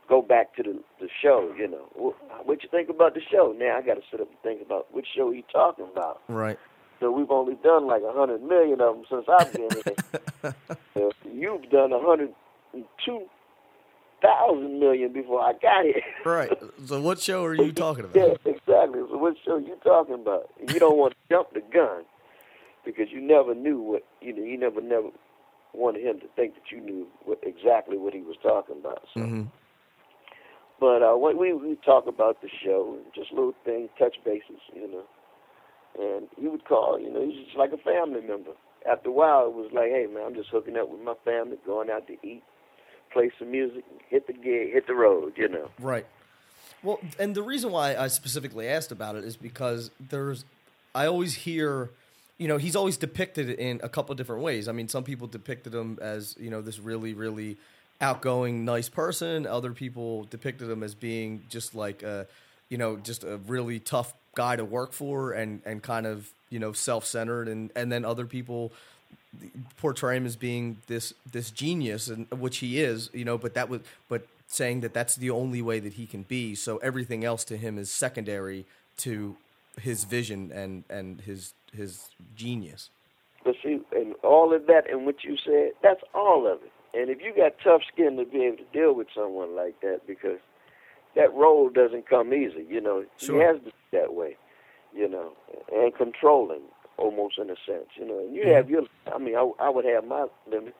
go 0.10 0.22
back 0.22 0.56
to 0.56 0.64
the 0.64 0.80
the 1.00 1.08
show. 1.22 1.54
You 1.58 1.68
know, 1.68 1.86
what, 1.96 2.16
what 2.46 2.64
you 2.64 2.70
think 2.70 2.90
about 2.90 3.14
the 3.14 3.22
show? 3.32 3.56
Now 3.58 3.78
I 3.78 3.82
got 3.82 3.96
to 3.96 4.02
sit 4.12 4.22
up 4.22 4.28
and 4.30 4.40
think 4.44 4.62
about 4.62 4.94
which 4.94 5.08
show 5.16 5.32
he 5.32 5.44
talking 5.52 5.86
about. 5.92 6.22
Right. 6.28 6.60
So 7.00 7.12
we've 7.12 7.32
only 7.32 7.56
done 7.64 7.86
like 7.88 8.02
a 8.02 8.14
hundred 8.14 8.42
million 8.44 8.80
of 8.80 8.96
them 8.96 9.04
since 9.10 9.26
I've 9.28 9.52
been 9.54 9.70
here. 9.72 10.54
Uh, 10.96 11.10
You've 11.34 11.70
done 11.72 11.92
a 11.92 12.00
hundred 12.00 12.34
and 12.74 12.84
two 13.04 13.24
thousand 14.22 14.80
million 14.80 15.12
before 15.12 15.42
I 15.42 15.54
got 15.54 15.86
here. 15.86 16.02
Right. 16.26 16.52
So 16.86 17.02
what 17.02 17.20
show 17.20 17.44
are 17.46 17.56
you 17.56 17.72
talking 17.72 18.06
about? 18.06 18.16
Yeah, 18.16 18.52
exactly. 18.52 19.02
So 19.10 19.18
what 19.18 19.36
show 19.44 19.58
you 19.58 19.76
talking 19.84 20.16
about? 20.16 20.50
You 20.60 20.80
don't 20.80 20.98
want 20.98 21.14
to 21.14 21.20
jump 21.36 21.54
the 21.54 21.62
gun 21.74 22.04
because 22.86 23.08
you 23.12 23.22
never 23.22 23.54
knew 23.56 23.82
what 23.82 24.04
you 24.22 24.34
know. 24.34 24.44
You 24.44 24.58
never 24.58 24.82
never 24.82 25.10
wanted 25.74 26.04
him 26.04 26.20
to 26.20 26.28
think 26.36 26.54
that 26.56 26.72
you 26.72 26.80
knew 26.80 27.08
what, 27.26 27.40
exactly 27.44 27.98
what 27.98 28.14
he 28.14 28.22
was 28.22 28.38
talking 28.42 28.78
about. 28.80 29.02
So, 29.14 29.22
hmm 29.22 29.44
but 30.80 31.02
uh, 31.02 31.16
we 31.16 31.34
we 31.34 31.54
we 31.54 31.78
talk 31.86 32.08
about 32.08 32.42
the 32.42 32.50
show 32.64 32.98
just 33.16 33.32
little 33.32 33.54
things, 33.64 33.90
touch 33.98 34.18
bases, 34.26 34.60
you 34.74 34.92
know. 34.92 35.04
And 35.98 36.28
he 36.38 36.48
would 36.48 36.66
call, 36.66 37.00
you 37.00 37.14
know, 37.14 37.24
he's 37.24 37.46
just 37.46 37.58
like 37.58 37.72
a 37.72 37.78
family 37.78 38.20
member. 38.20 38.52
After 38.90 39.10
a 39.10 39.12
while, 39.14 39.46
it 39.46 39.54
was 39.54 39.72
like, 39.72 39.90
hey 39.92 40.08
man, 40.14 40.24
I'm 40.26 40.36
just 40.36 40.50
hooking 40.50 40.76
up 40.76 40.90
with 40.90 41.02
my 41.02 41.14
family, 41.24 41.58
going 41.66 41.90
out 41.90 42.08
to 42.08 42.14
eat, 42.22 42.44
play 43.14 43.32
some 43.40 43.52
music, 43.52 43.86
hit 44.10 44.28
the 44.28 44.34
gig, 44.34 44.74
hit 44.74 44.88
the 44.88 44.96
road, 44.96 45.34
you 45.38 45.48
know. 45.48 45.70
Right. 45.80 46.06
Well, 46.82 47.00
and 47.18 47.34
the 47.34 47.44
reason 47.44 47.72
why 47.72 47.96
I 47.96 48.08
specifically 48.08 48.68
asked 48.68 48.92
about 48.92 49.16
it 49.16 49.24
is 49.24 49.38
because 49.38 49.90
there's, 50.00 50.44
I 50.94 51.06
always 51.06 51.34
hear, 51.34 51.92
you 52.44 52.50
know, 52.50 52.58
he's 52.58 52.76
always 52.76 52.98
depicted 52.98 53.52
in 53.52 53.80
a 53.84 53.88
couple 53.88 54.14
different 54.16 54.42
ways. 54.42 54.68
I 54.68 54.74
mean, 54.74 54.90
some 54.90 55.06
people 55.06 55.28
depicted 55.28 55.74
him 55.74 55.98
as, 56.02 56.36
you 56.38 56.50
know, 56.50 56.62
this 56.62 56.78
really, 56.78 57.14
really 57.14 57.56
outgoing, 58.02 58.66
nice 58.66 58.90
person. 58.90 59.48
Other 59.48 59.72
people 59.72 60.26
depicted 60.26 60.70
him 60.70 60.84
as 60.84 60.94
being 60.94 61.46
just 61.48 61.74
like 61.74 62.04
a, 62.04 62.28
you 62.68 62.78
know, 62.78 62.98
just 62.98 63.24
a 63.24 63.38
really 63.48 63.80
tough 63.80 64.14
guy 64.36 64.58
to 64.58 64.66
work 64.66 64.92
for 64.92 65.32
and, 65.32 65.62
and 65.66 65.82
kind 65.82 66.06
of, 66.06 66.30
you 66.50 66.60
know, 66.60 66.74
self 66.74 67.06
centered. 67.06 67.48
And, 67.48 67.72
and 67.78 67.90
then 67.90 68.04
other 68.04 68.26
people 68.26 68.74
portray 69.78 70.18
him 70.18 70.26
as 70.26 70.36
being 70.36 70.80
this 70.88 71.14
this 71.32 71.50
genius, 71.50 72.10
and 72.10 72.30
which 72.30 72.58
he 72.58 72.82
is, 72.82 73.10
you 73.14 73.24
know. 73.24 73.38
But 73.38 73.54
that 73.54 73.70
was, 73.70 73.80
but 74.10 74.28
saying 74.48 74.82
that 74.82 74.94
that's 74.94 75.16
the 75.16 75.30
only 75.30 75.62
way 75.62 75.80
that 75.80 75.94
he 75.94 76.06
can 76.06 76.24
be. 76.24 76.56
So 76.56 76.76
everything 76.80 77.24
else 77.24 77.46
to 77.46 77.56
him 77.56 77.78
is 77.78 77.90
secondary 77.90 78.66
to 78.98 79.38
his 79.80 80.04
vision 80.04 80.52
and 80.52 80.84
and 80.90 81.22
his 81.22 81.54
his 81.72 82.10
genius. 82.36 82.90
But 83.44 83.56
see, 83.64 83.80
and 83.92 84.16
all 84.24 84.54
of 84.54 84.68
that 84.68 84.90
and 84.90 85.06
what 85.06 85.24
you 85.24 85.36
said, 85.44 85.72
that's 85.82 86.02
all 86.14 86.48
of 86.52 86.60
it. 86.64 86.72
And 86.94 87.10
if 87.10 87.20
you 87.22 87.34
got 87.36 87.54
tough 87.64 87.82
skin 87.92 88.18
to 88.18 88.26
be 88.26 88.46
able 88.46 88.58
to 88.58 88.64
deal 88.72 88.94
with 88.94 89.08
someone 89.14 89.56
like 89.56 89.82
that, 89.82 90.02
because 90.08 90.40
that 91.16 91.34
role 91.34 91.70
doesn't 91.70 92.08
come 92.10 92.34
easy, 92.34 92.66
you 92.70 92.80
know. 92.80 93.04
Sure. 93.18 93.40
He 93.40 93.46
has 93.46 93.58
to 93.58 93.66
be 93.66 93.74
that 93.92 94.14
way, 94.14 94.38
you 94.94 95.10
know, 95.10 95.34
and 95.74 95.94
controlling 95.96 96.62
almost 96.98 97.38
in 97.40 97.50
a 97.50 97.56
sense, 97.66 97.88
you 97.96 98.06
know. 98.06 98.20
And 98.20 98.36
you 98.36 98.44
Mhm. 98.44 98.56
have 98.56 98.70
your, 98.70 98.84
I 99.14 99.18
mean, 99.18 99.36
I, 99.36 99.52
I 99.60 99.70
would 99.70 99.86
have 99.86 100.06
my 100.06 100.28
limit, 100.48 100.76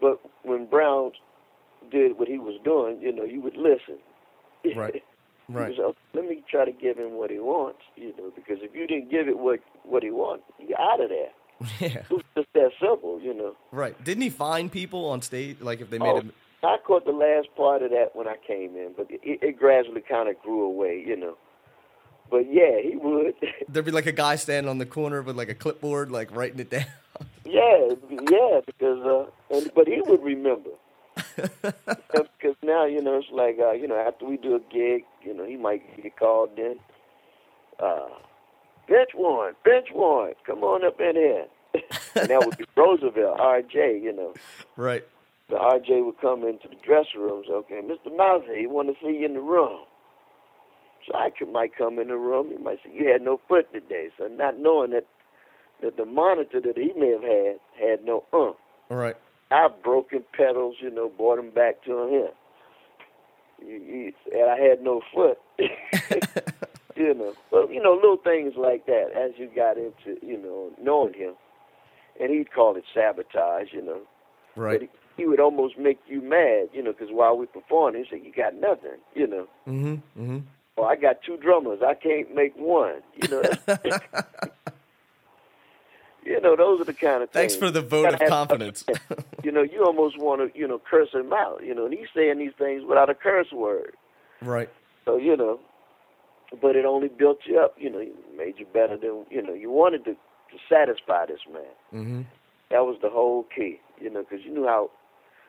but 0.00 0.20
when 0.42 0.66
Brown 0.66 1.12
did 1.90 2.18
what 2.18 2.28
he 2.28 2.38
was 2.38 2.58
doing, 2.64 3.00
you 3.00 3.12
know, 3.12 3.24
you 3.24 3.40
would 3.40 3.56
listen. 3.56 3.98
Right. 4.74 5.04
Right. 5.48 5.74
So 5.76 5.94
let 6.14 6.28
me 6.28 6.42
try 6.50 6.64
to 6.64 6.72
give 6.72 6.96
him 6.98 7.12
what 7.12 7.30
he 7.30 7.38
wants, 7.38 7.78
you 7.96 8.12
know, 8.18 8.32
because 8.34 8.58
if 8.62 8.74
you 8.74 8.86
didn't 8.86 9.10
give 9.10 9.28
it 9.28 9.38
what 9.38 9.60
what 9.84 10.02
he 10.02 10.10
wants, 10.10 10.44
you're 10.58 10.80
out 10.80 11.00
of 11.00 11.08
there. 11.08 11.30
Yeah. 11.80 11.98
It 11.98 12.10
was 12.10 12.22
just 12.36 12.48
that 12.54 12.70
simple, 12.80 13.18
you 13.22 13.32
know. 13.32 13.56
Right. 13.72 14.02
Didn't 14.04 14.22
he 14.22 14.30
find 14.30 14.70
people 14.70 15.08
on 15.08 15.22
stage 15.22 15.56
like 15.60 15.80
if 15.80 15.88
they 15.88 15.98
made 15.98 16.08
Oh, 16.08 16.16
him? 16.20 16.32
I 16.62 16.76
caught 16.84 17.04
the 17.06 17.12
last 17.12 17.48
part 17.56 17.82
of 17.82 17.90
that 17.92 18.10
when 18.14 18.26
I 18.28 18.34
came 18.46 18.76
in, 18.76 18.92
but 18.96 19.06
it, 19.10 19.20
it 19.22 19.58
gradually 19.58 20.02
kind 20.02 20.28
of 20.28 20.38
grew 20.42 20.64
away, 20.64 21.02
you 21.06 21.16
know. 21.16 21.36
But 22.30 22.52
yeah, 22.52 22.80
he 22.82 22.96
would. 22.96 23.34
There'd 23.68 23.84
be 23.84 23.90
like 23.92 24.06
a 24.06 24.12
guy 24.12 24.36
standing 24.36 24.68
on 24.68 24.78
the 24.78 24.86
corner 24.86 25.22
with 25.22 25.36
like 25.36 25.48
a 25.48 25.54
clipboard, 25.54 26.10
like 26.10 26.34
writing 26.34 26.58
it 26.58 26.70
down. 26.70 26.86
yeah, 27.44 27.88
yeah, 28.30 28.60
because 28.66 29.00
uh, 29.06 29.54
and 29.54 29.70
but 29.74 29.86
he 29.86 30.02
would 30.06 30.22
remember. 30.22 30.70
Because 31.36 32.56
now 32.62 32.86
you 32.86 33.02
know 33.02 33.18
it's 33.18 33.28
like 33.32 33.56
uh, 33.60 33.72
you 33.72 33.86
know 33.86 33.96
after 33.96 34.24
we 34.26 34.36
do 34.36 34.54
a 34.56 34.60
gig, 34.72 35.04
you 35.22 35.34
know 35.34 35.44
he 35.44 35.56
might 35.56 35.82
get 36.02 36.16
called 36.18 36.50
in. 36.58 36.76
Uh, 37.78 38.08
bench 38.88 39.10
one, 39.14 39.54
bench 39.64 39.88
one, 39.92 40.32
come 40.46 40.62
on 40.62 40.84
up 40.84 41.00
in 41.00 41.16
here. 41.16 41.46
and 42.16 42.30
that 42.30 42.44
would 42.44 42.56
be 42.56 42.64
Roosevelt, 42.76 43.38
R.J. 43.38 44.00
You 44.02 44.12
know. 44.14 44.34
right. 44.76 45.04
the 45.48 45.56
RJ 45.56 46.04
would 46.04 46.18
come 46.20 46.42
into 46.44 46.68
the 46.68 46.76
dressing 46.84 47.20
rooms. 47.20 47.46
Okay, 47.50 47.80
Mr. 47.82 48.14
Mousy, 48.16 48.60
he 48.60 48.66
want 48.66 48.88
to 48.88 48.94
see 49.02 49.18
you 49.18 49.26
in 49.26 49.34
the 49.34 49.40
room. 49.40 49.80
So 51.06 51.16
I 51.16 51.30
could, 51.30 51.52
might 51.52 51.76
come 51.76 51.98
in 51.98 52.08
the 52.08 52.16
room. 52.16 52.50
He 52.50 52.62
might 52.62 52.78
say, 52.82 52.90
"You 52.92 53.08
had 53.12 53.22
no 53.22 53.40
foot 53.48 53.72
today," 53.72 54.08
so 54.18 54.26
not 54.26 54.58
knowing 54.58 54.90
that 54.90 55.06
that 55.82 55.96
the 55.96 56.06
monitor 56.06 56.60
that 56.60 56.76
he 56.76 56.92
may 56.96 57.10
have 57.10 57.22
had 57.22 57.60
had 57.78 58.04
no 58.04 58.24
ump. 58.32 58.56
All 58.90 58.96
right. 58.96 59.16
I've 59.50 59.82
broken 59.82 60.24
pedals, 60.36 60.76
you 60.80 60.90
know, 60.90 61.08
brought 61.08 61.38
him 61.38 61.50
back 61.50 61.84
to 61.84 62.02
him. 62.08 62.28
And 63.60 64.50
I 64.50 64.58
had 64.58 64.82
no 64.82 65.02
foot. 65.14 65.38
you 66.96 67.14
know, 67.14 67.34
but 67.50 67.72
you 67.72 67.82
know, 67.82 67.94
little 67.94 68.16
things 68.16 68.54
like 68.56 68.86
that 68.86 69.10
as 69.14 69.32
you 69.38 69.50
got 69.54 69.76
into, 69.76 70.18
you 70.24 70.36
know, 70.36 70.70
knowing 70.80 71.14
him, 71.14 71.34
and 72.20 72.30
he'd 72.30 72.52
call 72.52 72.76
it 72.76 72.84
sabotage, 72.94 73.68
you 73.72 73.82
know. 73.82 74.00
Right. 74.56 74.80
But 74.80 74.88
he, 75.16 75.22
he 75.22 75.26
would 75.26 75.40
almost 75.40 75.78
make 75.78 75.98
you 76.06 76.20
mad, 76.20 76.68
you 76.72 76.82
know, 76.82 76.92
because 76.92 77.08
while 77.10 77.38
we're 77.38 77.46
performing, 77.46 78.04
he 78.04 78.10
said, 78.10 78.24
"You 78.24 78.32
got 78.32 78.54
nothing," 78.54 78.98
you 79.14 79.26
know. 79.26 79.46
Mm-hmm. 79.66 80.22
Mm-hmm. 80.22 80.38
Well, 80.76 80.86
I 80.86 80.96
got 80.96 81.22
two 81.22 81.36
drummers. 81.36 81.80
I 81.86 81.94
can't 81.94 82.34
make 82.34 82.54
one. 82.56 83.02
You 83.22 83.28
know. 83.28 83.42
you 86.26 86.40
know, 86.40 86.56
those 86.56 86.80
are 86.80 86.84
the 86.84 86.92
kind 86.92 87.22
of 87.22 87.30
things. 87.30 87.52
Thanks 87.52 87.56
for 87.56 87.70
the 87.70 87.80
vote 87.82 88.14
of 88.14 88.20
confidence. 88.28 88.84
You 89.44 89.52
know, 89.52 89.62
you 89.62 89.84
almost 89.84 90.18
want 90.18 90.40
to, 90.52 90.58
you 90.58 90.66
know, 90.66 90.80
curse 90.90 91.10
him 91.14 91.32
out. 91.32 91.60
You 91.64 91.72
know, 91.72 91.84
and 91.84 91.94
he's 91.94 92.08
saying 92.12 92.38
these 92.38 92.50
things 92.58 92.82
without 92.84 93.08
a 93.08 93.14
curse 93.14 93.52
word. 93.52 93.92
right. 94.42 94.68
So 95.04 95.16
you 95.18 95.36
know, 95.36 95.60
but 96.60 96.74
it 96.74 96.84
only 96.84 97.06
built 97.06 97.38
you 97.46 97.60
up. 97.60 97.76
You 97.78 97.90
know, 97.90 97.98
it 98.00 98.12
made 98.36 98.54
you 98.58 98.66
better 98.66 98.96
than 98.96 99.24
you 99.30 99.40
know. 99.40 99.54
You 99.54 99.70
wanted 99.70 100.04
to 100.06 100.14
to 100.14 100.56
satisfy 100.68 101.26
this 101.26 101.38
man. 101.52 101.62
Mm-hmm. 101.94 102.22
That 102.72 102.80
was 102.86 102.96
the 103.00 103.08
whole 103.08 103.46
key, 103.54 103.78
you 104.00 104.10
know, 104.10 104.24
because 104.28 104.44
you 104.44 104.52
knew 104.52 104.66
how 104.66 104.90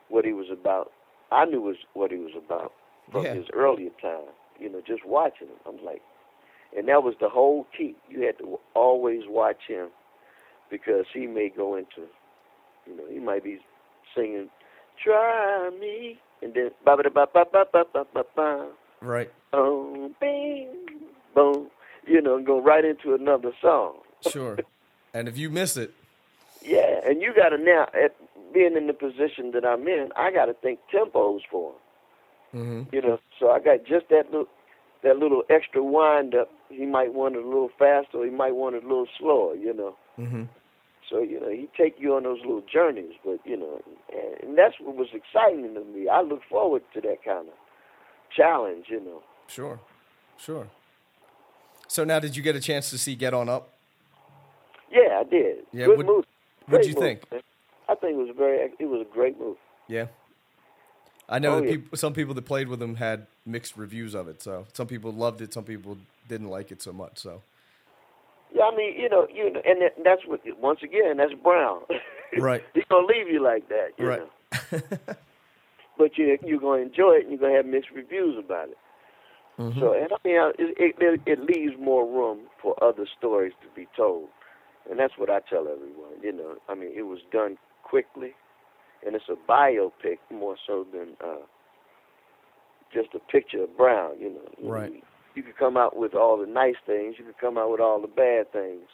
what 0.09 0.25
he 0.25 0.33
was 0.33 0.47
about. 0.51 0.91
I 1.31 1.45
knew 1.45 1.61
was 1.61 1.77
what 1.93 2.11
he 2.11 2.17
was 2.17 2.33
about 2.37 2.71
from 3.11 3.23
Yeah. 3.25 3.33
his 3.33 3.45
earlier 3.53 3.89
time. 3.99 4.29
You 4.59 4.69
know, 4.69 4.81
just 4.85 5.05
watching 5.07 5.47
him. 5.47 5.57
I'm 5.67 5.83
like, 5.83 6.03
and 6.77 6.87
that 6.87 7.01
was 7.01 7.15
the 7.19 7.29
whole 7.29 7.65
key. 7.75 7.95
You 8.09 8.21
had 8.27 8.37
to 8.39 8.59
always 8.75 9.23
watch 9.27 9.61
him 9.67 9.87
because 10.69 11.05
he 11.13 11.27
may 11.27 11.49
go 11.49 11.75
into, 11.75 12.07
you 12.85 12.95
know, 12.97 13.03
he 13.11 13.19
might 13.19 13.43
be 13.43 13.59
singing, 14.15 14.49
"Try 15.03 15.69
me," 15.79 16.19
and 16.41 16.53
then 16.53 16.71
ba 16.85 16.97
ba 16.97 17.03
ba 17.09 17.27
ba 17.33 17.45
ba 17.51 17.65
ba 17.71 17.85
ba 17.93 18.05
ba 18.13 18.23
ba, 18.35 18.67
Right. 19.01 19.31
boom, 19.51 20.15
bing, 20.19 20.75
boom, 21.35 21.69
you 22.05 22.21
know, 22.21 22.35
and 22.37 22.45
go 22.45 22.59
right 22.59 22.83
into 22.85 23.13
another 23.13 23.51
song. 23.61 23.97
Sure. 24.31 24.57
and 25.13 25.27
if 25.27 25.37
you 25.37 25.49
miss 25.49 25.77
it, 25.77 25.91
Yeah, 26.63 26.99
and 27.05 27.21
you 27.21 27.33
got 27.35 27.49
to 27.49 27.57
now, 27.57 27.87
at 27.93 28.15
being 28.53 28.75
in 28.75 28.87
the 28.87 28.93
position 28.93 29.51
that 29.51 29.63
I'm 29.63 29.87
in, 29.87 30.09
I 30.15 30.31
got 30.31 30.45
to 30.45 30.53
think 30.55 30.79
tempos 30.91 31.41
for 31.51 31.73
him. 32.53 32.59
mm-hmm. 32.61 32.95
You 32.95 33.01
know, 33.03 33.19
so 33.39 33.51
I 33.51 33.59
got 33.59 33.83
just 33.85 34.09
that 34.09 34.31
little, 34.31 34.47
that 35.03 35.17
little 35.17 35.43
extra 35.49 35.83
wind 35.83 36.33
up. 36.33 36.49
He 36.69 36.85
might 36.85 37.13
want 37.13 37.35
it 37.35 37.43
a 37.43 37.47
little 37.47 37.69
faster, 37.77 38.17
or 38.17 38.25
he 38.25 38.31
might 38.31 38.55
want 38.55 38.75
it 38.75 38.83
a 38.83 38.87
little 38.87 39.07
slower. 39.19 39.53
You 39.55 39.73
know, 39.73 39.95
Mm-hmm. 40.19 40.43
so 41.09 41.21
you 41.21 41.39
know 41.39 41.49
he 41.49 41.67
take 41.77 41.95
you 41.99 42.15
on 42.15 42.23
those 42.23 42.39
little 42.39 42.63
journeys. 42.71 43.13
But 43.23 43.39
you 43.45 43.57
know, 43.57 43.81
and, 44.11 44.49
and 44.49 44.57
that's 44.57 44.75
what 44.81 44.95
was 44.95 45.09
exciting 45.13 45.73
to 45.75 45.83
me. 45.83 46.07
I 46.09 46.21
look 46.21 46.41
forward 46.49 46.83
to 46.93 47.01
that 47.01 47.23
kind 47.23 47.47
of 47.47 47.53
challenge. 48.35 48.85
You 48.89 48.99
know. 49.01 49.23
Sure. 49.47 49.79
Sure. 50.37 50.67
So 51.87 52.03
now, 52.03 52.19
did 52.19 52.35
you 52.35 52.43
get 52.43 52.55
a 52.55 52.59
chance 52.59 52.89
to 52.89 52.97
see 52.97 53.15
Get 53.15 53.33
On 53.33 53.47
Up? 53.47 53.69
Yeah, 54.91 55.19
I 55.19 55.23
did. 55.23 55.57
Yeah, 55.71 55.85
Good 55.85 55.97
what- 55.97 56.05
movie. 56.05 56.27
what'd 56.67 56.85
Great 56.85 56.87
you 56.87 56.93
movie, 56.95 57.07
think? 57.19 57.31
man. 57.31 57.41
I 57.89 57.95
think 57.95 58.13
it 58.13 58.17
was 58.17 58.35
very. 58.37 58.71
It 58.79 58.85
was 58.85 59.05
a 59.09 59.13
great 59.13 59.39
move. 59.39 59.57
Yeah. 59.87 60.07
I 61.29 61.39
know 61.39 61.55
Oh, 61.55 61.59
that 61.59 61.65
yeah. 61.65 61.71
people, 61.75 61.97
some 61.97 62.13
people 62.13 62.33
that 62.35 62.45
played 62.45 62.67
with 62.69 62.81
him 62.81 62.95
had 62.95 63.27
mixed 63.45 63.75
reviews 63.77 64.13
of 64.15 64.27
it. 64.29 64.41
So 64.41 64.65
some 64.73 64.87
people 64.87 65.11
loved 65.11 65.41
it, 65.41 65.53
some 65.53 65.65
people 65.65 65.97
didn't 66.27 66.47
like 66.49 66.71
it 66.71 66.81
so 66.81 66.93
much. 66.93 67.17
So 67.19 67.41
Yeah, 68.53 68.63
I 68.71 68.75
mean, 68.75 68.99
you 68.99 69.09
know, 69.09 69.27
you 69.33 69.51
know, 69.51 69.61
and 69.65 69.81
that- 69.81 70.03
that's 70.03 70.21
what. 70.25 70.41
Once 70.59 70.79
again, 70.83 71.17
that's 71.17 71.33
Brown. 71.33 71.81
Right. 72.37 72.61
He's 72.73 72.83
gonna 72.89 73.07
leave 73.07 73.29
you 73.29 73.41
like 73.41 73.69
that. 73.69 73.91
You 73.97 74.05
Right. 74.07 74.19
Know? 74.21 74.89
but 75.97 76.17
you 76.17 76.37
you're 76.45 76.59
gonna 76.59 76.81
enjoy 76.81 77.13
it, 77.13 77.21
and 77.23 77.31
you're 77.31 77.39
gonna 77.39 77.55
have 77.55 77.65
mixed 77.65 77.89
reviews 77.91 78.37
about 78.37 78.67
it. 78.69 78.77
Mm-hmm. 79.57 79.79
So, 79.79 79.93
and 79.93 80.11
I 80.11 80.17
mean, 80.25 80.51
it, 80.59 80.95
it 80.99 81.21
it 81.25 81.39
leaves 81.39 81.75
more 81.79 82.05
room 82.05 82.41
for 82.61 82.75
other 82.83 83.05
stories 83.17 83.53
to 83.61 83.67
be 83.73 83.87
told, 83.95 84.27
and 84.89 84.99
that's 84.99 85.17
what 85.17 85.29
I 85.29 85.39
tell 85.49 85.67
everyone. 85.69 86.21
You 86.21 86.33
know, 86.33 86.55
I 86.67 86.75
mean, 86.75 86.91
it 86.93 87.03
was 87.03 87.19
done 87.31 87.57
quickly, 87.83 88.33
and 89.05 89.15
it's 89.15 89.29
a 89.29 89.37
biopic 89.49 90.17
more 90.29 90.57
so 90.67 90.85
than 90.91 91.15
uh, 91.23 91.37
just 92.93 93.09
a 93.15 93.19
picture 93.31 93.63
of 93.63 93.75
Brown. 93.77 94.19
You 94.19 94.33
know, 94.33 94.69
Right. 94.69 95.01
You 95.37 95.43
could 95.43 95.55
come 95.55 95.77
out 95.77 95.95
with 95.95 96.15
all 96.15 96.35
the 96.35 96.47
nice 96.47 96.77
things, 96.87 97.17
you 97.19 97.23
could 97.23 97.37
come 97.37 97.59
out 97.59 97.69
with 97.69 97.79
all 97.79 98.01
the 98.01 98.07
bad 98.07 98.51
things, 98.51 98.87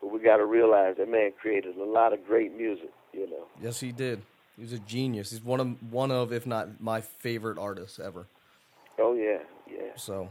but 0.00 0.10
we 0.10 0.18
got 0.18 0.38
to 0.38 0.46
realize 0.46 0.96
that 0.96 1.10
man 1.10 1.32
created 1.38 1.76
a 1.76 1.84
lot 1.84 2.14
of 2.14 2.26
great 2.26 2.56
music. 2.56 2.88
You 3.12 3.28
know. 3.28 3.44
yes, 3.60 3.78
he 3.78 3.92
did. 3.92 4.22
He 4.56 4.62
was 4.62 4.72
a 4.72 4.78
genius. 4.78 5.30
He's 5.30 5.44
one 5.44 5.60
of 5.60 5.92
one 5.92 6.10
of, 6.10 6.32
if 6.32 6.46
not 6.46 6.80
my 6.80 7.02
favorite 7.02 7.58
artists 7.58 8.00
ever. 8.00 8.24
Oh 8.98 9.12
yeah, 9.12 9.40
yeah. 9.70 9.90
So, 9.96 10.30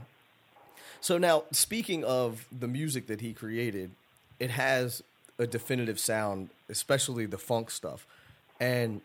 so 1.01 1.19
now 1.19 1.43
speaking 1.51 2.03
of 2.03 2.47
the 2.51 2.67
music 2.67 3.05
that 3.05 3.21
he 3.21 3.33
created, 3.33 3.91
it 4.39 4.49
has 4.49 5.03
a 5.37 5.45
definitive 5.45 5.99
sound, 5.99 6.49
especially 6.67 7.27
the 7.27 7.37
funk 7.37 7.69
stuff, 7.69 8.07
and 8.59 9.01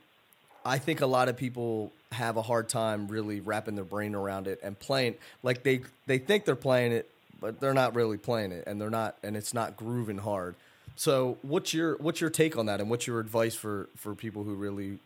I 0.64 0.78
think 0.78 1.00
a 1.00 1.06
lot 1.06 1.28
of 1.28 1.36
people 1.36 1.92
have 2.12 2.36
a 2.36 2.42
hard 2.42 2.68
time 2.68 3.08
really 3.08 3.40
wrapping 3.40 3.74
their 3.74 3.84
brain 3.84 4.14
around 4.14 4.46
it 4.46 4.60
and 4.62 4.78
playing 4.78 5.16
like 5.42 5.62
they 5.62 5.80
they 6.06 6.18
think 6.18 6.44
they're 6.44 6.54
playing 6.54 6.92
it, 6.92 7.10
but 7.40 7.60
they're 7.60 7.74
not 7.74 7.94
really 7.94 8.18
playing 8.18 8.52
it, 8.52 8.64
and 8.66 8.80
they're 8.80 8.90
not, 8.90 9.16
and 9.22 9.36
it's 9.36 9.54
not 9.54 9.76
grooving 9.76 10.18
hard. 10.18 10.54
So, 10.94 11.38
what's 11.42 11.72
your 11.72 11.96
what's 11.96 12.20
your 12.20 12.30
take 12.30 12.56
on 12.56 12.66
that, 12.66 12.80
and 12.80 12.90
what's 12.90 13.06
your 13.06 13.18
advice 13.18 13.54
for 13.54 13.88
for 13.96 14.14
people 14.14 14.44
who 14.44 14.54
really, 14.54 14.98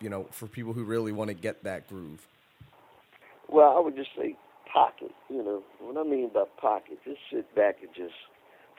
you 0.00 0.08
know, 0.08 0.26
for 0.30 0.46
people 0.46 0.72
who 0.72 0.84
really 0.84 1.12
want 1.12 1.28
to 1.28 1.34
get 1.34 1.64
that 1.64 1.88
groove? 1.88 2.26
Well, 3.48 3.76
I 3.76 3.80
would 3.80 3.96
just 3.96 4.10
say 4.16 4.36
pocket. 4.72 5.10
You 5.28 5.42
know, 5.42 5.62
what 5.80 5.96
I 5.96 6.08
mean 6.08 6.30
by 6.32 6.44
pocket, 6.60 6.98
just 7.04 7.20
sit 7.32 7.52
back 7.54 7.78
and 7.80 7.90
just 7.94 8.14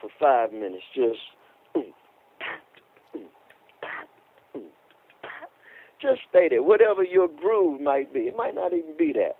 for 0.00 0.08
five 0.18 0.52
minutes, 0.52 0.84
just 0.94 1.20
just 6.02 6.22
stay 6.28 6.48
there. 6.48 6.62
Whatever 6.62 7.04
your 7.04 7.28
groove 7.28 7.80
might 7.80 8.12
be, 8.12 8.20
it 8.20 8.36
might 8.36 8.54
not 8.54 8.72
even 8.72 8.96
be 8.98 9.12
that. 9.12 9.36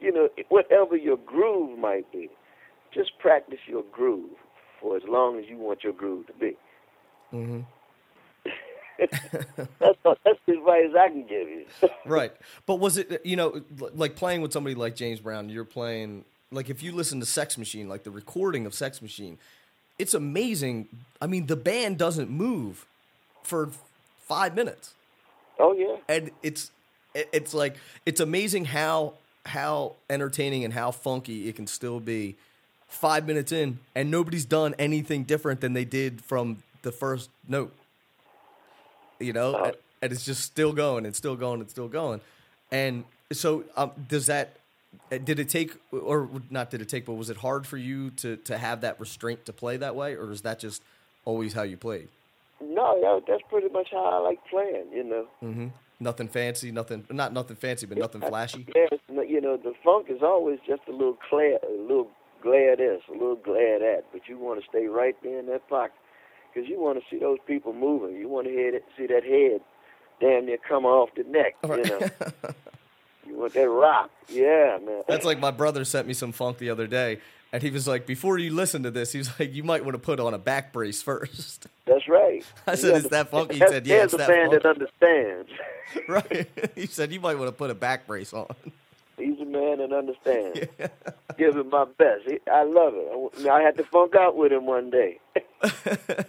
You 0.00 0.12
know, 0.12 0.28
whatever 0.48 0.96
your 0.96 1.16
groove 1.16 1.78
might 1.78 2.10
be, 2.12 2.30
just 2.92 3.18
practice 3.18 3.60
your 3.66 3.84
groove 3.92 4.30
for 4.80 4.96
as 4.96 5.02
long 5.08 5.38
as 5.38 5.44
you 5.48 5.58
want 5.58 5.82
your 5.82 5.92
groove 5.92 6.26
to 6.28 6.32
be. 6.34 6.56
Mm-hmm. 7.32 7.60
That's 8.98 9.18
that's 10.24 10.38
the 10.46 10.52
advice 10.52 10.90
I 10.98 11.08
can 11.08 11.22
give 11.22 11.48
you. 11.48 11.64
right. 12.06 12.32
But 12.66 12.76
was 12.76 12.96
it 12.96 13.22
you 13.24 13.36
know 13.36 13.62
like 13.94 14.16
playing 14.16 14.40
with 14.40 14.52
somebody 14.52 14.74
like 14.74 14.94
James 14.94 15.20
Brown? 15.20 15.48
You're 15.48 15.64
playing 15.64 16.24
like 16.50 16.70
if 16.70 16.82
you 16.82 16.92
listen 16.92 17.20
to 17.20 17.26
Sex 17.26 17.58
Machine, 17.58 17.88
like 17.88 18.04
the 18.04 18.10
recording 18.10 18.66
of 18.66 18.74
Sex 18.74 19.02
Machine, 19.02 19.38
it's 19.98 20.14
amazing. 20.14 20.88
I 21.20 21.26
mean, 21.26 21.46
the 21.46 21.56
band 21.56 21.98
doesn't 21.98 22.30
move 22.30 22.86
for 23.42 23.70
five 24.20 24.54
minutes, 24.54 24.94
oh 25.58 25.72
yeah. 25.72 25.96
and 26.08 26.30
it's 26.42 26.70
it's 27.14 27.54
like 27.54 27.76
it's 28.06 28.20
amazing 28.20 28.64
how 28.66 29.14
how 29.46 29.94
entertaining 30.10 30.64
and 30.64 30.72
how 30.74 30.90
funky 30.90 31.48
it 31.48 31.56
can 31.56 31.66
still 31.66 32.00
be 32.00 32.34
five 32.88 33.26
minutes 33.26 33.52
in, 33.52 33.78
and 33.94 34.10
nobody's 34.10 34.44
done 34.44 34.74
anything 34.78 35.24
different 35.24 35.60
than 35.60 35.72
they 35.72 35.84
did 35.84 36.20
from 36.22 36.62
the 36.82 36.92
first 36.92 37.28
note 37.48 37.72
you 39.20 39.32
know, 39.32 39.54
Oh. 39.56 39.64
and, 39.64 39.76
and 40.02 40.12
it's 40.12 40.24
just 40.24 40.42
still 40.42 40.72
going 40.72 41.06
and 41.06 41.14
still 41.14 41.36
going 41.36 41.60
and 41.60 41.70
still 41.70 41.88
going. 41.88 42.20
And 42.72 43.04
so, 43.32 43.64
um, 43.76 43.92
does 44.08 44.26
that? 44.26 44.56
uh, 45.12 45.18
Did 45.18 45.38
it 45.38 45.48
take, 45.48 45.72
or 45.92 46.28
not? 46.50 46.70
Did 46.70 46.80
it 46.82 46.88
take? 46.88 47.06
But 47.06 47.14
was 47.14 47.30
it 47.30 47.36
hard 47.38 47.66
for 47.66 47.76
you 47.76 48.10
to 48.10 48.36
to 48.36 48.58
have 48.58 48.80
that 48.82 48.98
restraint 49.00 49.46
to 49.46 49.52
play 49.52 49.76
that 49.76 49.94
way, 49.94 50.14
or 50.16 50.30
is 50.32 50.42
that 50.42 50.58
just 50.58 50.82
always 51.24 51.52
how 51.52 51.62
you 51.62 51.76
played? 51.76 52.08
No, 52.60 53.00
that, 53.00 53.24
that's 53.26 53.42
pretty 53.48 53.68
much 53.68 53.88
how 53.90 54.04
I 54.04 54.18
like 54.18 54.38
playing. 54.50 54.86
You 54.92 55.04
know. 55.04 55.26
hmm 55.40 55.66
Nothing 56.00 56.28
fancy, 56.28 56.72
nothing 56.72 57.06
not 57.10 57.32
nothing 57.32 57.56
fancy, 57.56 57.86
but 57.86 57.98
nothing 57.98 58.20
flashy. 58.20 58.66
Yes, 58.74 58.98
you 59.08 59.40
know 59.40 59.56
the 59.56 59.72
funk 59.84 60.06
is 60.10 60.22
always 60.22 60.58
just 60.66 60.82
a 60.88 60.90
little 60.90 61.16
glare, 61.30 61.58
a 61.66 61.82
little 61.82 62.10
glare 62.42 62.76
this, 62.76 63.00
a 63.08 63.12
little 63.12 63.36
glare 63.36 63.78
that, 63.78 64.04
but 64.12 64.22
you 64.28 64.36
want 64.38 64.60
to 64.60 64.66
stay 64.68 64.86
right 64.86 65.16
there 65.22 65.38
in 65.38 65.46
that 65.46 65.68
pocket 65.68 65.94
because 66.52 66.68
you 66.68 66.80
want 66.80 66.98
to 66.98 67.04
see 67.10 67.18
those 67.18 67.38
people 67.46 67.72
moving. 67.72 68.16
You 68.16 68.28
want 68.28 68.46
to 68.46 68.52
hear 68.52 68.72
that, 68.72 68.82
see 68.96 69.06
that 69.06 69.24
head 69.24 69.60
damn 70.20 70.46
near 70.46 70.58
come 70.68 70.84
off 70.84 71.10
the 71.16 71.24
neck. 71.24 71.56
You 71.62 71.84
know, 71.84 71.98
you 73.26 73.38
want 73.38 73.54
that 73.54 73.68
rock. 73.68 74.10
Yeah, 74.28 74.78
man. 74.84 75.02
That's 75.08 75.24
like 75.24 75.38
my 75.38 75.50
brother 75.50 75.84
sent 75.84 76.06
me 76.06 76.14
some 76.14 76.32
funk 76.32 76.58
the 76.58 76.70
other 76.70 76.86
day, 76.86 77.20
and 77.54 77.62
he 77.62 77.70
was 77.70 77.86
like, 77.86 78.04
"Before 78.04 78.36
you 78.36 78.52
listen 78.52 78.82
to 78.82 78.90
this, 78.90 79.12
he 79.12 79.18
was 79.18 79.30
like, 79.38 79.54
you 79.54 79.62
might 79.62 79.84
want 79.84 79.94
to 79.94 80.00
put 80.00 80.18
on 80.18 80.34
a 80.34 80.38
back 80.38 80.72
brace 80.72 81.00
first. 81.02 81.68
That's 81.86 82.08
right. 82.08 82.44
I 82.66 82.74
said, 82.74 82.96
"Is 82.96 83.08
that 83.10 83.30
funky?" 83.30 83.54
He 83.54 83.60
said, 83.60 83.86
"Yeah, 83.86 84.02
it's 84.02 84.12
a 84.12 84.18
man 84.18 84.50
that 84.50 84.66
understands. 84.66 85.50
right? 86.08 86.48
he 86.74 86.86
said 86.86 87.12
you 87.12 87.20
might 87.20 87.38
want 87.38 87.46
to 87.46 87.52
put 87.52 87.70
a 87.70 87.74
back 87.74 88.08
brace 88.08 88.32
on. 88.32 88.48
He's 89.16 89.38
a 89.38 89.44
man 89.44 89.78
that 89.78 89.92
understands. 89.92 90.58
Give 91.38 91.56
him 91.56 91.70
my 91.70 91.84
best. 91.84 92.24
I 92.52 92.64
love 92.64 92.94
it. 92.96 93.46
I, 93.46 93.50
I 93.50 93.60
had 93.62 93.76
to 93.76 93.84
funk 93.84 94.16
out 94.16 94.36
with 94.36 94.50
him 94.50 94.66
one 94.66 94.90
day. 94.90 95.20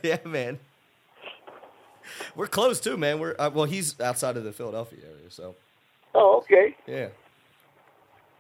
yeah, 0.04 0.20
man. 0.26 0.60
We're 2.36 2.46
close 2.46 2.80
too, 2.80 2.98
man. 2.98 3.18
We're 3.18 3.36
uh, 3.40 3.50
well. 3.52 3.66
He's 3.66 4.00
outside 4.00 4.38
of 4.38 4.44
the 4.44 4.52
Philadelphia 4.52 5.00
area, 5.04 5.32
so 5.32 5.56
Oh, 6.14 6.38
okay. 6.38 6.76
yeah. 6.86 7.08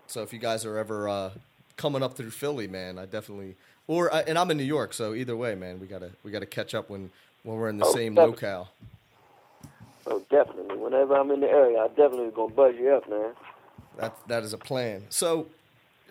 So 0.06 0.22
if 0.22 0.32
you 0.32 0.38
guys 0.38 0.66
are 0.66 0.78
ever 0.78 1.10
uh, 1.10 1.32
coming 1.78 2.04
up 2.04 2.16
through 2.16 2.32
Philly, 2.32 2.68
man, 2.68 2.98
I 3.00 3.06
definitely 3.06 3.56
or 3.88 4.14
uh, 4.14 4.24
and 4.28 4.38
I'm 4.38 4.52
in 4.52 4.58
New 4.58 4.64
York, 4.64 4.94
so 4.94 5.14
either 5.14 5.36
way, 5.36 5.56
man, 5.56 5.80
we 5.80 5.88
gotta 5.88 6.12
we 6.24 6.32
gotta 6.32 6.46
catch 6.46 6.74
up 6.76 6.90
when 6.90 7.12
when 7.44 7.58
we're 7.58 7.70
in 7.70 7.78
the 7.78 7.86
Oh, 7.86 7.94
same 7.94 8.16
definitely. 8.16 8.32
locale. 8.32 8.70
Oh, 10.08 10.22
definitely. 10.30 10.78
Whenever 10.78 11.16
I'm 11.16 11.32
in 11.32 11.42
the 11.42 11.50
area, 11.50 11.80
I 11.80 11.88
definitely 11.90 12.32
gonna 12.32 12.54
buzz 12.54 12.76
you 12.80 12.92
up, 12.94 13.10
man. 13.10 13.34
That 13.98 14.16
that 14.28 14.44
is 14.44 14.54
a 14.54 14.58
plan. 14.58 15.04
So, 15.10 15.48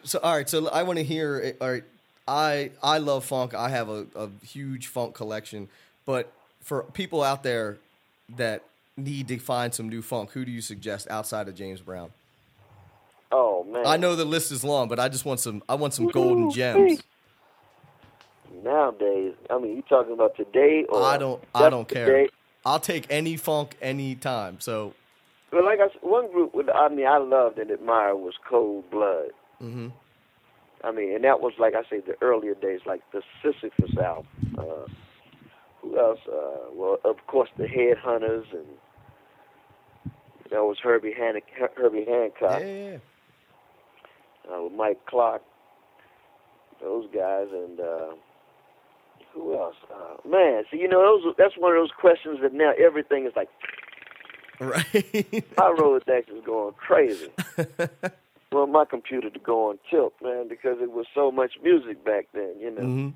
so 0.05 0.19
all 0.23 0.35
right. 0.37 0.49
So 0.49 0.69
I 0.69 0.83
want 0.83 0.99
to 0.99 1.05
hear. 1.05 1.55
All 1.61 1.71
right, 1.71 1.85
I 2.27 2.71
I 2.83 2.99
love 2.99 3.25
funk. 3.25 3.55
I 3.55 3.69
have 3.69 3.89
a, 3.89 4.07
a 4.15 4.29
huge 4.45 4.87
funk 4.89 5.15
collection. 5.15 5.69
But 6.07 6.33
for 6.63 6.85
people 6.85 7.23
out 7.23 7.43
there 7.43 7.79
that 8.37 8.63
need 8.97 9.29
to 9.29 9.39
find 9.39 9.75
some 9.75 9.89
new 9.89 10.03
funk, 10.03 10.33
who 10.33 10.45
do 10.45 10.51
you 10.53 10.61
suggest 10.61 11.09
outside 11.11 11.49
of 11.49 11.55
James 11.55 11.81
Brown? 11.81 12.11
Oh 13.33 13.65
man. 13.65 13.87
I 13.87 13.97
know 13.97 14.17
the 14.17 14.25
list 14.25 14.53
is 14.53 14.65
long, 14.65 14.89
but 14.89 14.99
I 15.01 15.09
just 15.09 15.25
want 15.25 15.41
some. 15.41 15.63
I 15.69 15.75
want 15.75 15.95
some 15.95 16.07
golden 16.07 16.51
gems. 16.51 17.03
Nowadays, 18.63 19.35
I 19.51 19.59
mean, 19.59 19.77
you 19.77 19.83
talking 19.83 20.13
about 20.13 20.37
today 20.37 20.85
or 20.89 21.03
I 21.03 21.19
don't. 21.19 21.43
I 21.55 21.71
don't 21.71 21.89
care. 21.89 22.07
today? 22.07 22.29
I'll 22.65 22.81
take 22.81 23.07
any 23.11 23.37
funk 23.37 23.77
anytime. 23.83 24.61
So, 24.61 24.95
Well, 25.53 25.65
like 25.65 25.81
I 25.81 25.89
said, 25.93 26.03
one 26.03 26.31
group 26.33 26.55
with 26.55 26.69
I 26.71 26.89
mean 26.89 27.07
I 27.07 27.19
loved 27.19 27.59
and 27.59 27.71
admired 27.71 28.17
was 28.17 28.35
Cold 28.49 28.91
Blood. 28.91 29.31
hmm 29.59 29.89
I 30.83 30.93
mean, 30.93 31.15
and 31.15 31.25
that 31.25 31.41
was 31.41 31.55
like 31.59 31.75
I 31.75 31.83
say 31.89 32.01
the 32.01 32.15
earlier 32.21 32.55
days, 32.55 32.81
like 32.87 33.01
the 33.13 33.23
Sisyphus 33.43 33.97
album. 33.97 34.27
Uh, 34.59 34.87
who 35.81 35.99
else? 35.99 36.21
Uh, 36.31 36.71
well, 36.73 36.99
of 37.05 37.17
course, 37.27 37.49
the 37.57 37.65
Headhunters, 37.65 38.45
and 38.53 38.67
that 40.51 40.63
was 40.63 40.77
Herbie 40.83 41.15
Han- 41.19 41.41
Herbie 41.77 42.05
Hancock 42.05 42.61
yeah, 42.61 42.67
yeah, 42.67 42.91
yeah. 42.91 42.99
Uh, 44.53 44.63
with 44.63 44.73
Mike 44.73 45.05
Clark. 45.07 45.43
Those 46.83 47.07
guys, 47.15 47.47
and 47.53 47.81
uh, 47.81 48.15
who 49.33 49.55
else? 49.57 49.77
Uh, 49.91 50.29
man, 50.29 50.65
see, 50.71 50.79
you 50.79 50.89
know, 50.89 51.01
those 51.01 51.35
that's 51.39 51.57
one 51.57 51.73
of 51.73 51.81
those 51.81 51.93
questions 51.99 52.39
that 52.43 52.53
now 52.53 52.73
everything 52.79 53.27
is 53.27 53.33
like 53.37 53.49
right. 54.61 54.95
my 55.57 55.75
Rolodex 55.79 56.29
is 56.29 56.45
going 56.45 56.75
crazy. 56.75 57.31
well, 58.53 58.67
my 58.67 58.85
computer 58.85 59.31
to 59.31 59.39
go 59.39 59.71
on 59.71 59.79
tilt, 59.91 60.15
man, 60.23 60.49
because 60.49 60.79
it 60.81 60.91
was 60.93 61.07
so 61.15 61.31
much 61.31 61.53
music 61.63 62.05
back 62.05 62.27
then, 62.35 62.55
you 62.61 62.71
know. 62.71 62.83
hmm 62.83 63.09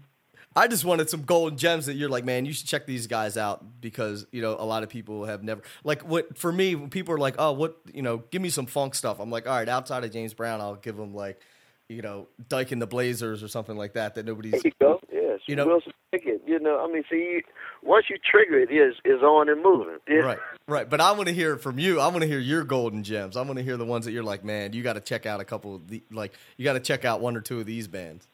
I 0.56 0.66
just 0.66 0.84
wanted 0.84 1.08
some 1.08 1.22
golden 1.22 1.56
gems 1.58 1.86
that 1.86 1.94
you're 1.94 2.08
like, 2.08 2.24
man, 2.24 2.44
you 2.44 2.52
should 2.52 2.66
check 2.66 2.84
these 2.86 3.06
guys 3.06 3.36
out 3.36 3.64
because 3.80 4.26
you 4.32 4.42
know 4.42 4.56
a 4.58 4.64
lot 4.64 4.82
of 4.82 4.88
people 4.88 5.24
have 5.26 5.42
never 5.44 5.62
like 5.84 6.02
what 6.02 6.36
for 6.38 6.50
me. 6.50 6.74
When 6.74 6.90
people 6.90 7.14
are 7.14 7.18
like, 7.18 7.36
oh, 7.38 7.52
what 7.52 7.76
you 7.92 8.02
know, 8.02 8.18
give 8.30 8.42
me 8.42 8.48
some 8.48 8.66
funk 8.66 8.94
stuff. 8.94 9.20
I'm 9.20 9.30
like, 9.30 9.46
all 9.46 9.54
right, 9.56 9.68
outside 9.68 10.04
of 10.04 10.10
James 10.12 10.34
Brown, 10.34 10.60
I'll 10.60 10.74
give 10.74 10.96
them 10.96 11.14
like, 11.14 11.40
you 11.88 12.02
know, 12.02 12.26
Dyke 12.48 12.72
and 12.72 12.82
the 12.82 12.86
Blazers 12.86 13.42
or 13.42 13.48
something 13.48 13.76
like 13.76 13.92
that 13.92 14.14
that 14.16 14.24
There 14.26 14.34
nobody's. 14.34 14.64
you 14.64 14.72
go. 14.80 15.00
Yes. 15.12 15.40
You 15.46 15.54
know- 15.56 15.66
Wilson 15.66 15.92
Pickett, 16.10 16.42
You 16.46 16.58
know, 16.58 16.82
I 16.82 16.90
mean, 16.90 17.04
see, 17.10 17.42
once 17.82 18.06
you 18.08 18.16
trigger 18.18 18.58
it, 18.58 18.70
is 18.72 18.94
is 19.04 19.22
on 19.22 19.48
and 19.50 19.62
moving. 19.62 19.98
Yeah. 20.08 20.16
Right, 20.20 20.38
right. 20.66 20.88
But 20.90 21.00
I 21.02 21.12
want 21.12 21.28
to 21.28 21.34
hear 21.34 21.52
it 21.52 21.58
from 21.60 21.78
you. 21.78 22.00
I 22.00 22.08
want 22.08 22.22
to 22.22 22.26
hear 22.26 22.38
your 22.38 22.64
golden 22.64 23.04
gems. 23.04 23.36
I 23.36 23.42
want 23.42 23.58
to 23.58 23.62
hear 23.62 23.76
the 23.76 23.84
ones 23.84 24.06
that 24.06 24.12
you're 24.12 24.22
like, 24.24 24.42
man, 24.42 24.72
you 24.72 24.82
got 24.82 24.94
to 24.94 25.00
check 25.00 25.26
out 25.26 25.40
a 25.40 25.44
couple 25.44 25.74
of 25.76 25.86
the 25.88 26.02
like, 26.10 26.32
you 26.56 26.64
got 26.64 26.72
to 26.72 26.80
check 26.80 27.04
out 27.04 27.20
one 27.20 27.36
or 27.36 27.40
two 27.42 27.60
of 27.60 27.66
these 27.66 27.86
bands. 27.86 28.26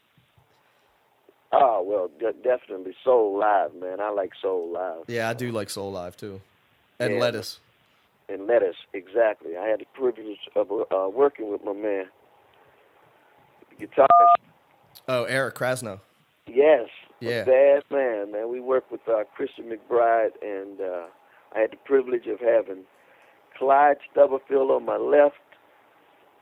Oh 1.57 1.81
well, 1.85 2.09
de- 2.19 2.37
definitely 2.41 2.95
Soulive, 3.05 3.73
man. 3.79 4.01
I 4.01 4.09
like 4.09 4.31
Soulive. 4.43 5.03
Yeah, 5.07 5.29
I 5.29 5.33
do 5.33 5.51
like 5.51 5.69
Soulive 5.69 6.15
too, 6.17 6.41
and 6.99 7.13
Yeah. 7.13 7.19
Lettuce. 7.19 7.59
And 8.27 8.47
Lettuce, 8.47 8.75
exactly. 8.93 9.55
I 9.55 9.67
had 9.67 9.79
the 9.79 9.85
privilege 9.93 10.39
of 10.55 10.69
uh, 10.71 11.07
working 11.09 11.51
with 11.51 11.63
my 11.63 11.73
man, 11.73 12.05
the 13.79 13.85
guitarist. 13.85 14.07
Oh, 15.07 15.23
Eric 15.25 15.55
Krasno. 15.55 15.99
Yes, 16.47 16.89
Yeah. 17.19 17.43
a 17.43 17.45
bad 17.45 17.83
man, 17.91 18.31
man. 18.31 18.49
We 18.49 18.59
worked 18.59 18.91
with 18.91 19.07
uh, 19.07 19.23
Christian 19.35 19.65
McBride, 19.65 20.31
and 20.41 20.81
uh, 20.81 21.05
I 21.55 21.59
had 21.59 21.71
the 21.71 21.77
privilege 21.85 22.25
of 22.27 22.39
having 22.39 22.83
Clyde 23.57 23.97
Stubblefield 24.11 24.71
on 24.71 24.85
my 24.85 24.97
left 24.97 25.35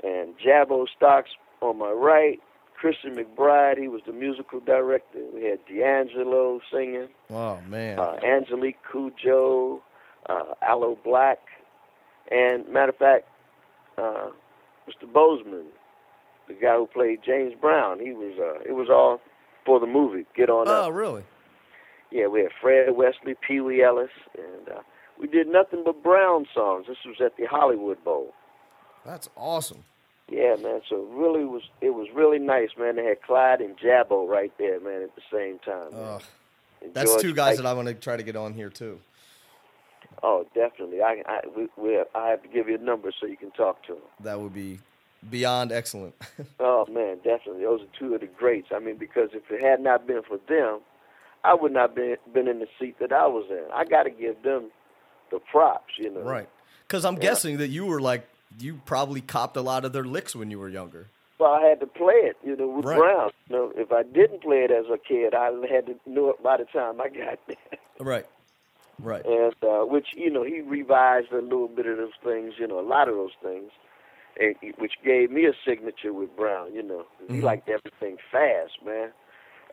and 0.04 0.34
Jabo 0.40 0.86
Starks 0.96 1.32
on 1.62 1.78
my 1.78 1.92
right. 1.92 2.40
Christian 2.84 3.16
McBride, 3.16 3.78
he 3.80 3.88
was 3.88 4.02
the 4.06 4.12
musical 4.12 4.60
director. 4.60 5.20
We 5.34 5.46
had 5.46 5.60
D'Angelo 5.66 6.60
singing, 6.70 7.08
Oh 7.30 7.62
man. 7.70 7.98
uh, 7.98 8.18
Angelique 8.22 8.76
Kidjo, 8.92 9.80
uh, 10.30 10.44
Aloe 10.62 10.98
Blacc, 11.06 11.38
and 12.30 12.68
matter 12.68 12.90
of 12.90 12.98
fact, 12.98 13.26
uh, 13.98 14.32
Mr. 14.86 15.10
Boseman, 15.10 15.64
the 16.50 16.56
guy 16.56 16.76
who 16.76 16.86
played 16.88 17.20
James 17.26 17.54
Brown, 17.60 18.02
he 18.02 18.12
was. 18.12 18.34
Uh, 18.38 18.60
it 18.68 18.74
was 18.74 18.90
all 18.90 19.22
for 19.66 19.80
the 19.80 19.88
movie. 19.88 20.26
Get 20.36 20.50
on 20.50 20.68
oh 20.68 20.88
up. 20.90 20.94
really? 20.94 21.24
Yeah, 22.12 22.28
we 22.28 22.42
had 22.42 22.52
Fred 22.62 22.98
Wesley, 22.98 23.36
Pee 23.48 23.62
Wee 23.62 23.82
Ellis, 23.82 24.10
and 24.38 24.68
uh, 24.78 24.82
we 25.18 25.28
did 25.28 25.48
nothing 25.48 25.84
but 25.86 26.04
Brown 26.04 26.48
songs. 26.54 26.88
This 26.90 26.98
was 27.06 27.16
at 27.24 27.38
the 27.38 27.46
Hollywood 27.46 28.04
Bowl. 28.04 28.34
That's 29.06 29.30
awesome. 29.38 29.86
Yeah, 30.34 30.56
man. 30.56 30.82
So 30.90 30.96
it 31.04 31.08
really 31.12 31.46
was 31.46 31.62
it 31.82 31.92
was 31.92 32.08
really 32.14 32.40
nice, 32.40 32.70
man. 32.78 32.96
They 32.96 33.06
had 33.06 33.22
Clyde 33.22 33.62
and 33.62 33.78
Jabo 33.78 34.28
right 34.28 34.52
there, 34.58 34.80
man, 34.80 35.04
at 35.04 35.16
the 35.16 35.22
same 35.32 35.60
time. 35.60 35.94
And 36.82 36.94
That's 36.94 37.12
George 37.12 37.22
two 37.22 37.34
guys 37.34 37.54
Ike- 37.60 37.64
that 37.64 37.70
I 37.70 37.74
want 37.74 37.88
to 37.88 37.94
try 37.94 38.18
to 38.18 38.24
get 38.24 38.36
on 38.36 38.54
here 38.54 38.70
too. 38.70 39.00
Oh, 40.22 40.46
definitely. 40.54 41.02
I 41.02 41.22
I 41.28 41.42
we, 41.56 41.68
we 41.78 42.00
I 42.16 42.30
have 42.30 42.42
to 42.44 42.48
give 42.50 42.68
you 42.70 42.76
a 42.76 42.80
number 42.80 43.12
so 43.20 43.26
you 43.28 43.38
can 43.38 43.52
talk 43.52 43.84
to 43.88 43.94
them. 43.94 44.02
That 44.22 44.40
would 44.40 44.54
be 44.54 44.80
beyond 45.30 45.72
excellent. 45.72 46.16
Oh 46.60 46.86
man, 46.90 47.18
definitely. 47.18 47.64
Those 47.64 47.82
are 47.82 48.00
two 48.00 48.14
of 48.16 48.22
the 48.22 48.28
greats. 48.28 48.70
I 48.74 48.80
mean, 48.80 48.98
because 48.98 49.30
if 49.34 49.44
it 49.52 49.62
had 49.62 49.82
not 49.82 50.08
been 50.08 50.22
for 50.24 50.38
them, 50.48 50.80
I 51.44 51.54
would 51.54 51.72
not 51.74 51.94
been 51.96 52.16
been 52.34 52.48
in 52.48 52.60
the 52.60 52.68
seat 52.80 52.96
that 53.00 53.12
I 53.12 53.28
was 53.28 53.46
in. 53.50 53.64
I 53.74 53.84
got 53.86 54.04
to 54.04 54.10
give 54.10 54.42
them 54.44 54.72
the 55.32 55.40
props, 55.40 55.94
you 55.98 56.10
know. 56.10 56.22
right. 56.22 56.48
Because 56.88 57.06
I'm 57.06 57.16
Yeah. 57.16 57.22
guessing 57.22 57.58
that 57.58 57.70
you 57.70 57.86
were 57.86 58.00
like, 58.02 58.28
you 58.60 58.82
probably 58.86 59.22
copped 59.22 59.58
a 59.58 59.62
lot 59.62 59.86
of 59.86 59.94
their 59.94 60.04
licks 60.06 60.36
when 60.36 60.52
you 60.52 60.60
were 60.60 60.70
younger. 60.70 61.08
Well, 61.40 61.52
I 61.52 61.62
had 61.68 61.80
to 61.82 61.88
play 61.88 62.14
it, 62.14 62.38
you 62.44 62.56
know, 62.56 62.68
with 62.68 62.86
Right. 62.86 62.98
Brown. 62.98 63.32
You 63.50 63.56
know, 63.56 63.74
if 63.76 63.92
I 63.92 64.04
didn't 64.04 64.42
play 64.44 64.60
it 64.64 64.72
as 64.72 64.86
a 64.94 64.98
kid, 64.98 65.34
I 65.34 65.52
had 65.70 65.88
to 65.88 65.96
know 66.06 66.30
it 66.30 66.42
by 66.44 66.58
the 66.58 66.66
time 66.66 67.02
I 67.02 67.10
got 67.10 67.40
there. 67.48 67.58
Right. 68.00 68.26
Right. 69.00 69.26
and 69.26 69.56
uh, 69.64 69.86
which 69.86 70.10
you 70.16 70.30
know 70.30 70.44
he 70.44 70.62
revised 70.62 71.32
a 71.32 71.42
little 71.42 71.68
bit 71.68 71.88
of 71.88 71.98
those 71.98 72.12
things, 72.24 72.54
you 72.60 72.68
know, 72.68 72.80
a 72.80 72.86
lot 72.88 73.10
of 73.10 73.16
those 73.16 73.32
things, 73.42 73.72
and 74.40 74.56
which 74.78 74.94
gave 75.04 75.32
me 75.32 75.46
a 75.46 75.54
signature 75.68 76.14
with 76.14 76.34
Brown. 76.38 76.74
You 76.74 76.84
know, 76.84 77.06
he 77.28 77.40
Mhm. 77.40 77.44
liked 77.44 77.68
everything 77.70 78.18
fast, 78.32 78.74
man. 78.86 79.12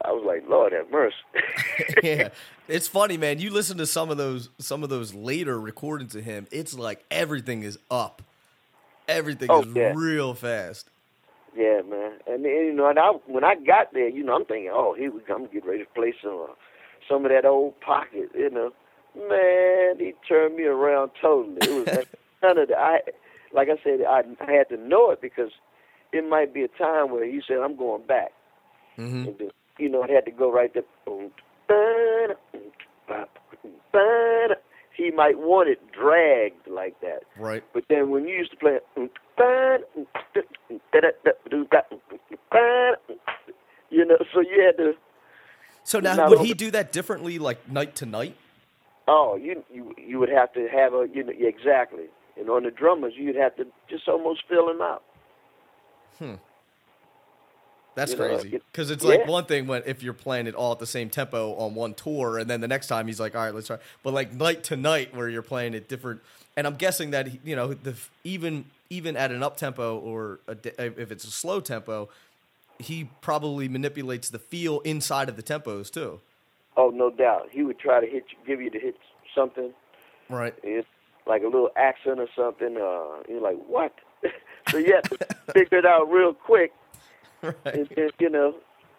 I 0.03 0.13
was 0.13 0.25
like, 0.27 0.49
Lord 0.49 0.73
have 0.73 0.91
mercy. 0.91 1.15
yeah, 2.03 2.31
it's 2.67 2.89
funny, 2.89 3.19
man. 3.19 3.39
You 3.39 3.51
listen 3.51 3.77
to 3.79 3.87
some 3.87 4.11
of 4.11 4.17
those 4.17 4.49
some 4.59 4.83
of 4.83 4.89
those 4.89 5.13
later 5.15 5.61
recordings 5.61 6.17
of 6.17 6.25
him. 6.25 6.47
It's 6.51 6.75
like 6.75 7.05
everything 7.11 7.63
is 7.63 7.79
up. 7.91 8.23
Everything 9.11 9.51
Oh, 9.51 9.61
is 9.61 9.67
yeah. 9.75 9.93
real 9.95 10.35
fast. 10.35 10.89
Yeah, 11.57 11.81
man. 11.83 12.13
And, 12.27 12.45
then, 12.45 12.53
you 12.53 12.73
know, 12.73 12.89
and 12.89 12.99
I 12.99 13.11
when 13.27 13.45
I 13.45 13.57
got 13.57 13.93
there, 13.93 14.09
you 14.09 14.23
know, 14.23 14.35
I'm 14.37 14.45
thinking, 14.45 14.71
oh, 14.73 14.95
here 14.97 15.11
we 15.11 15.21
come, 15.21 15.49
get 15.53 15.67
ready 15.67 15.85
to 15.85 15.91
play 15.95 16.15
some 16.23 16.47
uh, 16.49 16.55
some 17.09 17.25
of 17.25 17.33
that 17.33 17.45
old 17.45 17.81
pocket, 17.81 18.31
you 18.35 18.51
know. 18.51 18.71
Man, 19.17 19.99
he 19.99 20.15
turned 20.29 20.57
me 20.57 20.65
around 20.65 21.11
totally. 21.21 21.67
It 21.67 21.71
was 21.71 21.89
like 21.93 22.09
none 22.43 22.59
of 22.59 22.69
that. 22.69 22.79
I, 22.79 23.01
like 23.53 23.69
I 23.69 23.83
said, 23.83 24.01
I, 24.09 24.23
I 24.41 24.53
had 24.53 24.69
to 24.69 24.77
know 24.77 25.11
it 25.11 25.21
because 25.21 25.51
it 26.13 26.29
might 26.29 26.55
be 26.55 26.63
a 26.63 26.69
time 26.69 27.11
where 27.11 27.25
he 27.25 27.41
said, 27.47 27.59
I'm 27.59 27.77
going 27.77 28.07
back. 28.07 28.31
hmm 28.95 29.25
And 29.27 29.35
then, 29.39 29.51
you 29.79 29.89
know, 29.89 30.05
it 30.05 30.11
had 30.11 30.25
to 30.27 30.31
go 30.31 30.53
right 30.53 30.73
there. 30.73 30.85
Boom, 35.01 35.09
ba-da, 35.09 35.09
boom, 35.09 35.09
ba, 35.09 35.09
ba-da. 35.09 35.11
He 35.11 35.11
might 35.11 35.39
want 35.39 35.69
it 35.69 35.81
dragged 35.93 36.69
like 36.69 37.01
that. 37.01 37.23
Right. 37.39 37.65
But 37.73 37.85
then 37.89 38.11
when 38.11 38.27
you 38.27 38.37
used 38.37 38.51
to 38.53 38.57
play, 38.57 38.79
you 43.91 44.05
know, 44.05 44.17
so 44.33 44.41
you 44.41 44.63
had 44.65 44.77
to. 44.77 44.95
So 45.85 46.01
now, 46.01 46.29
would 46.29 46.41
he 46.41 46.55
do 46.55 46.71
that 46.73 46.93
differently, 46.93 47.39
like 47.39 47.69
night 47.69 47.97
to 47.97 48.07
night? 48.07 48.37
Oh, 49.09 49.37
you 49.37 49.65
you 49.73 49.95
you 49.97 50.19
would 50.19 50.29
have 50.29 50.53
to 50.53 50.69
have 50.69 50.95
a 50.95 51.07
you 51.13 51.25
know 51.25 51.33
exactly. 51.37 52.05
And 52.37 52.49
on 52.49 52.63
the 52.65 52.71
drummers, 52.71 53.15
you'd 53.17 53.37
have 53.37 53.57
to 53.57 53.67
just 53.89 54.09
almost 54.09 54.43
fill 54.49 54.71
him 54.71 54.81
out. 54.81 55.03
Hmm. 56.19 56.35
That's 57.95 58.13
You 58.13 58.19
crazy. 58.19 58.51
Because 58.51 58.91
it's 58.91 59.05
like 59.05 59.27
one 59.27 59.47
thing 59.47 59.67
when 59.67 59.83
if 59.85 60.03
you're 60.03 60.13
playing 60.13 60.47
it 60.47 60.55
all 60.55 60.73
at 60.73 60.79
the 60.79 60.87
same 60.87 61.11
tempo 61.11 61.55
on 61.55 61.75
one 61.75 61.95
tour, 61.95 62.39
and 62.39 62.49
then 62.49 62.61
the 62.61 62.69
next 62.69 62.87
time 62.87 63.07
he's 63.07 63.21
like, 63.21 63.35
"All 63.35 63.43
right, 63.43 63.55
let's 63.55 63.67
try." 63.67 63.79
But 64.03 64.15
like 64.15 64.33
night 64.33 64.65
to 64.65 64.77
night, 64.77 65.15
where 65.15 65.29
you're 65.29 65.43
playing 65.43 65.75
it 65.75 65.89
different, 65.89 66.21
and 66.57 66.67
I'm 66.67 66.77
guessing 66.77 67.11
that 67.11 67.45
you 67.45 67.57
know 67.57 67.75
the 67.75 67.97
even 68.25 68.65
even 68.91 69.17
at 69.17 69.31
an 69.31 69.43
up 69.43 69.57
tempo 69.57 69.99
or 69.99 70.41
a, 70.49 70.57
if 70.79 71.11
it's 71.11 71.25
a 71.25 71.31
slow 71.31 71.61
tempo, 71.61 72.09
he 72.79 73.09
probably 73.21 73.69
manipulates 73.69 74.31
the 74.31 74.39
feel 74.39 74.81
inside 74.81 75.29
of 75.29 75.37
the 75.37 75.43
tempos 75.43 75.91
too. 75.91 76.21
Oh, 76.77 76.91
no 76.91 77.11
doubt. 77.11 77.49
He 77.51 77.63
would 77.63 77.79
try 77.79 78.01
to 78.01 78.07
hit 78.07 78.25
you, 78.31 78.39
give 78.47 78.61
you 78.61 78.71
to 78.71 78.79
hit 78.79 78.97
something. 79.35 79.73
Right. 80.29 80.55
It's 80.63 80.89
like 81.27 81.43
a 81.43 81.47
little 81.47 81.71
accent 81.77 82.21
or 82.21 82.29
something. 82.35 82.77
Uh, 82.77 83.23
you're 83.29 83.41
like, 83.41 83.59
what? 83.67 83.93
so 84.71 84.79
you 84.79 84.95
have 84.95 85.05
to 85.05 85.53
figure 85.53 85.79
it 85.79 85.87
out 85.87 86.11
real 86.11 86.33
quick. 86.33 86.73
Right. 87.43 87.57
And, 87.65 87.91
and, 87.97 88.13
you 88.19 88.29
know, 88.31 88.55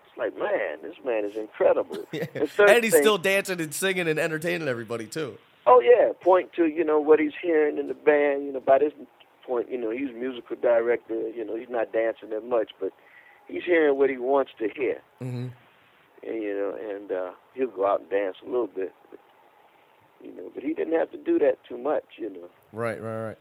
it's 0.08 0.18
like, 0.18 0.38
man, 0.38 0.80
this 0.82 0.96
man 1.06 1.26
is 1.26 1.36
incredible. 1.38 2.06
Yeah. 2.12 2.26
And 2.36 2.50
And 2.60 2.84
he's 2.84 2.94
things- 2.94 3.04
still 3.06 3.18
dancing 3.18 3.62
and 3.62 3.74
singing 3.74 4.08
and 4.08 4.20
entertaining 4.20 4.68
everybody 4.68 5.06
too. 5.08 5.38
Oh 5.68 5.80
yeah, 5.80 6.12
point 6.22 6.54
to 6.54 6.66
you 6.66 6.84
know 6.84 7.00
what 7.00 7.20
he's 7.20 7.34
hearing 7.42 7.78
in 7.78 7.88
the 7.88 7.94
band. 7.94 8.46
You 8.48 8.54
know, 8.54 8.60
by 8.60 8.80
this 8.80 8.94
point, 9.46 9.70
you 9.72 9.78
know 9.78 9.92
he's 9.92 10.10
a 10.10 10.14
musical 10.14 10.56
director. 10.56 11.14
You 11.30 11.46
know, 11.46 11.56
he's 11.56 11.70
not 11.70 11.94
dancing 11.94 12.32
that 12.32 12.44
much, 12.44 12.72
but 12.80 12.92
he's 13.48 13.64
hearing 13.64 13.96
what 13.98 14.10
he 14.10 14.18
wants 14.18 14.52
to 14.58 14.70
hear. 14.76 15.02
Mm-hmm. 15.22 15.48
And 16.28 16.44
you 16.44 16.54
know, 16.56 16.76
and 16.96 17.12
uh, 17.12 17.32
he'll 17.54 17.68
go 17.68 17.86
out 17.86 18.02
and 18.02 18.10
dance 18.10 18.38
a 18.44 18.50
little 18.50 18.66
bit. 18.68 18.92
But, 19.12 19.20
You 20.24 20.36
know, 20.36 20.52
but 20.54 20.64
he 20.64 20.74
didn't 20.74 20.94
have 20.98 21.12
to 21.12 21.18
do 21.18 21.38
that 21.40 21.60
too 21.70 21.78
much. 21.78 22.06
You 22.18 22.32
know, 22.32 22.50
Right. 22.74 23.00
Right. 23.00 23.24
Right. 23.28 23.38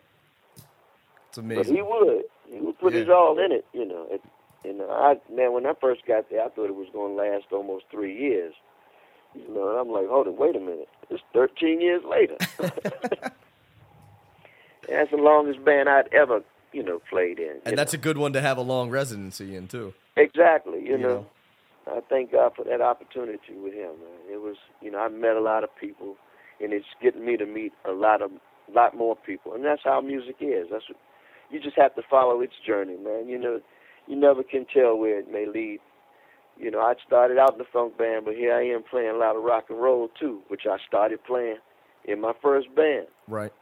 It's 1.30 1.38
amazing. 1.38 1.62
but 1.64 1.74
he 1.74 1.80
would. 1.82 2.22
He 2.52 2.60
would 2.60 2.78
put 2.78 2.92
his 2.92 3.06
Yeah. 3.08 3.14
all 3.14 3.38
in 3.38 3.50
it. 3.52 3.64
You 3.72 3.86
know, 3.86 4.06
it, 4.10 4.20
you 4.64 4.72
know. 4.72 4.90
I 4.90 5.14
man, 5.32 5.52
when 5.52 5.66
I 5.66 5.72
first 5.80 6.06
got 6.06 6.30
there, 6.30 6.44
I 6.44 6.48
thought 6.48 6.66
it 6.66 6.74
was 6.74 6.88
going 6.92 7.16
to 7.16 7.22
last 7.22 7.46
almost 7.52 7.84
three 7.90 8.16
years. 8.18 8.54
You 9.34 9.48
know, 9.54 9.70
and 9.70 9.78
I'm 9.78 9.88
like, 9.88 10.08
hold 10.08 10.26
it, 10.26 10.36
wait 10.36 10.56
a 10.56 10.60
minute. 10.60 10.88
It's 11.08 11.22
13 11.32 11.80
years 11.80 12.02
later. 12.04 12.36
That's 14.88 15.10
the 15.10 15.18
longest 15.18 15.64
band 15.64 15.88
I'd 15.88 16.12
ever, 16.12 16.42
you 16.72 16.82
know, 16.82 17.00
played 17.08 17.38
in. 17.38 17.60
and 17.64 17.78
that's 17.78 17.92
know. 17.92 17.98
a 17.98 18.00
good 18.00 18.18
one 18.18 18.32
to 18.32 18.40
have 18.40 18.58
a 18.58 18.62
long 18.62 18.90
residency 18.90 19.54
in 19.54 19.68
too. 19.68 19.94
exactly, 20.16 20.80
you, 20.80 20.92
you 20.92 20.98
know. 20.98 21.08
know. 21.08 21.26
I 21.86 22.00
thank 22.08 22.32
God 22.32 22.52
for 22.54 22.64
that 22.64 22.80
opportunity 22.80 23.54
with 23.54 23.72
him, 23.72 23.92
man. 23.98 24.32
It 24.32 24.40
was, 24.40 24.56
you 24.80 24.90
know, 24.90 24.98
I 24.98 25.08
met 25.08 25.36
a 25.36 25.40
lot 25.40 25.64
of 25.64 25.70
people, 25.76 26.16
and 26.60 26.72
it's 26.72 26.86
getting 27.02 27.24
me 27.24 27.36
to 27.36 27.46
meet 27.46 27.72
a 27.88 27.92
lot 27.92 28.22
of, 28.22 28.30
lot 28.72 28.96
more 28.96 29.16
people, 29.16 29.54
and 29.54 29.64
that's 29.64 29.82
how 29.84 30.00
music 30.00 30.36
is. 30.40 30.66
That's 30.70 30.88
what 30.88 30.98
you 31.50 31.58
just 31.60 31.76
have 31.76 31.94
to 31.96 32.02
follow 32.08 32.40
its 32.40 32.54
journey, 32.64 32.96
man. 32.96 33.28
You 33.28 33.38
know, 33.38 33.60
you 34.10 34.16
never 34.16 34.42
can 34.42 34.66
tell 34.66 34.98
where 34.98 35.20
it 35.20 35.30
may 35.30 35.46
lead. 35.46 35.78
You 36.58 36.70
know, 36.70 36.80
I 36.80 36.94
started 37.06 37.38
out 37.38 37.52
in 37.52 37.58
the 37.58 37.64
funk 37.72 37.96
band, 37.96 38.24
but 38.24 38.34
here 38.34 38.52
I 38.54 38.62
am 38.64 38.82
playing 38.82 39.10
a 39.10 39.16
lot 39.16 39.36
of 39.36 39.44
rock 39.44 39.66
and 39.70 39.80
roll 39.80 40.10
too, 40.18 40.42
which 40.48 40.62
I 40.68 40.76
started 40.86 41.22
playing 41.24 41.58
in 42.04 42.20
my 42.20 42.32
first 42.42 42.74
band. 42.74 43.06
Right. 43.28 43.52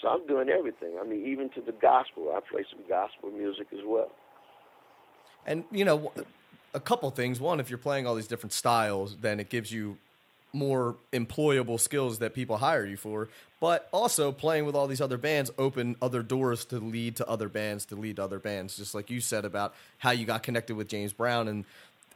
So 0.00 0.08
I'm 0.08 0.26
doing 0.26 0.48
everything. 0.48 0.96
I 0.98 1.06
mean, 1.06 1.26
even 1.26 1.50
to 1.50 1.60
the 1.60 1.72
gospel, 1.72 2.32
I 2.34 2.40
play 2.48 2.64
some 2.70 2.80
gospel 2.88 3.30
music 3.30 3.66
as 3.72 3.80
well. 3.84 4.12
And 5.44 5.64
you 5.72 5.84
know, 5.84 6.12
a 6.72 6.80
couple 6.80 7.10
things. 7.10 7.40
One, 7.40 7.58
if 7.58 7.68
you're 7.68 7.78
playing 7.78 8.06
all 8.06 8.14
these 8.14 8.28
different 8.28 8.52
styles, 8.52 9.16
then 9.20 9.40
it 9.40 9.50
gives 9.50 9.72
you 9.72 9.98
more 10.52 10.96
employable 11.12 11.78
skills 11.78 12.18
that 12.18 12.34
people 12.34 12.56
hire 12.56 12.84
you 12.84 12.96
for. 12.96 13.28
But 13.60 13.88
also, 13.92 14.32
playing 14.32 14.64
with 14.64 14.74
all 14.74 14.86
these 14.86 15.02
other 15.02 15.18
bands 15.18 15.50
open 15.58 15.96
other 16.00 16.22
doors 16.22 16.64
to 16.66 16.78
lead 16.78 17.16
to 17.16 17.28
other 17.28 17.48
bands, 17.48 17.84
to 17.86 17.96
lead 17.96 18.16
to 18.16 18.24
other 18.24 18.38
bands. 18.38 18.76
Just 18.76 18.94
like 18.94 19.10
you 19.10 19.20
said 19.20 19.44
about 19.44 19.74
how 19.98 20.12
you 20.12 20.24
got 20.24 20.42
connected 20.42 20.76
with 20.76 20.88
James 20.88 21.12
Brown, 21.12 21.46
and 21.46 21.64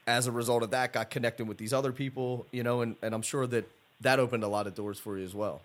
as 0.07 0.26
a 0.26 0.32
result 0.32 0.62
of 0.62 0.70
that, 0.70 0.93
got 0.93 1.11
connected 1.11 1.47
with 1.47 1.59
these 1.59 1.72
other 1.72 1.93
people, 1.93 2.47
you 2.51 2.62
know, 2.62 2.80
and, 2.80 2.97
and 3.03 3.14
I'm 3.14 3.22
sure 3.22 3.47
that 3.47 3.70
that 4.01 4.18
opened 4.18 4.43
a 4.43 4.49
lot 4.49 4.66
of 4.66 4.74
doors 4.74 4.99
for 4.99 5.18
you 5.18 5.24
as 5.24 5.35
well. 5.35 5.62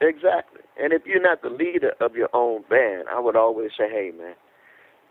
Exactly. 0.00 0.60
And 0.80 0.92
if 0.92 1.04
you're 1.06 1.20
not 1.20 1.42
the 1.42 1.50
leader 1.50 1.92
of 2.00 2.14
your 2.14 2.28
own 2.32 2.62
band, 2.68 3.08
I 3.10 3.18
would 3.18 3.36
always 3.36 3.70
say, 3.76 3.88
hey, 3.88 4.12
man, 4.16 4.34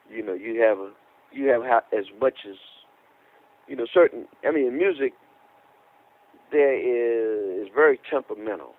you 0.09 0.23
know, 0.23 0.33
you 0.33 0.61
have 0.61 0.79
a, 0.79 0.91
you 1.31 1.47
have 1.49 1.63
as 1.91 2.05
much 2.21 2.39
as, 2.49 2.55
you 3.67 3.75
know, 3.75 3.85
certain. 3.93 4.27
I 4.47 4.51
mean, 4.51 4.77
music, 4.77 5.13
there 6.51 6.75
is 6.75 7.67
is 7.67 7.73
very 7.73 7.99
temperamental. 8.09 8.73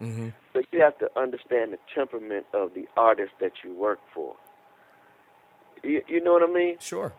Mm-hmm. 0.00 0.28
So 0.52 0.62
you 0.72 0.80
have 0.80 0.98
to 0.98 1.08
understand 1.18 1.72
the 1.72 1.78
temperament 1.94 2.46
of 2.52 2.74
the 2.74 2.86
artist 2.96 3.32
that 3.40 3.52
you 3.64 3.74
work 3.74 3.98
for. 4.14 4.34
You, 5.82 6.02
you 6.08 6.22
know 6.22 6.32
what 6.32 6.42
I 6.48 6.52
mean? 6.52 6.76
Sure. 6.80 7.12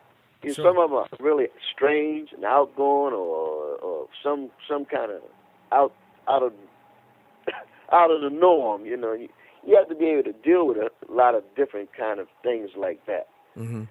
You 0.43 0.53
Sure. 0.53 0.65
Some 0.65 0.77
of 0.77 0.91
them 0.91 0.99
are 0.99 1.07
really 1.19 1.47
strange 1.73 2.31
and 2.31 2.45
outgoing, 2.45 3.13
or 3.13 3.77
or 3.77 4.07
some 4.23 4.51
some 4.69 4.85
kind 4.85 5.11
of 5.11 5.21
out 5.71 5.93
out 6.27 6.43
of 6.43 6.53
out 7.91 8.11
of 8.11 8.21
the 8.21 8.29
norm. 8.29 8.85
You 8.85 8.97
know, 8.97 9.13
you, 9.13 9.29
you 9.65 9.75
have 9.75 9.89
to 9.89 9.95
be 9.95 10.05
able 10.05 10.23
to 10.23 10.33
deal 10.33 10.67
with 10.67 10.77
a 10.77 10.91
lot 11.11 11.33
of 11.33 11.43
different 11.55 11.89
kind 11.97 12.19
of 12.19 12.27
things 12.43 12.69
like 12.77 13.03
that. 13.07 13.27
Mm-hmm. 13.57 13.83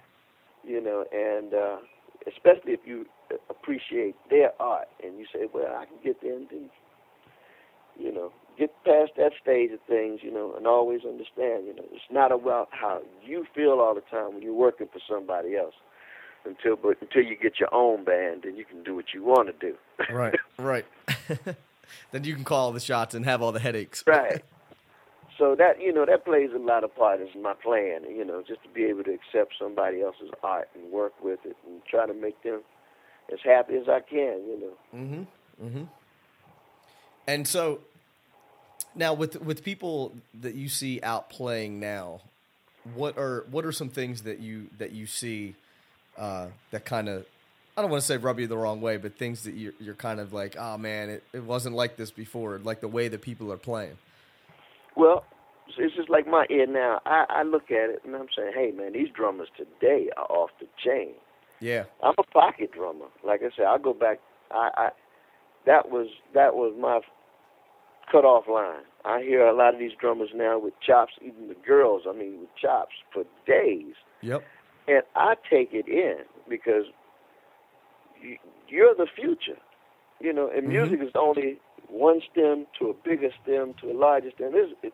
You 0.63 0.81
know, 0.81 1.05
and 1.11 1.53
uh, 1.53 1.77
especially 2.27 2.73
if 2.73 2.81
you 2.85 3.05
appreciate 3.49 4.15
their 4.29 4.51
art 4.59 4.87
and 5.03 5.17
you 5.17 5.25
say, 5.33 5.47
well, 5.53 5.75
I 5.75 5.85
can 5.85 5.97
get 6.03 6.21
there 6.21 6.35
and 6.35 6.47
then, 6.49 6.69
you 7.99 8.13
know, 8.13 8.31
get 8.57 8.71
past 8.83 9.11
that 9.17 9.31
stage 9.41 9.71
of 9.71 9.79
things, 9.87 10.21
you 10.23 10.31
know, 10.31 10.53
and 10.55 10.67
always 10.67 11.01
understand, 11.03 11.65
you 11.67 11.75
know, 11.75 11.83
it's 11.91 12.11
not 12.11 12.31
about 12.31 12.69
how 12.71 13.01
you 13.25 13.45
feel 13.53 13.79
all 13.79 13.95
the 13.95 14.01
time 14.01 14.33
when 14.33 14.41
you're 14.41 14.53
working 14.53 14.87
for 14.91 14.99
somebody 15.09 15.55
else. 15.55 15.75
Until 16.45 16.77
but 16.77 17.01
until 17.01 17.23
you 17.23 17.35
get 17.35 17.59
your 17.59 17.73
own 17.73 18.05
band, 18.05 18.43
then 18.43 18.55
you 18.55 18.63
can 18.63 18.81
do 18.81 18.95
what 18.95 19.05
you 19.13 19.21
want 19.21 19.47
to 19.47 19.53
do. 19.59 19.75
Right. 20.13 20.35
Right. 20.59 20.85
then 22.11 22.23
you 22.23 22.33
can 22.33 22.43
call 22.43 22.71
the 22.71 22.79
shots 22.79 23.13
and 23.13 23.25
have 23.25 23.41
all 23.41 23.51
the 23.51 23.59
headaches. 23.59 24.03
right. 24.07 24.43
So 25.37 25.55
that 25.55 25.79
you 25.79 25.93
know 25.93 26.05
that 26.05 26.25
plays 26.25 26.49
a 26.55 26.57
lot 26.57 26.83
of 26.83 26.95
part 26.95 27.19
in 27.21 27.41
my 27.41 27.53
plan. 27.53 28.03
You 28.09 28.25
know, 28.25 28.41
just 28.47 28.63
to 28.63 28.69
be 28.69 28.85
able 28.85 29.03
to 29.03 29.13
accept 29.13 29.53
somebody 29.59 30.01
else's 30.01 30.31
art 30.41 30.69
and 30.73 30.91
work 30.91 31.13
with 31.21 31.39
it 31.45 31.55
and 31.67 31.81
try 31.85 32.07
to 32.07 32.13
make 32.13 32.41
them 32.43 32.61
as 33.31 33.39
happy 33.43 33.75
as 33.75 33.87
I 33.87 33.99
can. 33.99 34.41
You 34.47 34.59
know. 34.59 34.99
Mm-hmm. 34.99 35.65
Mm-hmm. 35.65 35.83
And 37.27 37.47
so 37.47 37.79
now 38.95 39.13
with 39.13 39.41
with 39.41 39.63
people 39.63 40.13
that 40.41 40.55
you 40.55 40.69
see 40.69 40.99
out 41.01 41.29
playing 41.29 41.79
now, 41.79 42.21
what 42.95 43.17
are 43.17 43.45
what 43.51 43.65
are 43.65 43.71
some 43.71 43.89
things 43.89 44.23
that 44.23 44.39
you 44.39 44.67
that 44.77 44.91
you 44.91 45.05
see 45.05 45.55
uh, 46.17 46.47
that 46.71 46.85
kind 46.85 47.09
of 47.09 47.25
I 47.77 47.81
don't 47.81 47.91
want 47.91 48.01
to 48.01 48.07
say 48.07 48.17
rub 48.17 48.39
you 48.39 48.47
the 48.47 48.57
wrong 48.57 48.81
way, 48.81 48.97
but 48.97 49.17
things 49.17 49.43
that 49.43 49.53
you're, 49.53 49.73
you're 49.79 49.93
kind 49.93 50.19
of 50.19 50.33
like, 50.33 50.55
oh 50.57 50.77
man, 50.79 51.09
it, 51.09 51.23
it 51.31 51.43
wasn't 51.43 51.75
like 51.75 51.95
this 51.95 52.09
before, 52.09 52.59
like 52.63 52.81
the 52.81 52.87
way 52.87 53.07
that 53.07 53.21
people 53.21 53.51
are 53.53 53.57
playing. 53.57 53.97
Well, 54.95 55.25
it's 55.77 55.95
just 55.95 56.09
like 56.09 56.25
my 56.25 56.47
ear 56.49 56.65
now. 56.65 57.01
I, 57.05 57.25
I 57.29 57.43
look 57.43 57.69
at 57.69 57.91
it 57.91 58.01
and 58.03 58.15
I'm 58.15 58.27
saying, 58.35 58.53
hey 58.55 58.71
man, 58.71 58.93
these 58.93 59.09
drummers 59.15 59.49
today 59.55 60.09
are 60.17 60.25
off 60.25 60.49
the 60.59 60.67
chain. 60.83 61.13
Yeah. 61.59 61.85
I'm 62.03 62.13
a 62.17 62.23
pocket 62.23 62.71
drummer. 62.71 63.07
Like 63.25 63.41
I 63.41 63.49
said, 63.55 63.65
I 63.65 63.77
go 63.77 63.93
back. 63.93 64.19
I, 64.51 64.69
I 64.77 64.89
that 65.65 65.89
was 65.89 66.07
that 66.33 66.55
was 66.55 66.73
my 66.79 66.99
cutoff 68.11 68.45
line. 68.47 68.83
I 69.05 69.21
hear 69.21 69.45
a 69.45 69.55
lot 69.55 69.73
of 69.73 69.79
these 69.79 69.91
drummers 69.99 70.29
now 70.33 70.59
with 70.59 70.73
chops, 70.85 71.13
even 71.21 71.47
the 71.47 71.55
girls. 71.65 72.03
I 72.07 72.13
mean, 72.13 72.39
with 72.39 72.49
chops 72.61 72.93
for 73.13 73.23
days, 73.45 73.95
Yep. 74.21 74.43
and 74.87 75.01
I 75.15 75.35
take 75.49 75.69
it 75.73 75.87
in 75.87 76.19
because 76.49 76.85
you, 78.21 78.37
you're 78.67 78.95
the 78.95 79.07
future. 79.15 79.59
You 80.19 80.33
know, 80.33 80.49
and 80.49 80.65
Mhm. 80.65 80.69
music 80.69 81.01
is 81.01 81.11
only 81.15 81.59
one 81.89 82.21
stem 82.31 82.65
to 82.79 82.89
a 82.89 82.93
bigger 82.93 83.29
stem 83.43 83.75
to 83.81 83.91
a 83.91 83.93
larger 83.93 84.31
stem. 84.31 84.51
It's, 84.55 84.73
it, 84.81 84.93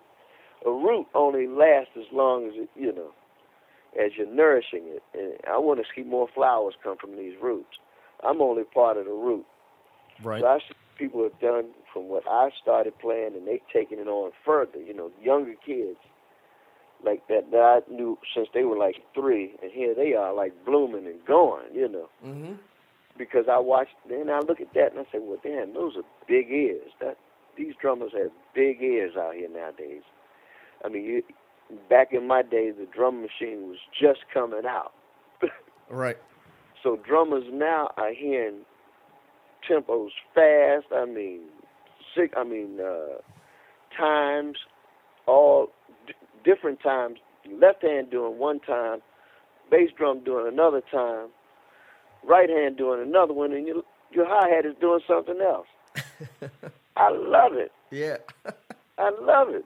a 0.65 0.71
root 0.71 1.07
only 1.13 1.47
lasts 1.47 1.95
as 1.97 2.05
long 2.11 2.47
as 2.47 2.53
it, 2.55 2.69
you 2.75 2.91
know, 2.93 3.11
as 3.99 4.11
you're 4.17 4.27
nourishing 4.33 4.83
it. 4.85 5.03
And 5.13 5.33
I 5.47 5.57
want 5.57 5.79
to 5.79 5.85
see 5.95 6.07
more 6.07 6.27
flowers 6.33 6.75
come 6.83 6.97
from 6.97 7.17
these 7.17 7.33
roots. 7.41 7.77
I'm 8.25 8.41
only 8.41 8.63
part 8.63 8.97
of 8.97 9.05
the 9.05 9.11
root. 9.11 9.45
Right. 10.23 10.41
So 10.41 10.47
I 10.47 10.59
see 10.59 10.75
people 10.97 11.23
have 11.23 11.39
done 11.39 11.65
from 11.91 12.07
what 12.07 12.23
I 12.29 12.49
started 12.61 12.97
playing, 12.99 13.33
and 13.35 13.47
they've 13.47 13.59
taken 13.71 13.99
it 13.99 14.07
on 14.07 14.31
further. 14.45 14.79
You 14.79 14.93
know, 14.93 15.11
younger 15.21 15.55
kids 15.65 15.97
like 17.03 17.27
that 17.27 17.51
that 17.51 17.57
I 17.87 17.91
knew 17.91 18.17
since 18.35 18.47
they 18.53 18.63
were 18.63 18.77
like 18.77 18.95
three, 19.13 19.53
and 19.61 19.71
here 19.71 19.93
they 19.93 20.13
are 20.13 20.33
like 20.33 20.53
blooming 20.65 21.05
and 21.05 21.23
going. 21.25 21.65
You 21.73 21.89
know, 21.89 22.09
Mm-hmm. 22.25 22.53
because 23.17 23.45
I 23.51 23.59
watched, 23.59 23.95
then 24.09 24.29
I 24.29 24.39
look 24.39 24.61
at 24.61 24.73
that 24.73 24.91
and 24.91 24.99
I 24.99 25.03
say, 25.11 25.19
well, 25.19 25.37
damn, 25.43 25.73
those 25.73 25.95
are 25.97 26.03
big 26.27 26.49
ears. 26.49 26.91
That 27.01 27.17
these 27.57 27.73
drummers 27.81 28.11
have 28.17 28.31
big 28.55 28.81
ears 28.81 29.15
out 29.17 29.35
here 29.35 29.49
nowadays. 29.49 30.03
I 30.85 30.89
mean, 30.89 31.03
you, 31.03 31.23
back 31.89 32.09
in 32.11 32.27
my 32.27 32.41
day, 32.41 32.71
the 32.71 32.85
drum 32.93 33.21
machine 33.21 33.67
was 33.67 33.77
just 33.99 34.21
coming 34.33 34.65
out. 34.67 34.93
Right. 35.89 36.17
So 36.81 36.97
drummers 37.05 37.43
now 37.51 37.89
are 37.97 38.13
hearing 38.13 38.61
tempos 39.69 40.09
fast. 40.33 40.85
I 40.95 41.05
mean, 41.05 41.41
sick. 42.15 42.33
I 42.35 42.43
mean, 42.43 42.79
uh, 42.79 43.17
times, 43.95 44.57
all 45.27 45.67
d- 46.07 46.13
different 46.43 46.81
times. 46.81 47.19
Left 47.61 47.83
hand 47.83 48.09
doing 48.09 48.39
one 48.39 48.59
time, 48.61 48.99
bass 49.69 49.89
drum 49.95 50.23
doing 50.23 50.47
another 50.51 50.81
time, 50.89 51.27
right 52.27 52.49
hand 52.49 52.77
doing 52.77 53.01
another 53.01 53.33
one, 53.33 53.51
and 53.51 53.67
your 53.67 53.83
your 54.11 54.25
hi 54.27 54.49
hat 54.49 54.65
is 54.65 54.75
doing 54.79 55.01
something 55.07 55.41
else. 55.41 55.67
I 56.97 57.09
love 57.11 57.53
it. 57.53 57.71
Yeah. 57.91 58.17
I 58.97 59.11
love 59.21 59.49
it 59.49 59.65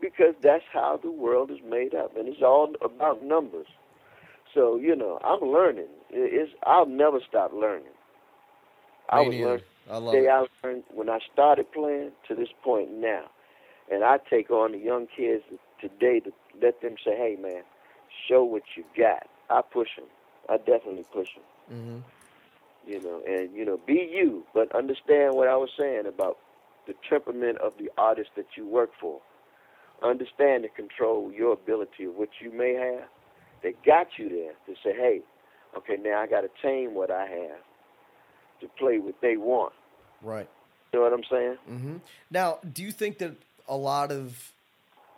because 0.00 0.34
that's 0.42 0.64
how 0.72 0.98
the 1.02 1.10
world 1.10 1.50
is 1.50 1.58
made 1.68 1.94
up, 1.94 2.16
and 2.16 2.28
it's 2.28 2.42
all 2.42 2.74
about 2.82 3.22
numbers. 3.24 3.66
So 4.54 4.76
you 4.76 4.96
know, 4.96 5.18
I'm 5.24 5.48
learning. 5.48 5.88
It's 6.10 6.52
I'll 6.64 6.86
never 6.86 7.20
stop 7.28 7.52
learning. 7.52 7.92
I 9.08 9.20
was 9.20 9.34
learning 9.34 9.64
I 9.90 9.98
love 9.98 10.14
the 10.14 10.20
day. 10.20 10.28
I 10.28 10.46
learned 10.64 10.84
when 10.92 11.08
I 11.08 11.18
started 11.32 11.70
playing 11.72 12.12
to 12.28 12.34
this 12.34 12.48
point 12.62 12.92
now, 12.92 13.26
and 13.90 14.04
I 14.04 14.18
take 14.30 14.50
on 14.50 14.72
the 14.72 14.78
young 14.78 15.06
kids 15.06 15.44
today 15.80 16.20
to 16.20 16.32
let 16.60 16.80
them 16.80 16.96
say, 17.04 17.16
"Hey, 17.16 17.36
man, 17.40 17.62
show 18.28 18.42
what 18.44 18.62
you 18.76 18.84
got." 18.96 19.28
I 19.48 19.62
push 19.62 19.88
them. 19.96 20.06
I 20.48 20.56
definitely 20.58 21.04
push 21.12 21.28
them. 21.34 21.76
Mm-hmm. 21.78 22.90
You 22.90 23.00
know, 23.02 23.22
and 23.26 23.52
you 23.54 23.64
know, 23.64 23.78
be 23.86 24.10
you, 24.12 24.44
but 24.54 24.74
understand 24.74 25.34
what 25.34 25.48
I 25.48 25.56
was 25.56 25.70
saying 25.78 26.06
about 26.06 26.38
the 26.86 26.94
temperament 27.08 27.58
of 27.58 27.72
the 27.78 27.90
artist 27.98 28.30
that 28.36 28.46
you 28.56 28.66
work 28.66 28.90
for. 29.00 29.20
Understand 30.02 30.64
and 30.64 30.74
control 30.74 31.32
your 31.32 31.52
ability 31.52 32.04
of 32.04 32.14
what 32.14 32.28
you 32.40 32.52
may 32.52 32.74
have. 32.74 33.08
They 33.62 33.74
got 33.84 34.08
you 34.18 34.28
there 34.28 34.52
to 34.66 34.74
say, 34.82 34.94
hey, 34.94 35.20
okay, 35.76 35.96
now 36.00 36.20
I 36.20 36.26
got 36.26 36.42
to 36.42 36.50
tame 36.62 36.94
what 36.94 37.10
I 37.10 37.26
have 37.26 37.60
to 38.60 38.68
play 38.78 38.98
what 38.98 39.14
they 39.20 39.36
want. 39.36 39.72
Right. 40.22 40.48
You 40.92 40.98
know 40.98 41.04
what 41.04 41.12
I'm 41.12 41.24
saying? 41.30 41.56
Mm-hmm. 41.70 41.96
Now, 42.30 42.58
do 42.72 42.82
you 42.82 42.92
think 42.92 43.18
that 43.18 43.32
a 43.68 43.76
lot 43.76 44.12
of 44.12 44.52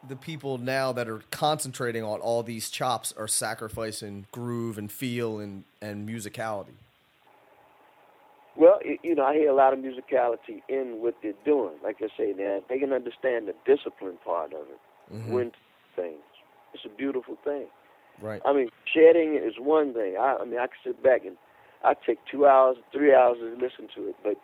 the 0.07 0.17
people 0.17 0.59
now 0.59 0.93
that 0.93 1.09
are 1.09 1.23
concentrating 1.31 2.05
on 2.05 2.21
all 2.21 2.43
these 2.43 2.71
chops 2.71 3.13
are 3.17 3.29
sacrificing 3.29 4.27
groove 4.33 4.79
and 4.79 4.91
feel 4.91 5.39
and, 5.39 5.65
and 5.83 6.09
musicality? 6.09 6.75
You 9.09 9.15
know, 9.15 9.25
I 9.25 9.33
hear 9.33 9.49
a 9.49 9.55
lot 9.55 9.73
of 9.73 9.79
musicality 9.79 10.61
in 10.69 11.01
what 11.01 11.15
they're 11.23 11.33
doing. 11.43 11.73
Like 11.83 11.97
I 12.03 12.09
say, 12.15 12.35
now 12.37 12.59
they 12.69 12.79
can 12.79 12.93
understand 12.93 13.49
the 13.49 13.55
discipline 13.65 14.19
part 14.23 14.53
of 14.53 14.69
it. 14.69 14.81
Mhm. 15.11 15.29
When 15.33 15.53
things, 15.97 16.21
it's 16.75 16.85
a 16.85 16.91
beautiful 16.91 17.37
thing. 17.37 17.69
Right. 18.21 18.43
I 18.45 18.53
mean, 18.53 18.69
shedding 18.85 19.35
is 19.37 19.59
one 19.59 19.95
thing. 19.95 20.19
I, 20.19 20.37
I 20.37 20.45
mean, 20.45 20.59
I 20.61 20.67
can 20.67 20.77
sit 20.85 21.03
back 21.03 21.25
and 21.25 21.39
I 21.83 21.95
take 21.95 22.19
two 22.31 22.47
hours, 22.47 22.77
three 22.93 23.15
hours 23.15 23.39
to 23.39 23.57
listen 23.57 23.89
to 23.95 24.09
it, 24.09 24.17
but 24.23 24.37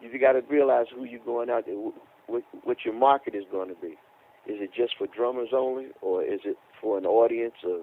you 0.00 0.16
got 0.20 0.34
to 0.34 0.42
realize 0.42 0.86
who 0.94 1.02
you're 1.02 1.18
going 1.24 1.50
out 1.50 1.66
there, 1.66 1.74
wh- 1.74 2.30
what, 2.30 2.44
what 2.62 2.84
your 2.84 2.94
market 2.94 3.34
is 3.34 3.46
going 3.50 3.68
to 3.68 3.74
be. 3.80 3.98
Is 4.46 4.60
it 4.62 4.72
just 4.72 4.96
for 4.96 5.08
drummers 5.08 5.48
only, 5.52 5.86
or 6.02 6.22
is 6.22 6.40
it 6.44 6.56
for 6.80 6.98
an 6.98 7.04
audience 7.06 7.64
of 7.64 7.80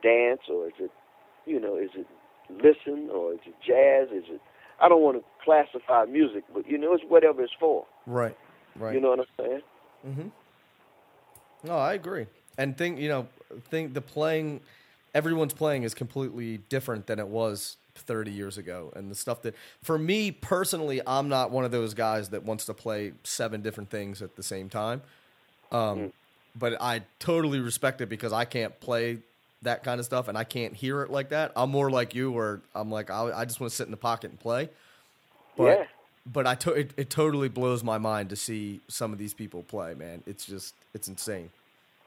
dance, 0.00 0.42
or 0.48 0.68
is 0.68 0.74
it, 0.78 0.92
you 1.44 1.58
know, 1.58 1.74
is 1.76 1.90
it 1.96 2.06
listen, 2.50 3.10
or 3.10 3.32
is 3.32 3.40
it 3.44 3.54
jazz? 3.66 4.16
Is 4.16 4.30
it? 4.30 4.40
I 4.80 4.88
don't 4.88 5.02
want 5.02 5.18
to 5.18 5.24
classify 5.44 6.04
music, 6.06 6.44
but 6.52 6.68
you 6.68 6.78
know, 6.78 6.94
it's 6.94 7.04
whatever 7.08 7.42
it's 7.42 7.52
for. 7.58 7.86
Right. 8.06 8.36
Right. 8.76 8.94
You 8.94 9.00
know 9.00 9.10
what 9.10 9.20
I'm 9.20 9.26
saying? 9.38 9.60
Mm-hmm. 10.06 10.28
No, 11.68 11.76
I 11.76 11.94
agree. 11.94 12.26
And 12.58 12.76
think 12.76 12.98
you 12.98 13.08
know, 13.08 13.28
think 13.70 13.94
the 13.94 14.00
playing, 14.00 14.60
everyone's 15.14 15.54
playing 15.54 15.84
is 15.84 15.94
completely 15.94 16.58
different 16.68 17.06
than 17.06 17.18
it 17.18 17.28
was 17.28 17.76
30 17.94 18.30
years 18.30 18.58
ago. 18.58 18.92
And 18.96 19.10
the 19.10 19.14
stuff 19.14 19.42
that, 19.42 19.54
for 19.82 19.98
me 19.98 20.30
personally, 20.30 21.00
I'm 21.06 21.28
not 21.28 21.50
one 21.50 21.64
of 21.64 21.70
those 21.70 21.94
guys 21.94 22.30
that 22.30 22.44
wants 22.44 22.64
to 22.66 22.74
play 22.74 23.12
seven 23.22 23.62
different 23.62 23.90
things 23.90 24.20
at 24.22 24.36
the 24.36 24.42
same 24.42 24.68
time. 24.68 25.02
Um, 25.72 26.12
But 26.56 26.80
I 26.80 27.02
totally 27.18 27.58
respect 27.58 28.00
it 28.00 28.08
because 28.08 28.32
I 28.32 28.44
can't 28.44 28.78
play 28.78 29.18
that 29.64 29.84
kind 29.84 29.98
of 30.00 30.06
stuff, 30.06 30.28
and 30.28 30.38
I 30.38 30.44
can't 30.44 30.74
hear 30.74 31.02
it 31.02 31.10
like 31.10 31.30
that. 31.30 31.52
I'm 31.56 31.70
more 31.70 31.90
like 31.90 32.14
you, 32.14 32.30
where 32.30 32.60
I'm 32.74 32.90
like 32.90 33.10
I, 33.10 33.30
I 33.40 33.44
just 33.44 33.60
want 33.60 33.70
to 33.70 33.76
sit 33.76 33.86
in 33.86 33.90
the 33.90 33.96
pocket 33.96 34.30
and 34.30 34.40
play. 34.40 34.70
But 35.56 35.64
Yeah. 35.64 35.84
but 36.26 36.46
I 36.46 36.54
to, 36.56 36.72
it, 36.72 36.92
it 36.96 37.10
totally 37.10 37.48
blows 37.48 37.82
my 37.84 37.98
mind 37.98 38.30
to 38.30 38.36
see 38.36 38.80
some 38.88 39.12
of 39.12 39.18
these 39.18 39.34
people 39.34 39.62
play. 39.64 39.94
Man, 39.94 40.22
it's 40.26 40.46
just 40.46 40.74
it's 40.94 41.08
insane. 41.08 41.50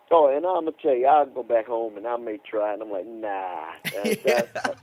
Oh, 0.09 0.27
and 0.27 0.45
I'm 0.45 0.65
gonna 0.65 0.71
tell 0.81 0.95
you, 0.95 1.05
I'll 1.05 1.25
go 1.25 1.43
back 1.43 1.67
home 1.67 1.97
and 1.97 2.07
I 2.07 2.15
may 2.17 2.37
try, 2.49 2.73
and 2.73 2.81
I'm 2.81 2.91
like, 2.91 3.05
nah, 3.05 3.65
that, 3.83 4.75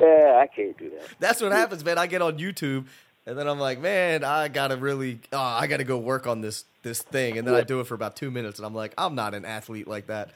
yeah, 0.00 0.40
I 0.42 0.48
can't 0.48 0.76
do 0.76 0.90
that. 0.90 1.08
That's 1.20 1.40
what 1.40 1.52
happens, 1.52 1.84
man. 1.84 1.96
I 1.96 2.08
get 2.08 2.22
on 2.22 2.38
YouTube 2.38 2.86
and 3.26 3.38
then 3.38 3.48
I'm 3.48 3.58
like, 3.58 3.80
man, 3.80 4.22
I 4.22 4.48
gotta 4.48 4.76
really, 4.76 5.20
oh, 5.32 5.38
I 5.38 5.66
gotta 5.66 5.84
go 5.84 5.96
work 5.98 6.26
on 6.26 6.40
this 6.40 6.64
this 6.82 7.00
thing, 7.00 7.38
and 7.38 7.48
then 7.48 7.54
I 7.54 7.62
do 7.62 7.80
it 7.80 7.86
for 7.86 7.94
about 7.94 8.16
two 8.16 8.30
minutes, 8.30 8.58
and 8.58 8.66
I'm 8.66 8.74
like, 8.74 8.92
I'm 8.98 9.14
not 9.14 9.34
an 9.34 9.44
athlete 9.46 9.88
like 9.88 10.08
that. 10.08 10.30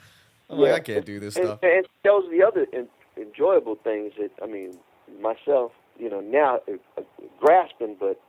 I'm 0.51 0.59
like, 0.59 0.73
I 0.73 0.81
can't 0.81 1.05
do 1.05 1.21
this 1.21 1.37
and, 1.37 1.47
stuff. 1.47 1.59
And 1.63 1.87
those 2.05 2.25
are 2.27 2.31
the 2.31 2.43
other 2.43 2.67
en- 2.73 2.89
enjoyable 3.17 3.77
things 3.77 4.13
that 4.19 4.31
I 4.43 4.47
mean, 4.47 4.79
myself, 5.21 5.73
you 5.99 6.09
know, 6.09 6.21
now 6.21 6.61
uh, 6.69 6.77
uh, 6.97 7.03
grasping, 7.41 7.97
but 7.99 8.21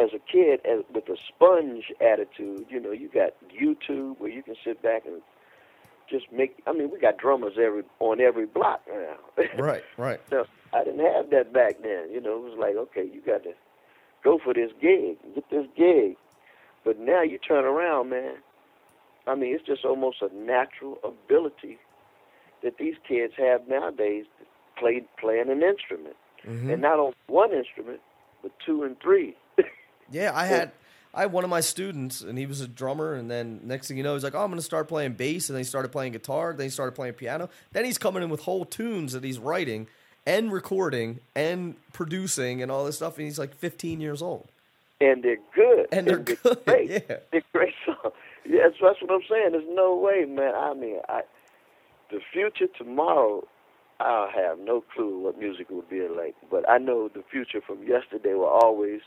as 0.00 0.10
a 0.14 0.18
kid, 0.18 0.60
as, 0.64 0.84
with 0.92 1.08
a 1.08 1.16
sponge 1.28 1.92
attitude, 2.00 2.66
you 2.68 2.80
know, 2.80 2.92
you 2.92 3.08
got 3.08 3.34
YouTube 3.50 4.18
where 4.18 4.30
you 4.30 4.42
can 4.42 4.56
sit 4.64 4.82
back 4.82 5.04
and 5.06 5.20
just 6.10 6.32
make. 6.32 6.62
I 6.66 6.72
mean, 6.72 6.90
we 6.90 6.98
got 6.98 7.18
drummers 7.18 7.54
every 7.62 7.82
on 8.00 8.20
every 8.20 8.46
block 8.46 8.82
now. 8.88 9.16
Right, 9.58 9.84
right. 9.96 10.20
So 10.30 10.46
I 10.72 10.84
didn't 10.84 11.00
have 11.00 11.30
that 11.30 11.52
back 11.52 11.82
then. 11.82 12.10
You 12.10 12.20
know, 12.20 12.36
it 12.36 12.50
was 12.50 12.58
like, 12.58 12.76
okay, 12.76 13.04
you 13.04 13.20
got 13.20 13.44
to 13.44 13.52
go 14.24 14.38
for 14.42 14.54
this 14.54 14.70
gig, 14.80 15.16
get 15.34 15.48
this 15.50 15.66
gig. 15.76 16.16
But 16.84 16.98
now 16.98 17.22
you 17.22 17.38
turn 17.38 17.64
around, 17.64 18.10
man. 18.10 18.36
I 19.26 19.34
mean, 19.34 19.54
it's 19.54 19.64
just 19.66 19.84
almost 19.84 20.22
a 20.22 20.34
natural 20.34 20.98
ability 21.04 21.78
that 22.62 22.78
these 22.78 22.94
kids 23.06 23.34
have 23.38 23.66
nowadays 23.68 24.24
to 24.38 24.46
play 24.80 25.02
playing 25.20 25.50
an 25.50 25.62
instrument, 25.62 26.16
Mm-hmm. 26.46 26.70
and 26.70 26.82
not 26.82 26.98
on 26.98 27.12
one 27.28 27.52
instrument, 27.52 28.00
but 28.42 28.50
two 28.66 28.82
and 28.82 28.98
three. 29.00 29.36
Yeah, 30.10 30.32
I 30.34 30.46
had 30.46 30.72
I 31.14 31.22
had 31.22 31.32
one 31.32 31.44
of 31.44 31.48
my 31.50 31.60
students, 31.60 32.20
and 32.20 32.36
he 32.36 32.44
was 32.46 32.60
a 32.60 32.68
drummer, 32.68 33.14
and 33.14 33.30
then 33.30 33.60
next 33.64 33.88
thing 33.88 33.96
you 33.96 34.02
know, 34.02 34.12
he's 34.14 34.24
like, 34.24 34.34
"Oh, 34.34 34.40
I'm 34.40 34.48
going 34.48 34.58
to 34.58 34.62
start 34.64 34.88
playing 34.88 35.12
bass," 35.14 35.48
and 35.48 35.54
then 35.56 35.60
he 35.60 35.64
started 35.64 35.90
playing 35.92 36.12
guitar, 36.12 36.52
then 36.52 36.66
he 36.66 36.70
started 36.70 36.92
playing 36.92 37.14
piano, 37.14 37.48
then 37.72 37.84
he's 37.86 37.96
coming 37.96 38.22
in 38.22 38.28
with 38.28 38.40
whole 38.40 38.64
tunes 38.66 39.12
that 39.14 39.22
he's 39.24 39.38
writing 39.38 39.86
and 40.26 40.52
recording 40.52 41.20
and 41.34 41.76
producing 41.94 42.60
and 42.60 42.70
all 42.70 42.84
this 42.84 42.96
stuff, 42.96 43.16
and 43.18 43.24
he's 43.26 43.38
like 43.38 43.54
15 43.54 44.00
years 44.02 44.20
old. 44.20 44.48
and 45.00 45.22
they're 45.22 45.38
good. 45.54 45.86
And 45.92 46.06
they're 46.06 46.18
good, 46.18 46.58
Great. 46.66 46.90
yeah. 46.90 47.16
They're 47.30 47.42
great 47.52 47.74
songs. 47.86 48.14
Yeah, 48.48 48.62
that's, 48.64 48.76
that's 48.82 49.00
what 49.02 49.10
I'm 49.10 49.26
saying. 49.28 49.52
There's 49.52 49.64
no 49.68 49.94
way, 49.96 50.24
man. 50.24 50.54
I 50.54 50.74
mean, 50.74 50.98
I 51.08 51.22
the 52.10 52.20
future 52.32 52.66
tomorrow, 52.76 53.42
I'll 54.00 54.30
have 54.30 54.58
no 54.58 54.82
clue 54.94 55.20
what 55.20 55.38
music 55.38 55.70
will 55.70 55.84
be 55.88 56.06
like. 56.08 56.34
But 56.50 56.68
I 56.68 56.78
know 56.78 57.08
the 57.08 57.22
future 57.30 57.60
from 57.66 57.86
yesterday 57.86 58.34
will 58.34 58.46
always 58.46 59.00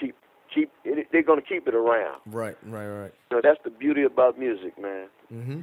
keep 0.00 0.16
keep. 0.54 0.70
It, 0.84 1.08
they're 1.12 1.22
going 1.22 1.40
to 1.40 1.46
keep 1.46 1.68
it 1.68 1.74
around. 1.74 2.20
Right, 2.26 2.56
right, 2.64 2.86
right. 2.88 3.12
You 3.30 3.36
know, 3.36 3.40
that's 3.42 3.60
the 3.64 3.70
beauty 3.70 4.02
about 4.02 4.38
music, 4.38 4.80
man. 4.80 5.08
Mm-hmm. 5.32 5.60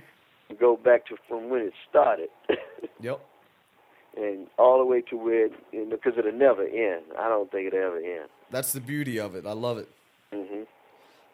You 0.50 0.56
go 0.60 0.78
back 0.78 1.08
to 1.08 1.16
from 1.28 1.50
when 1.50 1.62
it 1.62 1.74
started. 1.90 2.30
Yep. 3.00 3.20
And 4.16 4.48
all 4.58 4.78
the 4.78 4.86
way 4.86 5.02
to 5.10 5.18
where, 5.18 5.48
you 5.72 5.86
know, 5.86 5.98
because 5.98 6.14
it'll 6.18 6.32
never 6.32 6.62
end. 6.64 7.04
I 7.20 7.28
don't 7.28 7.52
think 7.52 7.68
it'll 7.68 7.80
ever 7.80 7.98
end. 7.98 8.30
That's 8.52 8.72
the 8.72 8.80
beauty 8.80 9.20
of 9.20 9.36
it. 9.36 9.46
I 9.46 9.52
love 9.52 9.78
it. 9.78 9.90
hmm 10.32 10.64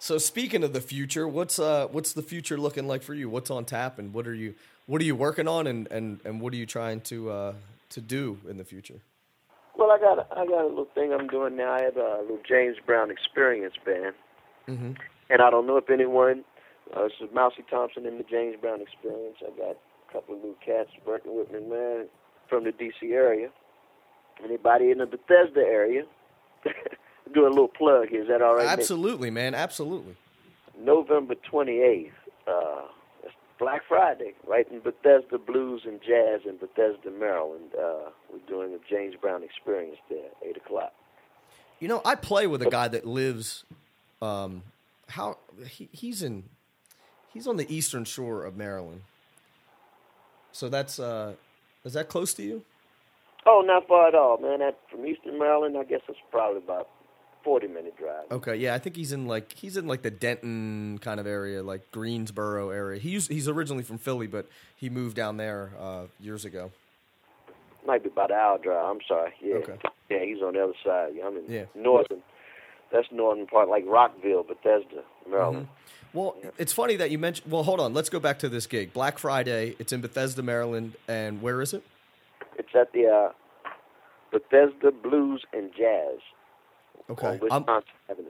So 0.02 0.18
speaking 0.18 0.64
of 0.64 0.72
the 0.74 0.82
future, 0.82 1.28
what's 1.28 1.60
uh 1.60 1.88
what's 1.92 2.14
the 2.14 2.22
future 2.22 2.58
looking 2.58 2.88
like 2.88 3.04
for 3.04 3.14
you? 3.14 3.30
What's 3.30 3.52
on 3.52 3.66
tap 3.66 4.00
and 4.00 4.14
what 4.14 4.28
are 4.28 4.34
you 4.34 4.56
what 4.86 5.02
are 5.02 5.06
you 5.06 5.16
working 5.16 5.48
on 5.48 5.68
and 5.68 5.88
and, 5.92 6.20
and 6.26 6.40
what 6.42 6.54
are 6.54 6.56
you 6.58 6.66
trying 6.66 7.02
to 7.02 7.30
uh 7.30 7.54
to 7.90 8.02
do 8.02 8.38
in 8.50 8.58
the 8.58 8.64
future? 8.64 9.02
Well, 9.78 9.92
I 9.92 10.00
got 10.00 10.20
a, 10.20 10.26
I 10.40 10.46
got 10.46 10.64
a 10.64 10.68
little 10.68 10.88
thing 10.96 11.14
I'm 11.14 11.28
doing 11.28 11.56
now. 11.56 11.72
I 11.74 11.84
have 11.84 11.98
a 11.98 12.22
little 12.22 12.40
James 12.48 12.78
Brown 12.86 13.12
Experience 13.12 13.76
band, 13.86 14.14
Mhm. 14.68 14.98
and 15.30 15.42
I 15.42 15.50
don't 15.50 15.68
know 15.68 15.78
if 15.78 15.90
anyone. 15.90 16.44
Uh, 16.96 17.04
this 17.04 17.14
is 17.22 17.30
Mousy 17.34 17.64
Thompson 17.70 18.06
in 18.06 18.18
the 18.18 18.24
James 18.24 18.56
Brown 18.60 18.82
Experience. 18.82 19.38
I 19.42 19.50
got 19.58 19.78
a 19.78 20.12
couple 20.14 20.36
of 20.36 20.42
little 20.42 20.58
cats 20.66 20.90
working 21.06 21.38
with 21.38 21.52
me, 21.52 21.60
man, 21.60 22.08
from 22.50 22.64
the 22.64 22.72
D.C. 22.72 23.14
area. 23.14 23.50
Anybody 24.44 24.90
in 24.92 24.98
the 24.98 25.06
Bethesda 25.06 25.62
area? 25.62 26.04
Doing 27.34 27.48
a 27.48 27.50
little 27.50 27.68
plug 27.68 28.08
Is 28.12 28.28
that 28.28 28.42
all 28.42 28.56
right? 28.56 28.64
Nick? 28.64 28.80
Absolutely, 28.80 29.30
man. 29.30 29.54
Absolutely. 29.54 30.16
November 30.80 31.36
28th. 31.36 32.12
Uh, 32.48 32.82
it's 33.24 33.34
Black 33.60 33.82
Friday, 33.88 34.34
right 34.48 34.68
in 34.72 34.80
Bethesda 34.80 35.38
Blues 35.38 35.84
and 35.86 36.00
Jazz 36.02 36.42
in 36.46 36.58
Bethesda, 36.58 37.12
Maryland. 37.12 37.72
Uh, 37.78 38.10
we're 38.32 38.40
doing 38.48 38.74
a 38.74 38.80
James 38.90 39.16
Brown 39.22 39.44
Experience 39.44 39.98
there, 40.10 40.30
eight 40.44 40.58
o'clock. 40.58 40.94
You 41.80 41.88
know, 41.88 42.02
I 42.04 42.16
play 42.16 42.48
with 42.48 42.62
a 42.62 42.70
guy 42.70 42.88
that 42.90 43.06
lives 43.06 43.64
um 44.22 44.64
how 45.08 45.38
he, 45.66 45.88
he's 45.92 46.22
in 46.22 46.44
he's 47.34 47.48
on 47.48 47.58
the 47.58 47.74
eastern 47.74 48.04
shore 48.04 48.44
of 48.44 48.58
Maryland. 48.58 49.02
So 50.52 50.68
that's 50.68 51.00
uh 51.00 51.34
is 51.86 51.94
that 51.94 52.10
close 52.10 52.34
to 52.36 52.44
you? 52.44 52.64
Oh, 53.46 53.64
not 53.66 53.88
far 53.88 54.10
at 54.10 54.16
all, 54.16 54.38
man. 54.38 54.60
That 54.60 54.78
from 54.92 55.06
Eastern 55.06 55.40
Maryland, 55.40 55.78
I 55.78 55.84
guess 55.84 56.02
it's 56.10 56.20
probably 56.30 56.58
about 56.58 56.90
forty 57.44 57.68
minute 57.68 57.98
drive. 57.98 58.26
Okay, 58.32 58.56
yeah, 58.56 58.74
I 58.74 58.80
think 58.80 58.96
he's 58.96 59.12
in 59.12 59.28
like 59.28 59.54
he's 59.54 59.78
in 59.78 59.88
like 59.88 60.02
the 60.02 60.12
Denton 60.12 61.00
kind 61.00 61.20
of 61.20 61.28
area, 61.28 61.64
like 61.64 61.92
Greensboro 61.92 62.70
area. 62.70 63.00
He's 63.00 63.28
he's 63.28 63.48
originally 63.48 63.84
from 63.84 63.98
Philly, 63.98 64.28
but 64.28 64.48
he 64.76 64.90
moved 64.90 65.16
down 65.16 65.38
there 65.38 65.72
uh, 65.80 66.04
years 66.20 66.46
ago. 66.46 66.72
Might 67.86 68.04
be 68.04 68.10
about 68.10 68.32
an 68.32 68.38
hour 68.38 68.58
drive. 68.58 68.86
I'm 68.86 69.00
sorry. 69.08 69.34
Yeah, 69.42 69.56
Okay. 69.56 69.78
yeah, 70.10 70.24
he's 70.24 70.42
on 70.42 70.54
the 70.54 70.64
other 70.64 70.74
side. 70.84 71.14
I'm 71.26 71.38
in 71.38 71.44
Yeah. 71.48 71.66
northern. 71.76 72.22
That's 72.92 73.08
northern 73.12 73.46
part, 73.46 73.70
like 73.70 73.84
Rockville, 73.88 74.44
Bethesda, 74.44 75.04
Maryland. 75.30 75.68
Well, 76.12 76.36
it's 76.58 76.74
funny 76.74 76.96
that 76.96 77.12
you 77.12 77.20
mentioned. 77.20 77.52
Well, 77.52 77.62
hold 77.64 77.80
on, 77.80 77.94
let's 77.94 78.10
go 78.10 78.20
back 78.20 78.40
to 78.40 78.50
this 78.50 78.66
gig, 78.66 78.94
Black 78.94 79.20
Friday. 79.20 79.76
It's 79.78 79.94
in 79.94 80.02
Bethesda, 80.02 80.42
Maryland, 80.42 80.94
and 81.08 81.40
where 81.42 81.62
is 81.62 81.74
it? 81.74 81.84
It's 82.58 82.70
at 82.74 82.92
the 82.94 83.06
uh, 83.06 83.32
Bethesda 84.32 84.92
Blues 84.92 85.44
and 85.54 85.72
Jazz 85.78 86.18
Okay, 87.10 87.40
on 87.50 87.66
I'm, 87.68 87.84
Avenue. 88.10 88.30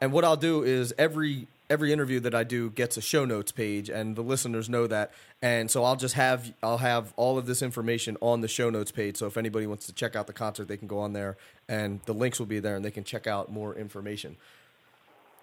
And 0.00 0.12
what 0.12 0.24
I'll 0.24 0.36
do 0.36 0.62
is 0.62 0.94
every 0.98 1.46
every 1.70 1.92
interview 1.92 2.18
that 2.20 2.34
I 2.34 2.42
do 2.42 2.70
gets 2.70 2.96
a 2.96 3.00
show 3.00 3.24
notes 3.24 3.52
page, 3.52 3.88
and 3.88 4.16
the 4.16 4.22
listeners 4.22 4.68
know 4.68 4.86
that. 4.88 5.12
And 5.40 5.70
so 5.70 5.84
I'll 5.84 5.96
just 5.96 6.14
have 6.14 6.52
I'll 6.62 6.78
have 6.78 7.12
all 7.16 7.38
of 7.38 7.46
this 7.46 7.62
information 7.62 8.16
on 8.20 8.40
the 8.40 8.48
show 8.48 8.70
notes 8.70 8.90
page. 8.90 9.16
So 9.16 9.26
if 9.26 9.36
anybody 9.36 9.66
wants 9.66 9.86
to 9.86 9.92
check 9.92 10.16
out 10.16 10.26
the 10.26 10.32
concert, 10.32 10.68
they 10.68 10.76
can 10.76 10.88
go 10.88 10.98
on 10.98 11.12
there, 11.12 11.36
and 11.68 12.00
the 12.06 12.14
links 12.14 12.38
will 12.38 12.46
be 12.46 12.60
there, 12.60 12.76
and 12.76 12.84
they 12.84 12.90
can 12.90 13.04
check 13.04 13.26
out 13.26 13.50
more 13.50 13.74
information. 13.74 14.36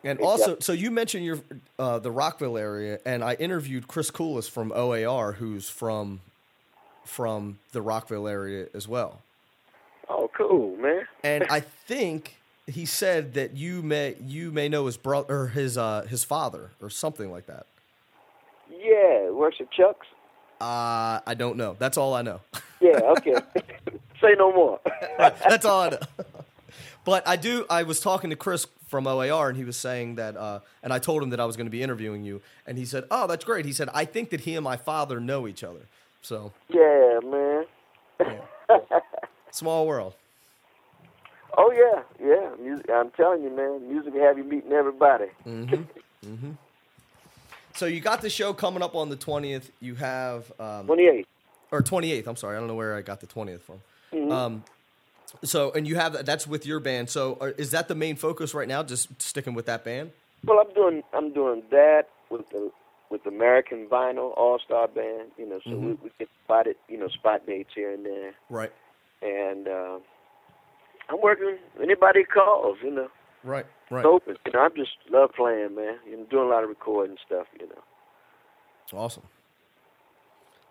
And 0.03 0.19
also, 0.19 0.57
so 0.59 0.73
you 0.73 0.91
mentioned 0.91 1.25
your 1.25 1.39
uh, 1.79 1.99
the 1.99 2.11
Rockville 2.11 2.57
area, 2.57 2.99
and 3.05 3.23
I 3.23 3.33
interviewed 3.33 3.87
Chris 3.87 4.11
Culos 4.11 4.49
from 4.49 4.71
OAR, 4.71 5.33
who's 5.33 5.69
from 5.69 6.21
from 7.03 7.59
the 7.71 7.81
Rockville 7.81 8.27
area 8.27 8.67
as 8.73 8.87
well. 8.87 9.21
Oh, 10.09 10.29
cool, 10.37 10.75
man. 10.77 11.07
And 11.23 11.45
I 11.49 11.59
think 11.87 12.35
he 12.67 12.85
said 12.85 13.33
that 13.33 13.55
you 13.55 13.81
may 13.81 14.15
you 14.21 14.51
may 14.51 14.67
know 14.69 14.85
his 14.85 14.97
brother 14.97 15.33
or 15.33 15.47
his 15.47 15.77
uh, 15.77 16.05
his 16.07 16.23
father 16.23 16.71
or 16.81 16.89
something 16.89 17.31
like 17.31 17.47
that. 17.47 17.65
Yeah, 18.69 19.31
works 19.31 19.57
at 19.59 19.71
Chuck's. 19.71 20.07
Uh, 20.59 21.21
I 21.25 21.35
don't 21.37 21.55
know. 21.57 21.75
That's 21.79 21.97
all 21.97 22.13
I 22.13 22.21
know. 22.21 22.41
Yeah, 22.79 22.99
okay. 23.17 23.33
Say 24.21 24.35
no 24.37 24.53
more. 24.53 24.79
That's 25.17 25.65
all 25.65 25.81
I 25.81 25.89
know. 25.89 25.97
but 27.05 27.27
I 27.27 27.35
do. 27.35 27.65
I 27.71 27.81
was 27.81 27.99
talking 27.99 28.29
to 28.29 28.35
Chris 28.35 28.67
from 28.87 29.07
OAR, 29.07 29.49
and 29.49 29.57
he 29.57 29.63
was 29.63 29.77
saying 29.77 30.13
that, 30.17 30.37
uh, 30.37 30.59
and 30.83 30.93
I 30.93 30.99
told 30.99 31.23
him 31.23 31.31
that 31.31 31.39
I 31.39 31.45
was 31.45 31.57
going 31.57 31.65
to 31.65 31.71
be 31.71 31.81
interviewing 31.81 32.23
you, 32.23 32.43
and 32.67 32.77
he 32.77 32.85
said, 32.85 33.05
"Oh, 33.09 33.25
that's 33.25 33.43
great." 33.43 33.65
He 33.65 33.73
said, 33.73 33.89
"I 33.95 34.05
think 34.05 34.29
that 34.29 34.41
he 34.41 34.53
and 34.53 34.63
my 34.63 34.77
father 34.77 35.19
know 35.19 35.47
each 35.47 35.63
other." 35.63 35.87
So 36.21 36.53
yeah, 36.69 37.19
man. 37.25 37.65
small 39.49 39.87
world. 39.87 40.13
Oh 41.57 41.71
yeah, 41.71 42.03
yeah. 42.25 42.51
Music, 42.63 42.85
I'm 42.93 43.09
telling 43.11 43.41
you, 43.43 43.49
man. 43.49 43.87
Music 43.91 44.13
will 44.13 44.21
have 44.23 44.37
you 44.37 44.43
meeting 44.43 44.71
everybody. 44.73 45.25
Mhm. 45.45 45.85
Mhm. 46.25 46.57
So 47.75 47.85
you 47.85 47.99
got 48.01 48.21
the 48.21 48.29
show 48.29 48.53
coming 48.53 48.81
up 48.81 48.95
on 48.95 49.09
the 49.09 49.15
twentieth. 49.15 49.71
You 49.79 49.95
have 49.95 50.51
um, 50.59 50.87
Twenty 50.87 51.05
eight. 51.07 51.27
or 51.71 51.81
28th. 51.83 52.27
I'm 52.27 52.35
sorry. 52.35 52.57
I 52.57 52.59
don't 52.59 52.67
know 52.67 52.73
where 52.75 52.95
I 52.95 53.01
got 53.01 53.19
the 53.21 53.27
20th 53.27 53.61
from. 53.61 54.31
Um, 54.31 54.63
so, 55.43 55.71
and 55.73 55.87
you 55.87 55.95
have 55.95 56.25
that's 56.25 56.47
with 56.47 56.65
your 56.65 56.79
band. 56.79 57.09
So, 57.11 57.37
are, 57.39 57.49
is 57.49 57.71
that 57.71 57.87
the 57.87 57.93
main 57.95 58.15
focus 58.15 58.53
right 58.55 58.67
now? 58.67 58.81
Just 58.81 59.21
sticking 59.21 59.53
with 59.53 59.67
that 59.67 59.83
band? 59.83 60.11
Well, 60.45 60.59
I'm 60.59 60.73
doing 60.73 61.03
I'm 61.13 61.31
doing 61.33 61.61
that 61.71 62.07
with 62.31 62.49
the 62.49 62.71
with 63.09 63.25
American 63.27 63.85
Vinyl 63.87 64.35
All 64.35 64.57
Star 64.59 64.87
Band. 64.87 65.29
You 65.37 65.47
know, 65.47 65.59
so 65.63 65.75
we, 65.75 65.91
we 65.93 66.09
get 66.17 66.29
spotted. 66.45 66.77
You 66.89 66.97
know, 66.97 67.07
spot 67.09 67.45
dates 67.45 67.69
here 67.75 67.91
and 67.93 68.03
there, 68.05 68.33
Right. 68.49 68.71
and 69.21 69.67
uh, 69.67 69.99
I'm 71.09 71.21
working. 71.21 71.57
Anybody 71.81 72.23
calls, 72.23 72.77
you 72.83 72.91
know, 72.91 73.07
Right. 73.43 73.65
Right. 73.89 74.05
open. 74.05 74.35
You 74.45 74.51
know, 74.51 74.59
I 74.59 74.69
just 74.75 74.91
love 75.09 75.31
playing, 75.35 75.75
man. 75.75 75.95
You 76.05 76.17
know, 76.17 76.25
doing 76.29 76.45
a 76.47 76.49
lot 76.49 76.63
of 76.63 76.69
recording 76.69 77.17
stuff. 77.25 77.47
You 77.59 77.67
know. 77.67 77.81
It's 78.83 78.93
awesome. 78.93 79.23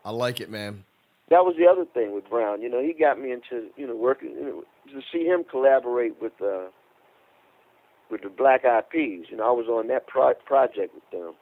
I 0.05 0.11
like 0.11 0.41
it, 0.41 0.51
man. 0.51 0.84
that 1.30 1.45
was 1.45 1.57
the 1.59 1.66
other 1.66 1.84
thing 1.84 2.14
with 2.14 2.28
Brown. 2.30 2.62
You 2.62 2.68
know, 2.68 2.80
he 2.82 2.93
got 2.93 3.18
me 3.20 3.32
into 3.32 3.68
you 3.76 3.87
know 3.87 3.97
working 3.97 4.30
you 4.30 4.45
know, 4.45 4.64
to 4.93 5.01
see 5.12 5.24
him 5.24 5.45
collaborate 5.51 6.20
with 6.20 6.32
uh, 6.43 6.66
with 8.11 8.22
the 8.22 8.28
Black 8.28 8.64
Eyed 8.64 8.89
Peas. 8.91 9.26
You 9.30 9.37
know, 9.39 9.49
I 9.49 9.51
was 9.53 9.66
on 9.68 9.89
that 9.89 10.07
pro- 10.07 10.34
project 10.34 10.95
with 10.95 11.11
them. 11.11 11.34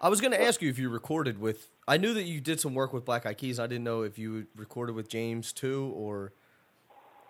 I 0.00 0.08
was 0.08 0.20
going 0.20 0.30
to 0.32 0.42
ask 0.42 0.62
you 0.62 0.70
if 0.70 0.78
you 0.78 0.88
recorded 0.88 1.38
with. 1.38 1.68
I 1.86 1.98
knew 1.98 2.14
that 2.14 2.22
you 2.22 2.40
did 2.40 2.58
some 2.60 2.74
work 2.74 2.92
with 2.94 3.04
Black 3.04 3.26
Eyed 3.26 3.36
Peas. 3.38 3.58
I 3.58 3.66
didn't 3.66 3.84
know 3.84 4.02
if 4.02 4.18
you 4.18 4.46
recorded 4.56 4.94
with 4.94 5.08
James 5.08 5.52
too, 5.52 5.92
or 5.94 6.32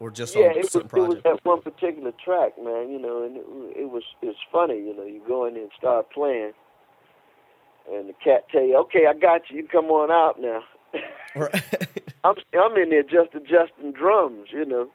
or 0.01 0.11
just 0.11 0.35
yeah, 0.37 0.47
on 0.47 0.51
it 0.53 0.57
was, 0.59 0.71
certain 0.73 0.89
it 1.05 1.09
was 1.09 1.23
that 1.25 1.45
one 1.45 1.63
particular 1.63 2.13
track, 2.25 2.53
man. 2.63 2.91
You 2.91 2.99
know, 2.99 3.23
and 3.25 3.37
it, 3.37 3.83
it 3.83 3.91
was 3.91 4.03
it's 4.23 4.39
funny. 4.53 4.77
You 4.77 4.95
know, 4.97 5.05
you 5.05 5.21
go 5.27 5.47
in 5.47 5.55
there 5.55 5.63
and 5.65 5.73
start 5.79 6.11
playing, 6.11 6.53
and 7.91 8.09
the 8.09 8.13
cat 8.25 8.47
tell 8.51 8.63
you, 8.63 8.77
"Okay, 8.79 9.07
I 9.09 9.15
got 9.15 9.43
you. 9.51 9.59
You 9.59 9.69
come 9.69 9.87
on 9.87 10.11
out 10.11 10.41
now." 10.41 10.63
Right. 11.37 11.53
I'm 12.23 12.37
I'm 12.57 12.77
in 12.77 12.91
there 12.91 13.03
just 13.03 13.35
adjusting 13.35 13.91
drums, 13.91 14.51
you 14.53 14.65
know, 14.65 14.89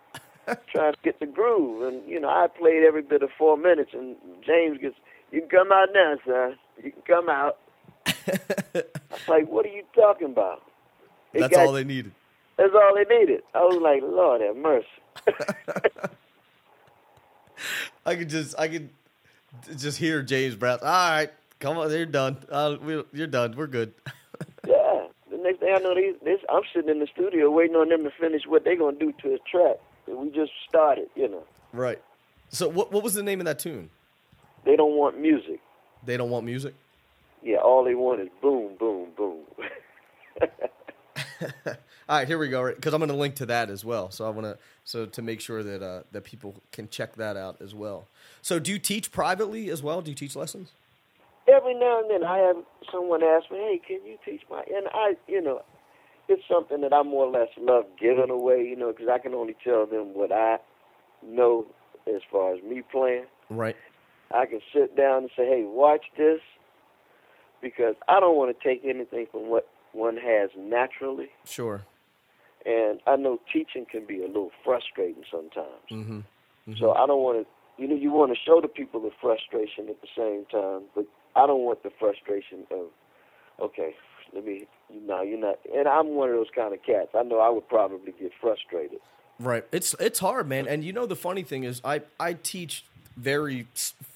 trying 0.71 0.93
to 0.93 0.99
get 1.03 1.19
the 1.19 1.25
groove. 1.25 1.83
And 1.85 2.07
you 2.09 2.17
know, 2.17 2.29
I 2.29 2.47
played 2.47 2.85
every 2.87 3.01
bit 3.01 3.21
of 3.23 3.29
four 3.37 3.57
minutes, 3.57 3.91
and 3.93 4.15
James 4.45 4.77
gets, 4.79 4.95
"You 5.33 5.41
can 5.41 5.49
come 5.49 5.71
out 5.73 5.89
now, 5.93 6.15
son. 6.25 6.55
You 6.81 6.91
can 6.93 7.01
come 7.05 7.27
out." 7.29 7.57
I'm 8.07 8.83
like, 9.27 9.49
"What 9.49 9.65
are 9.65 9.69
you 9.69 9.83
talking 9.93 10.27
about?" 10.27 10.61
It 11.33 11.41
That's 11.41 11.55
got- 11.57 11.67
all 11.67 11.73
they 11.73 11.83
needed. 11.83 12.13
That's 12.60 12.74
all 12.76 12.93
they 12.93 13.05
needed. 13.18 13.41
I 13.55 13.60
was 13.60 13.78
like, 13.78 14.01
"Lord 14.03 14.41
have 14.41 14.57
mercy." 14.57 14.86
I 18.05 18.16
could 18.18 18.28
just, 18.30 18.60
I 18.60 18.68
could 18.68 18.89
just 19.78 19.97
hear 19.97 20.22
James 20.22 20.55
Brown. 20.55 20.80
All 20.82 20.88
right, 20.88 21.30
come 21.62 21.78
on, 21.78 21.89
you're 21.89 22.05
done. 22.05 22.36
Uh, 22.49 22.76
we, 22.84 23.01
you're 23.14 23.28
done. 23.28 23.55
We're 23.55 23.68
good. 23.68 23.93
yeah. 24.68 25.07
The 25.32 25.38
next 25.38 25.60
thing 25.60 25.74
I 25.74 25.80
know, 25.80 25.95
they, 25.95 26.12
this, 26.22 26.41
I'm 26.49 26.64
sitting 26.74 26.89
in 26.89 26.99
the 26.99 27.07
studio 27.07 27.49
waiting 27.49 27.78
on 27.78 27.88
them 27.88 28.03
to 28.03 28.12
finish 28.20 28.41
what 28.45 28.66
they're 28.66 28.76
gonna 28.76 28.99
do 28.99 29.14
to 29.14 29.30
the 29.30 29.39
track. 29.49 29.78
And 30.07 30.18
we 30.18 30.30
just 30.30 30.51
started, 30.68 31.07
you 31.16 31.30
know. 31.30 31.45
right. 31.72 32.01
So, 32.49 32.68
what 32.68 32.91
what 32.91 33.03
was 33.03 33.14
the 33.14 33.24
name 33.24 33.39
of 33.39 33.45
that 33.45 33.60
tune? 33.60 33.89
They 34.66 34.76
don't 34.76 34.97
want 34.97 35.18
music. 35.18 35.62
They 36.05 36.18
don't 36.18 36.30
want 36.30 36.45
music. 36.45 36.74
Yeah, 37.41 37.60
all 37.60 37.86
they 37.86 37.95
want 37.95 38.20
is 38.20 38.28
boom, 38.41 38.76
boom, 38.78 39.12
boom. 39.16 39.45
All 42.10 42.18
right, 42.18 42.28
here 42.28 42.39
we 42.39 42.49
go. 42.49 42.74
Because 42.74 42.93
I'm 42.93 42.99
going 42.99 43.10
to 43.10 43.16
link 43.16 43.36
to 43.36 43.45
that 43.45 43.70
as 43.70 43.86
well. 43.86 44.12
So 44.12 44.26
I 44.26 44.30
want 44.30 44.45
to 44.45 44.57
so 44.84 45.05
to 45.05 45.22
make 45.22 45.39
sure 45.39 45.64
that 45.64 45.82
uh, 45.82 46.01
that 46.12 46.24
people 46.24 46.62
can 46.72 46.89
check 46.89 47.16
that 47.16 47.38
out 47.38 47.62
as 47.62 47.74
well. 47.74 48.07
So 48.41 48.60
do 48.60 48.72
you 48.72 48.80
teach 48.80 49.12
privately 49.12 49.70
as 49.70 49.82
well? 49.82 50.01
Do 50.01 50.12
you 50.12 50.16
teach 50.16 50.36
lessons? 50.36 50.72
every 51.49 51.74
now 51.74 51.99
and 51.99 52.10
then 52.10 52.24
I 52.24 52.38
have 52.39 52.57
someone 52.91 53.24
ask 53.24 53.49
me, 53.51 53.57
"Hey, 53.57 53.82
can 53.86 54.05
you 54.05 54.18
teach 54.24 54.41
my?" 54.49 54.64
And 54.64 54.88
I, 54.93 55.16
you 55.28 55.41
know, 55.41 55.62
it's 56.28 56.43
something 56.47 56.82
that 56.82 56.93
I 56.93 57.03
more 57.03 57.26
or 57.26 57.32
less 57.32 57.49
love 57.57 57.86
giving 57.99 58.30
away, 58.30 58.64
you 58.64 58.76
know, 58.76 58.91
because 58.91 59.07
I 59.07 59.18
can 59.18 59.34
only 59.34 59.55
tell 59.64 59.86
them 59.86 60.14
what 60.14 60.32
I 60.32 60.60
know 61.24 61.66
as 62.07 62.22
far 62.32 62.53
as 62.53 62.64
me 62.64 62.82
playing. 62.91 63.26
Right. 63.49 63.76
I 64.32 64.45
can 64.45 64.62
sit 64.74 64.95
down 64.95 65.24
and 65.24 65.32
say, 65.36 65.45
"Hey, 65.47 65.64
watch 65.64 66.05
this," 66.18 66.41
because 67.62 67.95
I 68.07 68.20
don't 68.20 68.38
want 68.38 68.57
to 68.57 68.64
take 68.64 68.84
anything 68.86 69.28
from 69.32 69.49
what 69.49 69.68
one 69.91 70.18
has 70.18 70.51
naturally, 70.55 71.30
Sure. 71.45 71.82
And 72.66 72.99
I 73.07 73.16
know 73.16 73.39
teaching 73.51 73.86
can 73.89 74.05
be 74.05 74.24
a 74.24 74.28
little 74.28 74.51
frustrating 74.64 75.24
sometimes. 75.32 75.89
Mm-hmm. 75.91 76.20
So 76.78 76.93
I 76.93 77.07
don't 77.07 77.24
want 77.24 77.45
to, 77.45 77.82
you 77.82 77.88
know, 77.88 77.95
you 77.95 78.12
want 78.12 78.32
to 78.32 78.38
show 78.45 78.62
the 78.62 78.68
people 78.68 78.99
the 79.01 79.12
frustration 79.22 79.89
at 79.89 80.01
the 80.01 80.07
same 80.16 80.45
time, 80.51 80.84
but 80.93 81.05
I 81.36 81.47
don't 81.47 81.62
want 81.62 81.84
the 81.84 81.91
frustration 81.97 82.68
of, 82.72 82.88
okay, 83.62 83.95
let 84.34 84.45
me, 84.45 84.68
you 84.93 85.01
know, 85.01 85.22
you're 85.22 85.39
not, 85.39 85.60
and 85.74 85.88
I'm 85.88 86.10
one 86.10 86.30
of 86.30 86.36
those 86.36 86.51
kind 86.53 86.74
of 86.74 86.84
cats. 86.84 87.10
I 87.16 87.24
know 87.24 87.39
I 87.39 87.49
would 87.49 87.68
probably 87.68 88.14
get 88.20 88.32
frustrated. 88.39 88.99
Right. 89.39 89.66
It's 89.72 89.95
it's 89.99 90.20
hard, 90.20 90.49
man. 90.49 90.68
And 90.68 90.84
you 90.84 90.91
know 90.91 91.05
the 91.05 91.16
funny 91.16 91.43
thing 91.43 91.64
is, 91.64 91.82
I 91.86 92.01
I 92.20 92.34
teach 92.34 92.84
very 93.16 93.68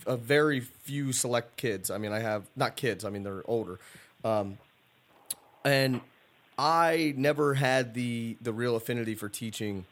a 0.06 0.18
very 0.18 0.60
few 0.60 1.14
select 1.14 1.56
kids. 1.56 1.90
I 1.90 1.98
mean, 1.98 2.12
I 2.12 2.20
have 2.20 2.44
not 2.58 2.76
kids. 2.76 3.06
I 3.06 3.10
mean, 3.10 3.24
they're 3.24 3.42
older, 3.46 3.80
um, 4.26 4.58
and 5.64 6.02
I 6.58 7.14
never 7.18 7.56
had 7.56 7.94
the 7.94 8.38
the 8.42 8.54
real 8.54 8.76
affinity 8.76 9.16
for 9.16 9.30
teaching 9.30 9.86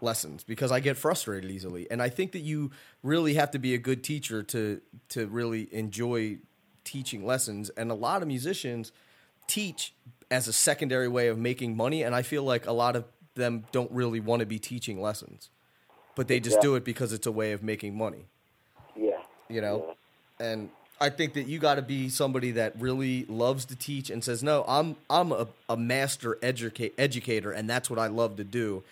lessons 0.00 0.44
because 0.44 0.70
I 0.70 0.80
get 0.80 0.96
frustrated 0.96 1.50
easily. 1.50 1.90
And 1.90 2.00
I 2.00 2.08
think 2.08 2.32
that 2.32 2.40
you 2.40 2.70
really 3.02 3.34
have 3.34 3.50
to 3.52 3.58
be 3.58 3.74
a 3.74 3.78
good 3.78 4.02
teacher 4.02 4.42
to 4.44 4.80
to 5.10 5.26
really 5.26 5.68
enjoy 5.72 6.38
teaching 6.84 7.26
lessons. 7.26 7.70
And 7.70 7.90
a 7.90 7.94
lot 7.94 8.22
of 8.22 8.28
musicians 8.28 8.92
teach 9.46 9.92
as 10.30 10.46
a 10.48 10.52
secondary 10.52 11.08
way 11.08 11.28
of 11.28 11.38
making 11.38 11.76
money 11.76 12.02
and 12.02 12.14
I 12.14 12.22
feel 12.22 12.42
like 12.42 12.66
a 12.66 12.72
lot 12.72 12.96
of 12.96 13.04
them 13.34 13.64
don't 13.72 13.90
really 13.90 14.20
want 14.20 14.40
to 14.40 14.46
be 14.46 14.58
teaching 14.58 15.00
lessons. 15.00 15.48
But 16.14 16.26
they 16.28 16.40
just 16.40 16.60
do 16.60 16.74
it 16.74 16.84
because 16.84 17.12
it's 17.12 17.26
a 17.26 17.32
way 17.32 17.52
of 17.52 17.62
making 17.62 17.96
money, 17.96 18.26
Yeah. 18.96 19.22
you 19.48 19.60
know? 19.60 19.94
And 20.40 20.68
I 21.00 21.10
think 21.10 21.34
that 21.34 21.46
you 21.46 21.58
got 21.58 21.76
to 21.76 21.82
be 21.82 22.08
somebody 22.08 22.50
that 22.52 22.74
really 22.78 23.24
loves 23.26 23.64
to 23.66 23.76
teach 23.76 24.10
and 24.10 24.22
says, 24.24 24.42
"No, 24.42 24.64
I'm 24.66 24.96
I'm 25.08 25.32
a, 25.32 25.46
a 25.68 25.76
master 25.76 26.38
educate 26.42 26.94
educator 26.98 27.52
and 27.52 27.68
that's 27.70 27.88
what 27.88 27.98
I 27.98 28.08
love 28.08 28.36
to 28.36 28.44
do." 28.44 28.82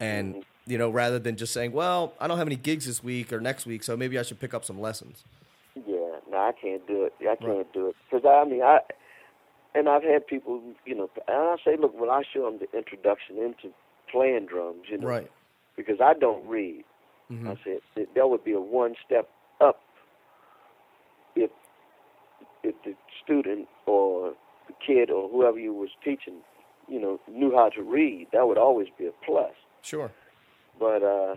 And 0.00 0.44
you 0.66 0.76
know, 0.78 0.90
rather 0.90 1.18
than 1.18 1.36
just 1.36 1.52
saying, 1.52 1.72
"Well, 1.72 2.12
I 2.20 2.26
don't 2.26 2.38
have 2.38 2.48
any 2.48 2.56
gigs 2.56 2.86
this 2.86 3.02
week 3.02 3.32
or 3.32 3.40
next 3.40 3.64
week, 3.66 3.82
so 3.82 3.96
maybe 3.96 4.18
I 4.18 4.22
should 4.22 4.40
pick 4.40 4.52
up 4.52 4.64
some 4.64 4.80
lessons." 4.80 5.24
Yeah. 5.74 5.96
No, 6.30 6.38
I 6.38 6.52
can't 6.60 6.86
do 6.86 7.04
it. 7.04 7.14
I 7.20 7.36
can't 7.36 7.40
Right. 7.42 7.72
do 7.72 7.88
it 7.88 7.96
because 8.10 8.26
I 8.26 8.44
mean 8.48 8.62
I, 8.62 8.80
and 9.74 9.88
I've 9.88 10.02
had 10.02 10.26
people, 10.26 10.60
you 10.84 10.94
know, 10.94 11.08
and 11.28 11.36
I 11.36 11.56
say, 11.64 11.76
look, 11.76 11.98
when 11.98 12.08
I 12.10 12.22
show 12.32 12.50
them 12.50 12.58
the 12.58 12.76
introduction 12.76 13.38
into 13.38 13.72
playing 14.10 14.46
drums, 14.46 14.84
you 14.90 14.98
know, 14.98 15.06
Right. 15.06 15.30
because 15.76 16.00
I 16.00 16.14
don't 16.14 16.46
read. 16.46 16.84
Mhm. 17.30 17.48
I 17.48 17.62
said 17.94 18.06
that, 18.14 18.28
would 18.28 18.44
be 18.44 18.52
a 18.52 18.60
one 18.60 18.96
step 19.04 19.28
up 19.60 19.82
if 21.34 21.50
if 22.66 22.74
the 22.84 22.94
student 23.22 23.68
or 23.86 24.34
the 24.66 24.74
kid 24.84 25.10
or 25.10 25.28
whoever 25.28 25.58
you 25.58 25.72
was 25.72 25.90
teaching, 26.04 26.38
you 26.88 27.00
know, 27.00 27.20
knew 27.28 27.52
how 27.54 27.68
to 27.70 27.82
read. 27.82 28.28
That 28.32 28.46
would 28.48 28.58
always 28.58 28.88
be 28.98 29.06
a 29.06 29.12
plus. 29.24 29.52
Sure. 29.82 30.10
But 30.78 31.02
uh, 31.02 31.36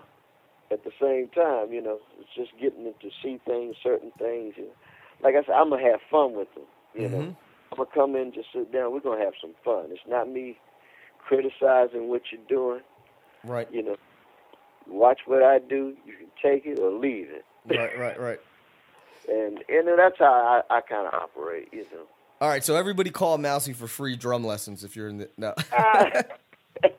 at 0.72 0.84
the 0.84 0.92
same 1.00 1.30
time, 1.30 1.72
you 1.72 1.82
know, 1.82 2.00
it's 2.20 2.30
just 2.36 2.52
getting 2.60 2.84
them 2.84 2.94
to 3.02 3.10
see 3.24 3.40
things, 3.46 3.76
certain 3.82 4.12
things. 4.18 4.56
You 4.58 4.66
know. 4.66 4.76
Like 5.24 5.36
I 5.36 5.44
said, 5.46 5.56
I'm 5.56 5.70
gonna 5.70 5.84
have 5.84 6.00
fun 6.10 6.34
with 6.34 6.54
them. 6.56 6.66
You 6.94 7.10
know, 7.10 7.18
Mhm. 7.18 7.36
I'm 7.72 7.78
gonna 7.78 7.90
come 7.94 8.16
in, 8.16 8.32
just 8.34 8.52
sit 8.52 8.72
down. 8.72 8.92
We're 8.92 9.00
gonna 9.00 9.24
have 9.24 9.36
some 9.40 9.54
fun. 9.64 9.88
It's 9.92 10.06
not 10.08 10.28
me 10.30 10.58
criticizing 11.20 12.10
what 12.10 12.24
you're 12.32 12.42
doing. 12.48 12.82
Right. 13.44 13.72
You 13.72 13.84
know, 13.84 13.96
watch 14.88 15.22
what 15.26 15.44
I 15.44 15.60
do. 15.60 15.96
You 16.06 16.14
can 16.14 16.32
take 16.42 16.66
it 16.66 16.80
or 16.80 16.90
leave 16.92 17.30
it. 17.30 17.46
Right, 17.66 17.98
right, 18.00 18.20
right. 18.20 18.40
And 19.28 19.64
and 19.68 20.00
that's 20.00 20.18
how 20.20 20.64
I, 20.70 20.78
I 20.78 20.82
kind 20.82 21.08
of 21.08 21.14
operate, 21.14 21.70
you 21.72 21.86
know. 21.94 22.06
All 22.42 22.48
right, 22.48 22.64
so 22.64 22.76
everybody 22.76 23.10
call 23.10 23.38
Mousy 23.38 23.74
for 23.74 23.88
free 23.88 24.16
drum 24.16 24.44
lessons 24.44 24.84
if 24.84 24.96
you're 24.96 25.10
in 25.10 25.18
the 25.18 25.30
no. 25.38 25.54
Ah. 25.74 26.24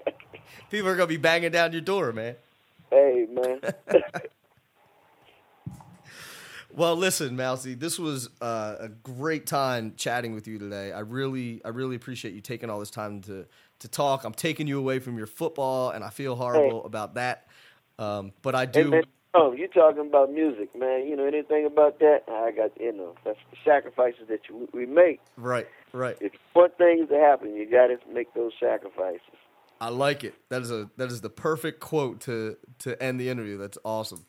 People 0.70 0.88
are 0.88 0.96
gonna 0.96 1.06
be 1.06 1.16
banging 1.16 1.50
down 1.50 1.72
your 1.72 1.80
door, 1.80 2.12
man. 2.12 2.36
hey 2.90 3.26
man, 3.30 3.60
Well, 6.72 6.94
listen, 6.94 7.34
Mousy, 7.34 7.74
this 7.74 7.98
was 7.98 8.28
uh, 8.40 8.76
a 8.78 8.88
great 8.88 9.46
time 9.46 9.94
chatting 9.96 10.34
with 10.34 10.46
you 10.46 10.58
today. 10.58 10.92
I 10.92 11.00
really, 11.00 11.60
I 11.64 11.70
really 11.70 11.96
appreciate 11.96 12.32
you 12.32 12.40
taking 12.40 12.70
all 12.70 12.78
this 12.78 12.90
time 12.90 13.22
to 13.22 13.46
to 13.80 13.88
talk. 13.88 14.24
I'm 14.24 14.34
taking 14.34 14.66
you 14.66 14.78
away 14.78 14.98
from 15.00 15.16
your 15.16 15.26
football, 15.26 15.90
and 15.90 16.04
I 16.04 16.10
feel 16.10 16.36
horrible 16.36 16.84
about 16.84 17.14
that. 17.14 17.48
Um, 17.98 18.32
but 18.42 18.54
I 18.54 18.66
do. 18.66 18.90
then, 18.90 19.04
oh, 19.34 19.52
you 19.52 19.68
talking 19.68 20.06
about 20.06 20.32
music, 20.32 20.76
man? 20.76 21.06
You 21.06 21.16
know 21.16 21.26
anything 21.26 21.66
about 21.66 21.98
that? 22.00 22.22
I 22.28 22.50
got 22.50 22.78
you 22.80 22.92
know 22.92 23.14
that's 23.24 23.38
the 23.50 23.56
sacrifices 23.64 24.28
that 24.28 24.40
you, 24.48 24.68
we 24.72 24.86
make. 24.86 25.20
Right, 25.36 25.68
right. 25.92 26.16
If 26.20 26.32
you 26.32 26.38
want 26.54 26.76
things 26.78 27.08
to 27.08 27.16
happen, 27.16 27.54
you 27.54 27.70
got 27.70 27.88
to 27.88 27.98
make 28.12 28.32
those 28.34 28.52
sacrifices. 28.60 29.20
I 29.80 29.88
like 29.88 30.24
it. 30.24 30.34
That 30.50 30.62
is 30.62 30.70
a 30.70 30.90
that 30.96 31.10
is 31.10 31.20
the 31.20 31.30
perfect 31.30 31.80
quote 31.80 32.20
to 32.22 32.56
to 32.80 33.00
end 33.02 33.20
the 33.20 33.28
interview. 33.28 33.56
That's 33.56 33.78
awesome. 33.84 34.24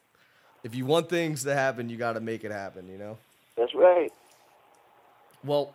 If 0.64 0.76
you 0.76 0.86
want 0.86 1.10
things 1.10 1.43
to 1.43 1.54
happen, 1.54 1.89
you 1.89 1.97
got 1.97 2.14
to 2.14 2.22
make 2.22 2.43
it 2.43 2.52
happen. 2.52 2.88
You 2.88 2.97
know. 2.97 3.18
That's 3.58 3.76
right. 3.76 4.12
Well, 5.43 5.74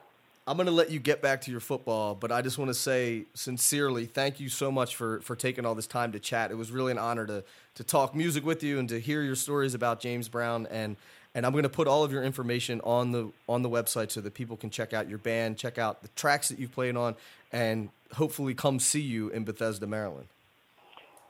I'm 0.48 0.56
going 0.56 0.66
to 0.66 0.72
let 0.72 0.90
you 0.90 1.00
get 1.00 1.20
back 1.20 1.40
to 1.42 1.50
your 1.50 1.58
football, 1.58 2.14
but 2.14 2.30
I 2.30 2.40
just 2.40 2.56
want 2.56 2.68
to 2.68 2.74
say 2.74 3.24
sincerely, 3.34 4.06
thank 4.06 4.38
you 4.38 4.48
so 4.48 4.70
much 4.70 4.94
for 4.94 5.20
for 5.22 5.34
taking 5.34 5.66
all 5.66 5.74
this 5.74 5.88
time 5.88 6.12
to 6.12 6.20
chat. 6.20 6.52
It 6.52 6.54
was 6.54 6.70
really 6.70 6.92
an 6.92 6.98
honor 6.98 7.26
to 7.26 7.44
to 7.74 7.84
talk 7.84 8.14
music 8.14 8.44
with 8.44 8.62
you 8.62 8.78
and 8.78 8.88
to 8.88 9.00
hear 9.00 9.22
your 9.22 9.34
stories 9.34 9.74
about 9.74 10.00
James 10.00 10.28
Brown 10.28 10.66
and 10.70 10.96
and 11.34 11.44
I'm 11.44 11.52
going 11.52 11.64
to 11.64 11.68
put 11.68 11.88
all 11.88 12.04
of 12.04 12.12
your 12.12 12.22
information 12.22 12.80
on 12.84 13.10
the 13.10 13.32
on 13.48 13.62
the 13.62 13.68
website 13.68 14.12
so 14.12 14.20
that 14.20 14.34
people 14.34 14.56
can 14.56 14.70
check 14.70 14.94
out 14.94 15.08
your 15.08 15.18
band, 15.18 15.58
check 15.58 15.78
out 15.78 16.02
the 16.02 16.08
tracks 16.14 16.48
that 16.48 16.60
you've 16.60 16.72
played 16.72 16.96
on 16.96 17.16
and 17.50 17.90
hopefully 18.14 18.54
come 18.54 18.78
see 18.78 19.00
you 19.00 19.28
in 19.30 19.44
Bethesda, 19.44 19.86
Maryland. 19.86 20.28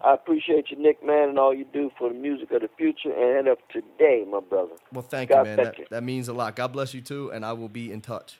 I 0.04 0.12
appreciate 0.12 0.70
you, 0.70 0.76
Nick, 0.76 1.02
man, 1.02 1.30
and 1.30 1.38
all 1.38 1.54
you 1.54 1.64
do 1.72 1.90
for 1.98 2.10
the 2.10 2.14
music 2.14 2.50
of 2.50 2.60
the 2.60 2.68
future 2.76 3.12
and 3.12 3.48
of 3.48 3.56
today, 3.72 4.26
my 4.30 4.40
brother. 4.40 4.74
Well, 4.92 5.02
thank 5.02 5.30
God 5.30 5.38
you, 5.38 5.44
man. 5.44 5.56
That, 5.56 5.78
you. 5.78 5.86
that 5.90 6.02
means 6.02 6.28
a 6.28 6.34
lot. 6.34 6.54
God 6.54 6.68
bless 6.68 6.92
you 6.92 7.00
too, 7.00 7.30
and 7.32 7.46
I 7.46 7.54
will 7.54 7.70
be 7.70 7.90
in 7.90 8.02
touch. 8.02 8.38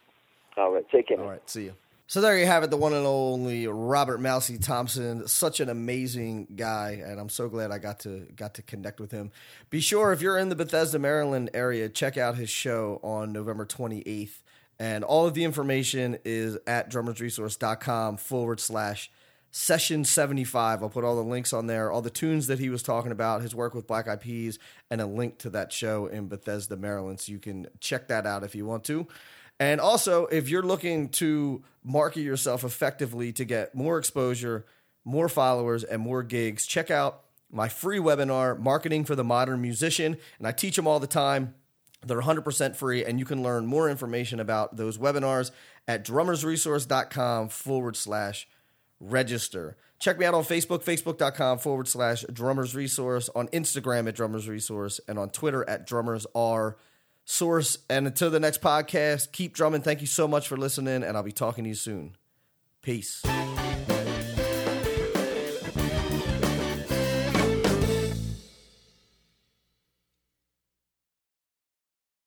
All 0.57 0.73
right, 0.73 0.89
take 0.91 1.09
care. 1.09 1.21
All 1.21 1.29
right, 1.29 1.49
see 1.49 1.65
you. 1.65 1.75
So 2.09 2.21
there 2.21 2.39
you 2.39 2.47
have 2.47 2.63
it, 2.63 2.71
the 2.71 2.77
one 2.77 2.93
and 2.93 3.05
only 3.05 3.67
Robert 3.67 4.21
Mousy 4.21 4.59
Thompson. 4.59 5.27
Such 5.27 5.59
an 5.59 5.69
amazing 5.69 6.47
guy, 6.55 7.03
and 7.05 7.19
I'm 7.19 7.29
so 7.29 7.49
glad 7.49 7.73
I 7.73 7.79
got 7.79 7.99
to 8.01 8.29
got 8.37 8.55
to 8.55 8.63
connect 8.63 9.01
with 9.01 9.11
him. 9.11 9.33
Be 9.71 9.81
sure 9.81 10.13
if 10.13 10.23
you're 10.23 10.39
in 10.39 10.49
the 10.49 10.55
Bethesda, 10.55 11.01
Maryland 11.01 11.51
area, 11.53 11.89
check 11.89 12.17
out 12.17 12.37
his 12.37 12.49
show 12.49 13.01
on 13.03 13.33
November 13.33 13.67
28th. 13.67 14.43
And 14.79 15.03
all 15.03 15.27
of 15.27 15.35
the 15.35 15.43
information 15.43 16.19
is 16.25 16.59
at 16.67 16.91
drummersresource.com 16.91 18.19
forward 18.19 18.61
slash 18.61 19.11
session 19.51 20.05
75. 20.05 20.83
I'll 20.83 20.91
put 20.91 21.03
all 21.03 21.17
the 21.17 21.23
links 21.23 21.53
on 21.53 21.67
there, 21.67 21.91
all 21.91 22.03
the 22.03 22.11
tunes 22.11 22.47
that 22.47 22.59
he 22.59 22.69
was 22.69 22.83
talking 22.85 23.11
about, 23.11 23.43
his 23.43 23.55
work 23.55 23.75
with 23.75 23.87
Black 23.87 24.07
Eyed 24.07 24.21
Peas, 24.21 24.61
and 24.91 25.01
a 25.01 25.07
link 25.07 25.39
to 25.39 25.51
that 25.51 25.73
show 25.73 26.07
in 26.07 26.29
Bethesda, 26.29 26.77
Maryland. 26.77 27.21
So 27.21 27.33
you 27.33 27.39
can 27.39 27.67
check 27.81 28.07
that 28.09 28.27
out 28.27 28.45
if 28.45 28.55
you 28.55 28.65
want 28.65 28.85
to. 28.85 29.09
And 29.59 29.81
also, 29.81 30.27
if 30.27 30.49
you're 30.49 30.63
looking 30.63 31.09
to 31.11 31.63
market 31.83 32.21
yourself 32.21 32.65
effectively 32.65 33.33
to 33.33 33.45
get 33.45 33.75
more 33.75 33.99
exposure, 33.99 34.67
more 35.05 35.29
followers, 35.29 35.83
and 35.85 36.03
more 36.03 36.23
gigs, 36.23 36.67
check 36.67 36.91
out 36.91 37.23
my 37.51 37.69
free 37.69 37.99
webinar, 37.99 38.59
Marketing 38.59 39.05
for 39.05 39.15
the 39.15 39.25
Modern 39.25 39.63
Musician. 39.63 40.19
And 40.39 40.47
I 40.47 40.53
teach 40.53 40.77
them 40.77 40.87
all 40.87 41.01
the 41.01 41.07
time. 41.07 41.55
They're 42.05 42.21
100% 42.21 42.77
free, 42.77 43.05
and 43.05 43.19
you 43.19 43.25
can 43.25 43.43
learn 43.43 43.67
more 43.67 43.89
information 43.89 44.39
about 44.39 44.77
those 44.77 44.99
webinars 44.99 45.51
at 45.89 46.05
drummersresource.com 46.05 47.49
forward 47.49 47.97
slash 47.97 48.47
register. 49.01 49.77
Check 49.99 50.19
me 50.19 50.27
out 50.27 50.35
on 50.35 50.45
Facebook, 50.45 50.85
facebook.com 50.85 51.59
forward 51.59 51.89
slash 51.89 52.25
drummers 52.33 52.75
resource, 52.75 53.31
on 53.35 53.49
Instagram 53.49 54.07
at 54.09 54.15
drummers 54.15 54.49
resource, 54.49 55.01
and 55.09 55.19
on 55.19 55.31
Twitter 55.31 55.69
at 55.69 55.87
drummers 55.87 56.27
r 56.35 56.77
source. 57.27 57.77
And 57.91 58.07
until 58.07 58.31
the 58.31 58.41
next 58.41 58.63
podcast, 58.63 59.33
keep 59.33 59.53
drumming. 59.53 59.83
Thank 59.83 60.01
you 60.01 60.07
so 60.07 60.27
much 60.27 60.49
for 60.49 60.57
listening, 60.57 61.03
and 61.03 61.17
I'll 61.17 61.23
be 61.23 61.33
talking 61.33 61.65
to 61.65 61.69
you 61.69 61.77
soon. 61.77 62.17
Peace. 62.81 63.23